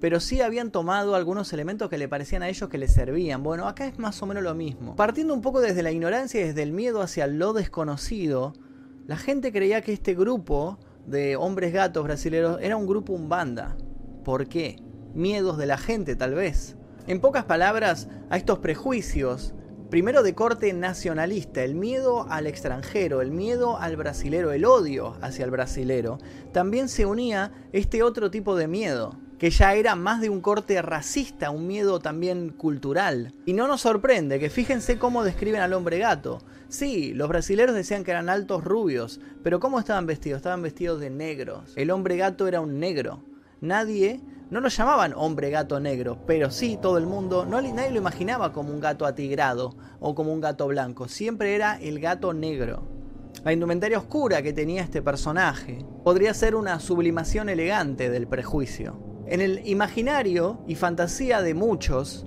pero 0.00 0.18
sí 0.18 0.40
habían 0.40 0.72
tomado 0.72 1.14
algunos 1.14 1.52
elementos 1.52 1.88
que 1.88 1.98
le 1.98 2.08
parecían 2.08 2.42
a 2.42 2.48
ellos 2.48 2.68
que 2.68 2.78
les 2.78 2.92
servían. 2.92 3.42
Bueno, 3.42 3.68
acá 3.68 3.86
es 3.86 3.98
más 3.98 4.20
o 4.22 4.26
menos 4.26 4.42
lo 4.42 4.54
mismo. 4.54 4.96
Partiendo 4.96 5.34
un 5.34 5.42
poco 5.42 5.60
desde 5.60 5.82
la 5.82 5.92
ignorancia 5.92 6.40
y 6.40 6.44
desde 6.44 6.62
el 6.64 6.72
miedo 6.72 7.02
hacia 7.02 7.26
lo 7.26 7.52
desconocido, 7.52 8.54
la 9.06 9.16
gente 9.16 9.52
creía 9.52 9.82
que 9.82 9.92
este 9.92 10.14
grupo 10.14 10.78
de 11.06 11.36
hombres 11.36 11.72
gatos 11.72 12.04
brasileños 12.04 12.58
era 12.60 12.76
un 12.76 12.86
grupo 12.86 13.12
umbanda. 13.12 13.76
¿Por 14.24 14.46
qué? 14.48 14.76
Miedos 15.14 15.58
de 15.58 15.66
la 15.66 15.78
gente 15.78 16.16
tal 16.16 16.34
vez. 16.34 16.76
En 17.06 17.20
pocas 17.20 17.44
palabras, 17.44 18.08
a 18.30 18.36
estos 18.36 18.60
prejuicios, 18.60 19.54
primero 19.90 20.22
de 20.22 20.34
corte 20.34 20.72
nacionalista, 20.72 21.62
el 21.64 21.74
miedo 21.74 22.26
al 22.30 22.46
extranjero, 22.46 23.20
el 23.20 23.30
miedo 23.30 23.76
al 23.76 23.96
brasilero, 23.96 24.52
el 24.52 24.64
odio 24.64 25.16
hacia 25.20 25.44
el 25.44 25.50
brasilero, 25.50 26.18
también 26.52 26.88
se 26.88 27.04
unía 27.04 27.52
este 27.72 28.02
otro 28.02 28.30
tipo 28.30 28.56
de 28.56 28.68
miedo, 28.68 29.18
que 29.42 29.50
ya 29.50 29.74
era 29.74 29.96
más 29.96 30.20
de 30.20 30.30
un 30.30 30.40
corte 30.40 30.80
racista, 30.82 31.50
un 31.50 31.66
miedo 31.66 31.98
también 31.98 32.50
cultural. 32.50 33.34
Y 33.44 33.54
no 33.54 33.66
nos 33.66 33.80
sorprende 33.80 34.38
que 34.38 34.50
fíjense 34.50 35.00
cómo 35.00 35.24
describen 35.24 35.60
al 35.60 35.72
hombre 35.72 35.98
gato. 35.98 36.44
Sí, 36.68 37.12
los 37.12 37.28
brasileros 37.28 37.74
decían 37.74 38.04
que 38.04 38.12
eran 38.12 38.28
altos 38.28 38.62
rubios, 38.62 39.18
pero 39.42 39.58
¿cómo 39.58 39.80
estaban 39.80 40.06
vestidos? 40.06 40.36
Estaban 40.36 40.62
vestidos 40.62 41.00
de 41.00 41.10
negros. 41.10 41.72
El 41.74 41.90
hombre 41.90 42.16
gato 42.16 42.46
era 42.46 42.60
un 42.60 42.78
negro. 42.78 43.24
Nadie, 43.60 44.20
no 44.50 44.60
lo 44.60 44.68
llamaban 44.68 45.12
hombre 45.16 45.50
gato 45.50 45.80
negro, 45.80 46.20
pero 46.24 46.52
sí 46.52 46.78
todo 46.80 46.96
el 46.96 47.06
mundo, 47.06 47.44
no, 47.44 47.60
nadie 47.60 47.90
lo 47.90 47.98
imaginaba 47.98 48.52
como 48.52 48.72
un 48.72 48.78
gato 48.78 49.06
atigrado 49.06 49.74
o 49.98 50.14
como 50.14 50.32
un 50.32 50.40
gato 50.40 50.68
blanco, 50.68 51.08
siempre 51.08 51.56
era 51.56 51.80
el 51.80 51.98
gato 51.98 52.32
negro. 52.32 52.86
La 53.42 53.52
indumentaria 53.52 53.98
oscura 53.98 54.40
que 54.40 54.52
tenía 54.52 54.82
este 54.82 55.02
personaje 55.02 55.84
podría 56.04 56.32
ser 56.32 56.54
una 56.54 56.78
sublimación 56.78 57.48
elegante 57.48 58.08
del 58.08 58.28
prejuicio. 58.28 59.11
En 59.32 59.40
el 59.40 59.66
imaginario 59.66 60.58
y 60.66 60.74
fantasía 60.74 61.40
de 61.40 61.54
muchos, 61.54 62.26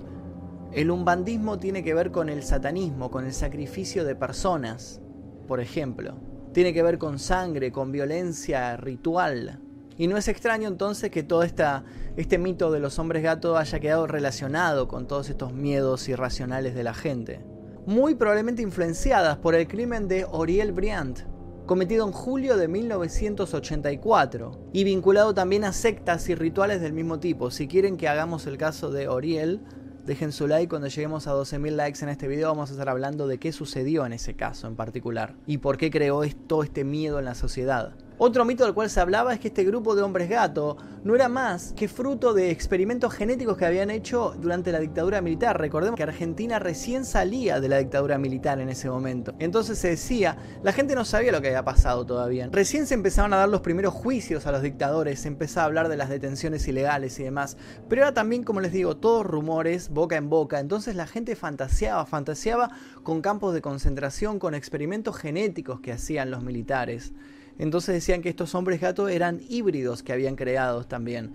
el 0.72 0.90
umbandismo 0.90 1.56
tiene 1.56 1.84
que 1.84 1.94
ver 1.94 2.10
con 2.10 2.28
el 2.28 2.42
satanismo, 2.42 3.12
con 3.12 3.24
el 3.24 3.32
sacrificio 3.32 4.04
de 4.04 4.16
personas, 4.16 5.00
por 5.46 5.60
ejemplo. 5.60 6.18
Tiene 6.52 6.74
que 6.74 6.82
ver 6.82 6.98
con 6.98 7.20
sangre, 7.20 7.70
con 7.70 7.92
violencia 7.92 8.76
ritual. 8.76 9.60
Y 9.96 10.08
no 10.08 10.16
es 10.16 10.26
extraño 10.26 10.66
entonces 10.66 11.12
que 11.12 11.22
todo 11.22 11.44
este 11.44 12.38
mito 12.38 12.72
de 12.72 12.80
los 12.80 12.98
hombres 12.98 13.22
gatos 13.22 13.56
haya 13.56 13.78
quedado 13.78 14.08
relacionado 14.08 14.88
con 14.88 15.06
todos 15.06 15.30
estos 15.30 15.52
miedos 15.52 16.08
irracionales 16.08 16.74
de 16.74 16.82
la 16.82 16.92
gente. 16.92 17.38
Muy 17.86 18.16
probablemente 18.16 18.62
influenciadas 18.62 19.36
por 19.36 19.54
el 19.54 19.68
crimen 19.68 20.08
de 20.08 20.26
Oriel 20.28 20.72
Briand, 20.72 21.24
cometido 21.66 22.06
en 22.06 22.12
julio 22.12 22.56
de 22.56 22.68
1984 22.68 24.70
y 24.72 24.84
vinculado 24.84 25.34
también 25.34 25.64
a 25.64 25.72
sectas 25.72 26.28
y 26.28 26.36
rituales 26.36 26.80
del 26.80 26.92
mismo 26.92 27.18
tipo. 27.18 27.50
Si 27.50 27.66
quieren 27.66 27.96
que 27.96 28.08
hagamos 28.08 28.46
el 28.46 28.56
caso 28.56 28.90
de 28.90 29.08
Oriel, 29.08 29.60
dejen 30.06 30.30
su 30.30 30.46
like 30.46 30.68
cuando 30.68 30.86
lleguemos 30.86 31.26
a 31.26 31.34
12.000 31.34 31.70
likes 31.72 32.04
en 32.04 32.08
este 32.08 32.28
video 32.28 32.48
vamos 32.48 32.70
a 32.70 32.74
estar 32.74 32.88
hablando 32.88 33.26
de 33.26 33.38
qué 33.38 33.50
sucedió 33.50 34.06
en 34.06 34.12
ese 34.12 34.34
caso 34.34 34.68
en 34.68 34.76
particular 34.76 35.34
y 35.46 35.58
por 35.58 35.76
qué 35.76 35.90
creó 35.90 36.22
todo 36.46 36.62
este 36.62 36.84
miedo 36.84 37.18
en 37.18 37.24
la 37.24 37.34
sociedad. 37.34 37.96
Otro 38.18 38.46
mito 38.46 38.64
del 38.64 38.72
cual 38.72 38.88
se 38.88 38.98
hablaba 38.98 39.34
es 39.34 39.40
que 39.40 39.48
este 39.48 39.62
grupo 39.62 39.94
de 39.94 40.00
hombres 40.00 40.30
gato 40.30 40.78
no 41.04 41.14
era 41.14 41.28
más 41.28 41.74
que 41.74 41.86
fruto 41.86 42.32
de 42.32 42.50
experimentos 42.50 43.12
genéticos 43.12 43.58
que 43.58 43.66
habían 43.66 43.90
hecho 43.90 44.34
durante 44.40 44.72
la 44.72 44.80
dictadura 44.80 45.20
militar. 45.20 45.60
Recordemos 45.60 45.98
que 45.98 46.02
Argentina 46.02 46.58
recién 46.58 47.04
salía 47.04 47.60
de 47.60 47.68
la 47.68 47.76
dictadura 47.76 48.16
militar 48.16 48.58
en 48.58 48.70
ese 48.70 48.88
momento. 48.88 49.34
Entonces 49.38 49.78
se 49.78 49.88
decía, 49.88 50.38
la 50.62 50.72
gente 50.72 50.94
no 50.94 51.04
sabía 51.04 51.30
lo 51.30 51.42
que 51.42 51.48
había 51.48 51.62
pasado 51.62 52.06
todavía. 52.06 52.48
Recién 52.50 52.86
se 52.86 52.94
empezaban 52.94 53.34
a 53.34 53.36
dar 53.36 53.50
los 53.50 53.60
primeros 53.60 53.92
juicios 53.92 54.46
a 54.46 54.52
los 54.52 54.62
dictadores, 54.62 55.20
se 55.20 55.28
empezaba 55.28 55.64
a 55.64 55.66
hablar 55.66 55.90
de 55.90 55.98
las 55.98 56.08
detenciones 56.08 56.66
ilegales 56.68 57.20
y 57.20 57.24
demás. 57.24 57.58
Pero 57.86 58.00
era 58.00 58.14
también, 58.14 58.44
como 58.44 58.62
les 58.62 58.72
digo, 58.72 58.96
todos 58.96 59.26
rumores, 59.26 59.90
boca 59.90 60.16
en 60.16 60.30
boca. 60.30 60.58
Entonces 60.58 60.96
la 60.96 61.06
gente 61.06 61.36
fantaseaba, 61.36 62.06
fantaseaba 62.06 62.70
con 63.02 63.20
campos 63.20 63.52
de 63.52 63.60
concentración, 63.60 64.38
con 64.38 64.54
experimentos 64.54 65.16
genéticos 65.16 65.80
que 65.80 65.92
hacían 65.92 66.30
los 66.30 66.42
militares. 66.42 67.12
Entonces 67.58 67.94
decían 67.94 68.22
que 68.22 68.28
estos 68.28 68.54
hombres 68.54 68.80
gatos 68.80 69.10
eran 69.10 69.40
híbridos 69.48 70.02
que 70.02 70.12
habían 70.12 70.36
creado 70.36 70.84
también. 70.84 71.32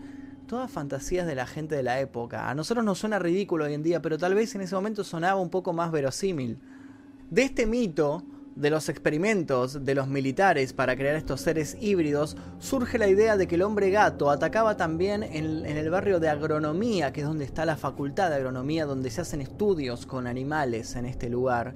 Todas 0.47 0.69
fantasías 0.69 1.25
de 1.25 1.35
la 1.35 1.47
gente 1.47 1.75
de 1.75 1.83
la 1.83 1.99
época. 1.99 2.49
A 2.49 2.55
nosotros 2.55 2.85
nos 2.85 2.99
suena 2.99 3.19
ridículo 3.19 3.65
hoy 3.65 3.73
en 3.73 3.83
día, 3.83 4.01
pero 4.01 4.17
tal 4.17 4.35
vez 4.35 4.53
en 4.53 4.61
ese 4.61 4.75
momento 4.75 5.03
sonaba 5.03 5.39
un 5.39 5.49
poco 5.49 5.73
más 5.73 5.91
verosímil. 5.91 6.59
De 7.29 7.43
este 7.43 7.65
mito, 7.65 8.23
de 8.55 8.69
los 8.69 8.89
experimentos 8.89 9.85
de 9.85 9.95
los 9.95 10.07
militares 10.07 10.73
para 10.73 10.95
crear 10.95 11.15
estos 11.15 11.41
seres 11.41 11.77
híbridos, 11.79 12.35
surge 12.59 12.97
la 12.97 13.07
idea 13.07 13.37
de 13.37 13.47
que 13.47 13.55
el 13.55 13.61
hombre 13.61 13.89
gato 13.89 14.29
atacaba 14.29 14.75
también 14.75 15.23
en, 15.23 15.65
en, 15.65 15.77
el 15.77 15.89
barrio 15.89 16.19
de 16.19 16.29
agronomía, 16.29 17.13
que 17.13 17.21
es 17.21 17.27
donde 17.27 17.45
está 17.45 17.65
la 17.65 17.77
facultad 17.77 18.29
de 18.29 18.35
agronomía, 18.35 18.85
donde 18.85 19.09
se 19.09 19.21
hacen 19.21 19.41
estudios 19.41 20.05
con 20.05 20.27
animales 20.27 20.95
en 20.95 21.05
este 21.05 21.29
lugar. 21.29 21.73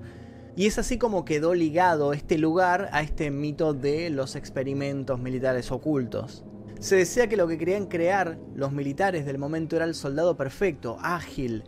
Y 0.58 0.68
es 0.68 0.80
así 0.80 0.98
como 0.98 1.26
quedó 1.26 1.54
ligado 1.54 2.14
este 2.14 2.38
lugar 2.38 2.88
a 2.94 3.02
este 3.02 3.30
mito 3.30 3.74
de 3.74 4.10
los 4.10 4.38
experimentos 4.38 5.20
militares 5.20 5.70
ocultos. 5.70 6.46
Se 6.80 6.96
decía 6.96 7.28
que 7.28 7.36
lo 7.36 7.48
que 7.48 7.58
querían 7.58 7.88
crear 7.88 8.38
los 8.56 8.72
militares 8.72 9.26
del 9.26 9.38
momento 9.38 9.76
era 9.76 9.84
el 9.84 9.96
soldado 9.96 10.38
perfecto, 10.38 10.98
ágil, 11.02 11.66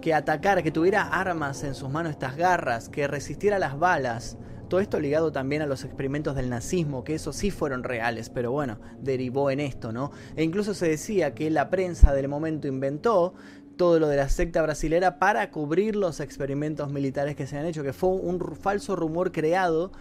que 0.00 0.14
atacara, 0.14 0.62
que 0.62 0.72
tuviera 0.72 1.02
armas 1.02 1.62
en 1.62 1.76
sus 1.76 1.90
manos, 1.90 2.10
estas 2.10 2.36
garras, 2.36 2.88
que 2.88 3.06
resistiera 3.06 3.60
las 3.60 3.78
balas. 3.78 4.36
Todo 4.68 4.80
esto 4.80 4.98
ligado 4.98 5.30
también 5.30 5.62
a 5.62 5.66
los 5.66 5.84
experimentos 5.84 6.34
del 6.34 6.50
nazismo, 6.50 7.04
que 7.04 7.14
esos 7.14 7.36
sí 7.36 7.52
fueron 7.52 7.84
reales, 7.84 8.30
pero 8.30 8.50
bueno, 8.50 8.80
derivó 9.00 9.50
en 9.52 9.60
esto, 9.60 9.92
¿no? 9.92 10.10
E 10.34 10.42
incluso 10.42 10.74
se 10.74 10.88
decía 10.88 11.34
que 11.34 11.50
la 11.50 11.70
prensa 11.70 12.12
del 12.12 12.28
momento 12.28 12.66
inventó 12.66 13.34
todo 13.76 13.98
lo 13.98 14.08
de 14.08 14.16
la 14.16 14.28
secta 14.28 14.62
brasilera 14.62 15.18
para 15.18 15.50
cubrir 15.50 15.96
los 15.96 16.20
experimentos 16.20 16.90
militares 16.90 17.36
que 17.36 17.46
se 17.46 17.58
han 17.58 17.66
hecho, 17.66 17.82
que 17.82 17.92
fue 17.92 18.10
un 18.10 18.40
falso 18.56 18.96
rumor 18.96 19.32
creado 19.32 19.92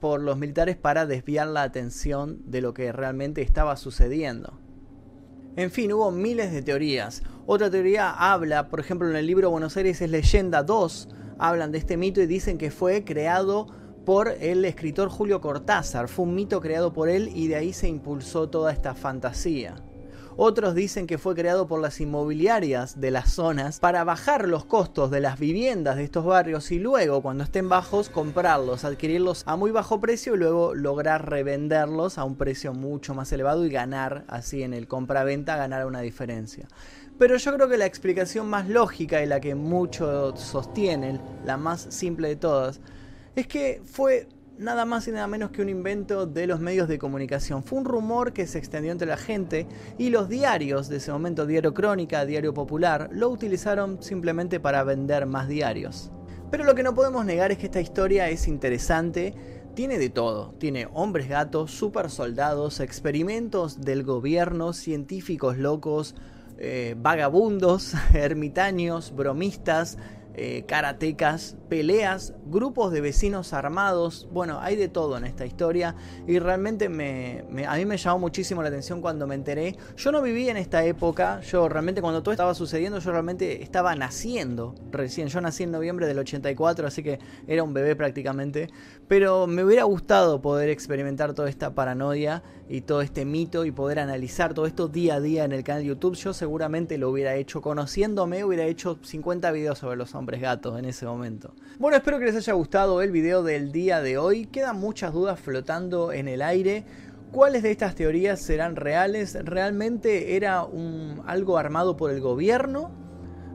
por 0.00 0.20
los 0.20 0.38
militares 0.38 0.76
para 0.76 1.06
desviar 1.06 1.48
la 1.48 1.62
atención 1.62 2.40
de 2.46 2.60
lo 2.60 2.74
que 2.74 2.90
realmente 2.90 3.42
estaba 3.42 3.76
sucediendo. 3.76 4.58
En 5.56 5.70
fin, 5.70 5.92
hubo 5.92 6.10
miles 6.10 6.52
de 6.52 6.62
teorías. 6.62 7.22
Otra 7.46 7.70
teoría 7.70 8.10
habla, 8.10 8.68
por 8.68 8.80
ejemplo, 8.80 9.08
en 9.10 9.16
el 9.16 9.26
libro 9.26 9.50
Buenos 9.50 9.76
Aires 9.76 10.00
es 10.00 10.10
leyenda 10.10 10.62
2, 10.62 11.08
hablan 11.38 11.72
de 11.72 11.78
este 11.78 11.96
mito 11.96 12.20
y 12.20 12.26
dicen 12.26 12.56
que 12.56 12.70
fue 12.70 13.04
creado 13.04 13.66
por 14.06 14.28
el 14.40 14.64
escritor 14.64 15.08
Julio 15.08 15.40
Cortázar. 15.40 16.08
Fue 16.08 16.24
un 16.24 16.34
mito 16.34 16.60
creado 16.60 16.92
por 16.92 17.08
él 17.08 17.30
y 17.34 17.48
de 17.48 17.56
ahí 17.56 17.72
se 17.72 17.88
impulsó 17.88 18.48
toda 18.48 18.72
esta 18.72 18.94
fantasía. 18.94 19.76
Otros 20.36 20.74
dicen 20.74 21.06
que 21.06 21.18
fue 21.18 21.34
creado 21.34 21.66
por 21.66 21.80
las 21.80 22.00
inmobiliarias 22.00 23.00
de 23.00 23.10
las 23.10 23.32
zonas 23.32 23.80
para 23.80 24.04
bajar 24.04 24.48
los 24.48 24.64
costos 24.64 25.10
de 25.10 25.20
las 25.20 25.38
viviendas 25.38 25.96
de 25.96 26.04
estos 26.04 26.24
barrios 26.24 26.70
y 26.70 26.78
luego, 26.78 27.20
cuando 27.20 27.44
estén 27.44 27.68
bajos, 27.68 28.08
comprarlos, 28.08 28.84
adquirirlos 28.84 29.42
a 29.46 29.56
muy 29.56 29.70
bajo 29.70 30.00
precio 30.00 30.34
y 30.34 30.38
luego 30.38 30.74
lograr 30.74 31.28
revenderlos 31.28 32.18
a 32.18 32.24
un 32.24 32.36
precio 32.36 32.72
mucho 32.72 33.14
más 33.14 33.32
elevado 33.32 33.66
y 33.66 33.70
ganar 33.70 34.24
así 34.28 34.62
en 34.62 34.72
el 34.72 34.88
compra-venta, 34.88 35.56
ganar 35.56 35.86
una 35.86 36.00
diferencia. 36.00 36.68
Pero 37.18 37.36
yo 37.36 37.52
creo 37.54 37.68
que 37.68 37.76
la 37.76 37.86
explicación 37.86 38.48
más 38.48 38.68
lógica 38.68 39.22
y 39.22 39.26
la 39.26 39.40
que 39.40 39.54
muchos 39.54 40.40
sostienen, 40.40 41.20
la 41.44 41.56
más 41.56 41.86
simple 41.90 42.28
de 42.28 42.36
todas, 42.36 42.80
es 43.36 43.46
que 43.46 43.82
fue 43.84 44.26
nada 44.60 44.84
más 44.84 45.08
y 45.08 45.12
nada 45.12 45.26
menos 45.26 45.50
que 45.50 45.62
un 45.62 45.70
invento 45.70 46.26
de 46.26 46.46
los 46.46 46.60
medios 46.60 46.86
de 46.86 46.98
comunicación. 46.98 47.64
Fue 47.64 47.78
un 47.78 47.86
rumor 47.86 48.32
que 48.32 48.46
se 48.46 48.58
extendió 48.58 48.92
entre 48.92 49.08
la 49.08 49.16
gente 49.16 49.66
y 49.96 50.10
los 50.10 50.28
diarios 50.28 50.88
de 50.88 50.98
ese 50.98 51.10
momento, 51.10 51.46
Diario 51.46 51.72
Crónica, 51.72 52.26
Diario 52.26 52.52
Popular, 52.52 53.08
lo 53.10 53.30
utilizaron 53.30 54.02
simplemente 54.02 54.60
para 54.60 54.84
vender 54.84 55.24
más 55.24 55.48
diarios. 55.48 56.12
Pero 56.50 56.64
lo 56.64 56.74
que 56.74 56.82
no 56.82 56.94
podemos 56.94 57.24
negar 57.24 57.50
es 57.52 57.58
que 57.58 57.66
esta 57.66 57.80
historia 57.80 58.28
es 58.28 58.48
interesante, 58.48 59.34
tiene 59.74 59.98
de 59.98 60.10
todo, 60.10 60.52
tiene 60.58 60.88
hombres 60.92 61.28
gatos, 61.28 61.70
super 61.70 62.10
soldados, 62.10 62.80
experimentos 62.80 63.80
del 63.80 64.02
gobierno, 64.02 64.74
científicos 64.74 65.56
locos, 65.56 66.14
eh, 66.58 66.94
vagabundos, 66.98 67.94
ermitaños, 68.12 69.14
bromistas, 69.16 69.96
eh, 70.34 70.64
karatecas, 70.66 71.56
peleas, 71.68 72.34
grupos 72.46 72.92
de 72.92 73.00
vecinos 73.00 73.52
armados, 73.52 74.28
bueno, 74.32 74.60
hay 74.60 74.76
de 74.76 74.88
todo 74.88 75.16
en 75.16 75.24
esta 75.24 75.44
historia 75.44 75.96
y 76.26 76.38
realmente 76.38 76.88
me, 76.88 77.44
a 77.66 77.76
mí 77.76 77.84
me 77.84 77.96
llamó 77.96 78.20
muchísimo 78.20 78.62
la 78.62 78.68
atención 78.68 79.00
cuando 79.00 79.26
me 79.26 79.34
enteré. 79.34 79.76
Yo 79.96 80.12
no 80.12 80.22
viví 80.22 80.48
en 80.48 80.56
esta 80.56 80.84
época, 80.84 81.40
yo 81.40 81.68
realmente 81.68 82.00
cuando 82.00 82.22
todo 82.22 82.32
estaba 82.32 82.54
sucediendo, 82.54 83.00
yo 83.00 83.10
realmente 83.10 83.62
estaba 83.62 83.94
naciendo 83.94 84.74
recién, 84.90 85.28
yo 85.28 85.40
nací 85.40 85.64
en 85.64 85.72
noviembre 85.72 86.06
del 86.06 86.18
84, 86.18 86.86
así 86.86 87.02
que 87.02 87.18
era 87.46 87.62
un 87.62 87.74
bebé 87.74 87.96
prácticamente, 87.96 88.68
pero 89.08 89.46
me 89.46 89.64
hubiera 89.64 89.84
gustado 89.84 90.40
poder 90.40 90.70
experimentar 90.70 91.34
toda 91.34 91.48
esta 91.48 91.74
paranoia 91.74 92.42
y 92.70 92.82
todo 92.82 93.02
este 93.02 93.24
mito 93.24 93.64
y 93.64 93.72
poder 93.72 93.98
analizar 93.98 94.54
todo 94.54 94.64
esto 94.64 94.86
día 94.86 95.16
a 95.16 95.20
día 95.20 95.44
en 95.44 95.50
el 95.50 95.64
canal 95.64 95.82
YouTube. 95.82 96.14
Yo 96.14 96.32
seguramente 96.32 96.98
lo 96.98 97.10
hubiera 97.10 97.34
hecho 97.34 97.60
conociéndome, 97.60 98.44
hubiera 98.44 98.64
hecho 98.64 98.96
50 99.02 99.50
videos 99.50 99.78
sobre 99.78 99.96
los 99.96 100.14
hombres 100.14 100.40
gatos 100.40 100.78
en 100.78 100.84
ese 100.84 101.04
momento. 101.04 101.52
Bueno, 101.80 101.96
espero 101.96 102.20
que 102.20 102.26
les 102.26 102.36
haya 102.36 102.52
gustado 102.52 103.02
el 103.02 103.10
video 103.10 103.42
del 103.42 103.72
día 103.72 104.00
de 104.00 104.18
hoy. 104.18 104.46
Quedan 104.46 104.78
muchas 104.78 105.12
dudas 105.12 105.40
flotando 105.40 106.12
en 106.12 106.28
el 106.28 106.42
aire. 106.42 106.84
¿Cuáles 107.32 107.64
de 107.64 107.72
estas 107.72 107.96
teorías 107.96 108.40
serán 108.40 108.76
reales? 108.76 109.36
¿Realmente 109.44 110.36
era 110.36 110.62
un, 110.62 111.22
algo 111.26 111.58
armado 111.58 111.96
por 111.96 112.12
el 112.12 112.20
gobierno? 112.20 112.99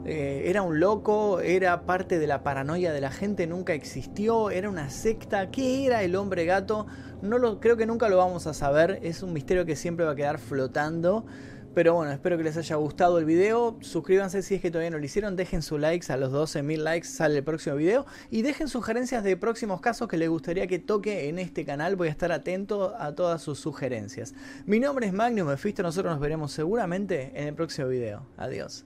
Eh, 0.05 0.43
¿Era 0.45 0.61
un 0.61 0.79
loco? 0.79 1.39
¿Era 1.39 1.81
parte 1.81 2.19
de 2.19 2.27
la 2.27 2.43
paranoia 2.43 2.93
de 2.93 3.01
la 3.01 3.09
gente? 3.09 3.47
¿Nunca 3.47 3.73
existió? 3.73 4.51
¿Era 4.51 4.69
una 4.69 4.91
secta? 4.91 5.49
¿Qué 5.49 5.85
era 5.85 6.03
el 6.03 6.15
hombre 6.15 6.45
gato? 6.45 6.85
No 7.23 7.39
lo, 7.39 7.59
creo 7.59 7.75
que 7.75 7.87
nunca 7.87 8.07
lo 8.07 8.17
vamos 8.17 8.45
a 8.45 8.53
saber. 8.53 8.99
Es 9.01 9.23
un 9.23 9.33
misterio 9.33 9.65
que 9.65 9.75
siempre 9.75 10.05
va 10.05 10.11
a 10.11 10.15
quedar 10.15 10.37
flotando. 10.37 11.25
Pero 11.73 11.95
bueno, 11.95 12.11
espero 12.11 12.37
que 12.37 12.43
les 12.43 12.55
haya 12.55 12.75
gustado 12.75 13.17
el 13.17 13.25
video. 13.25 13.77
Suscríbanse 13.81 14.43
si 14.43 14.55
es 14.55 14.61
que 14.61 14.69
todavía 14.69 14.91
no 14.91 14.99
lo 14.99 15.03
hicieron. 15.03 15.35
Dejen 15.35 15.63
su 15.63 15.77
likes 15.79 16.13
a 16.13 16.17
los 16.17 16.31
12.000 16.31 16.77
likes. 16.77 17.07
Sale 17.07 17.39
el 17.39 17.43
próximo 17.43 17.75
video. 17.75 18.05
Y 18.29 18.43
dejen 18.43 18.67
sugerencias 18.67 19.23
de 19.23 19.35
próximos 19.35 19.81
casos 19.81 20.07
que 20.07 20.17
les 20.17 20.29
gustaría 20.29 20.67
que 20.67 20.77
toque 20.77 21.27
en 21.29 21.39
este 21.39 21.65
canal. 21.65 21.95
Voy 21.95 22.09
a 22.09 22.11
estar 22.11 22.31
atento 22.31 22.95
a 22.97 23.15
todas 23.15 23.41
sus 23.41 23.59
sugerencias. 23.59 24.35
Mi 24.67 24.79
nombre 24.79 25.07
es 25.07 25.13
Magnus 25.13 25.47
Mephisto. 25.47 25.81
Nosotros 25.81 26.13
nos 26.13 26.21
veremos 26.21 26.51
seguramente 26.51 27.31
en 27.33 27.47
el 27.47 27.55
próximo 27.55 27.87
video. 27.87 28.21
Adiós. 28.37 28.85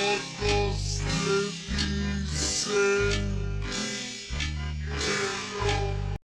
what 0.00 0.20
does 0.40 1.02
the? 2.66 3.29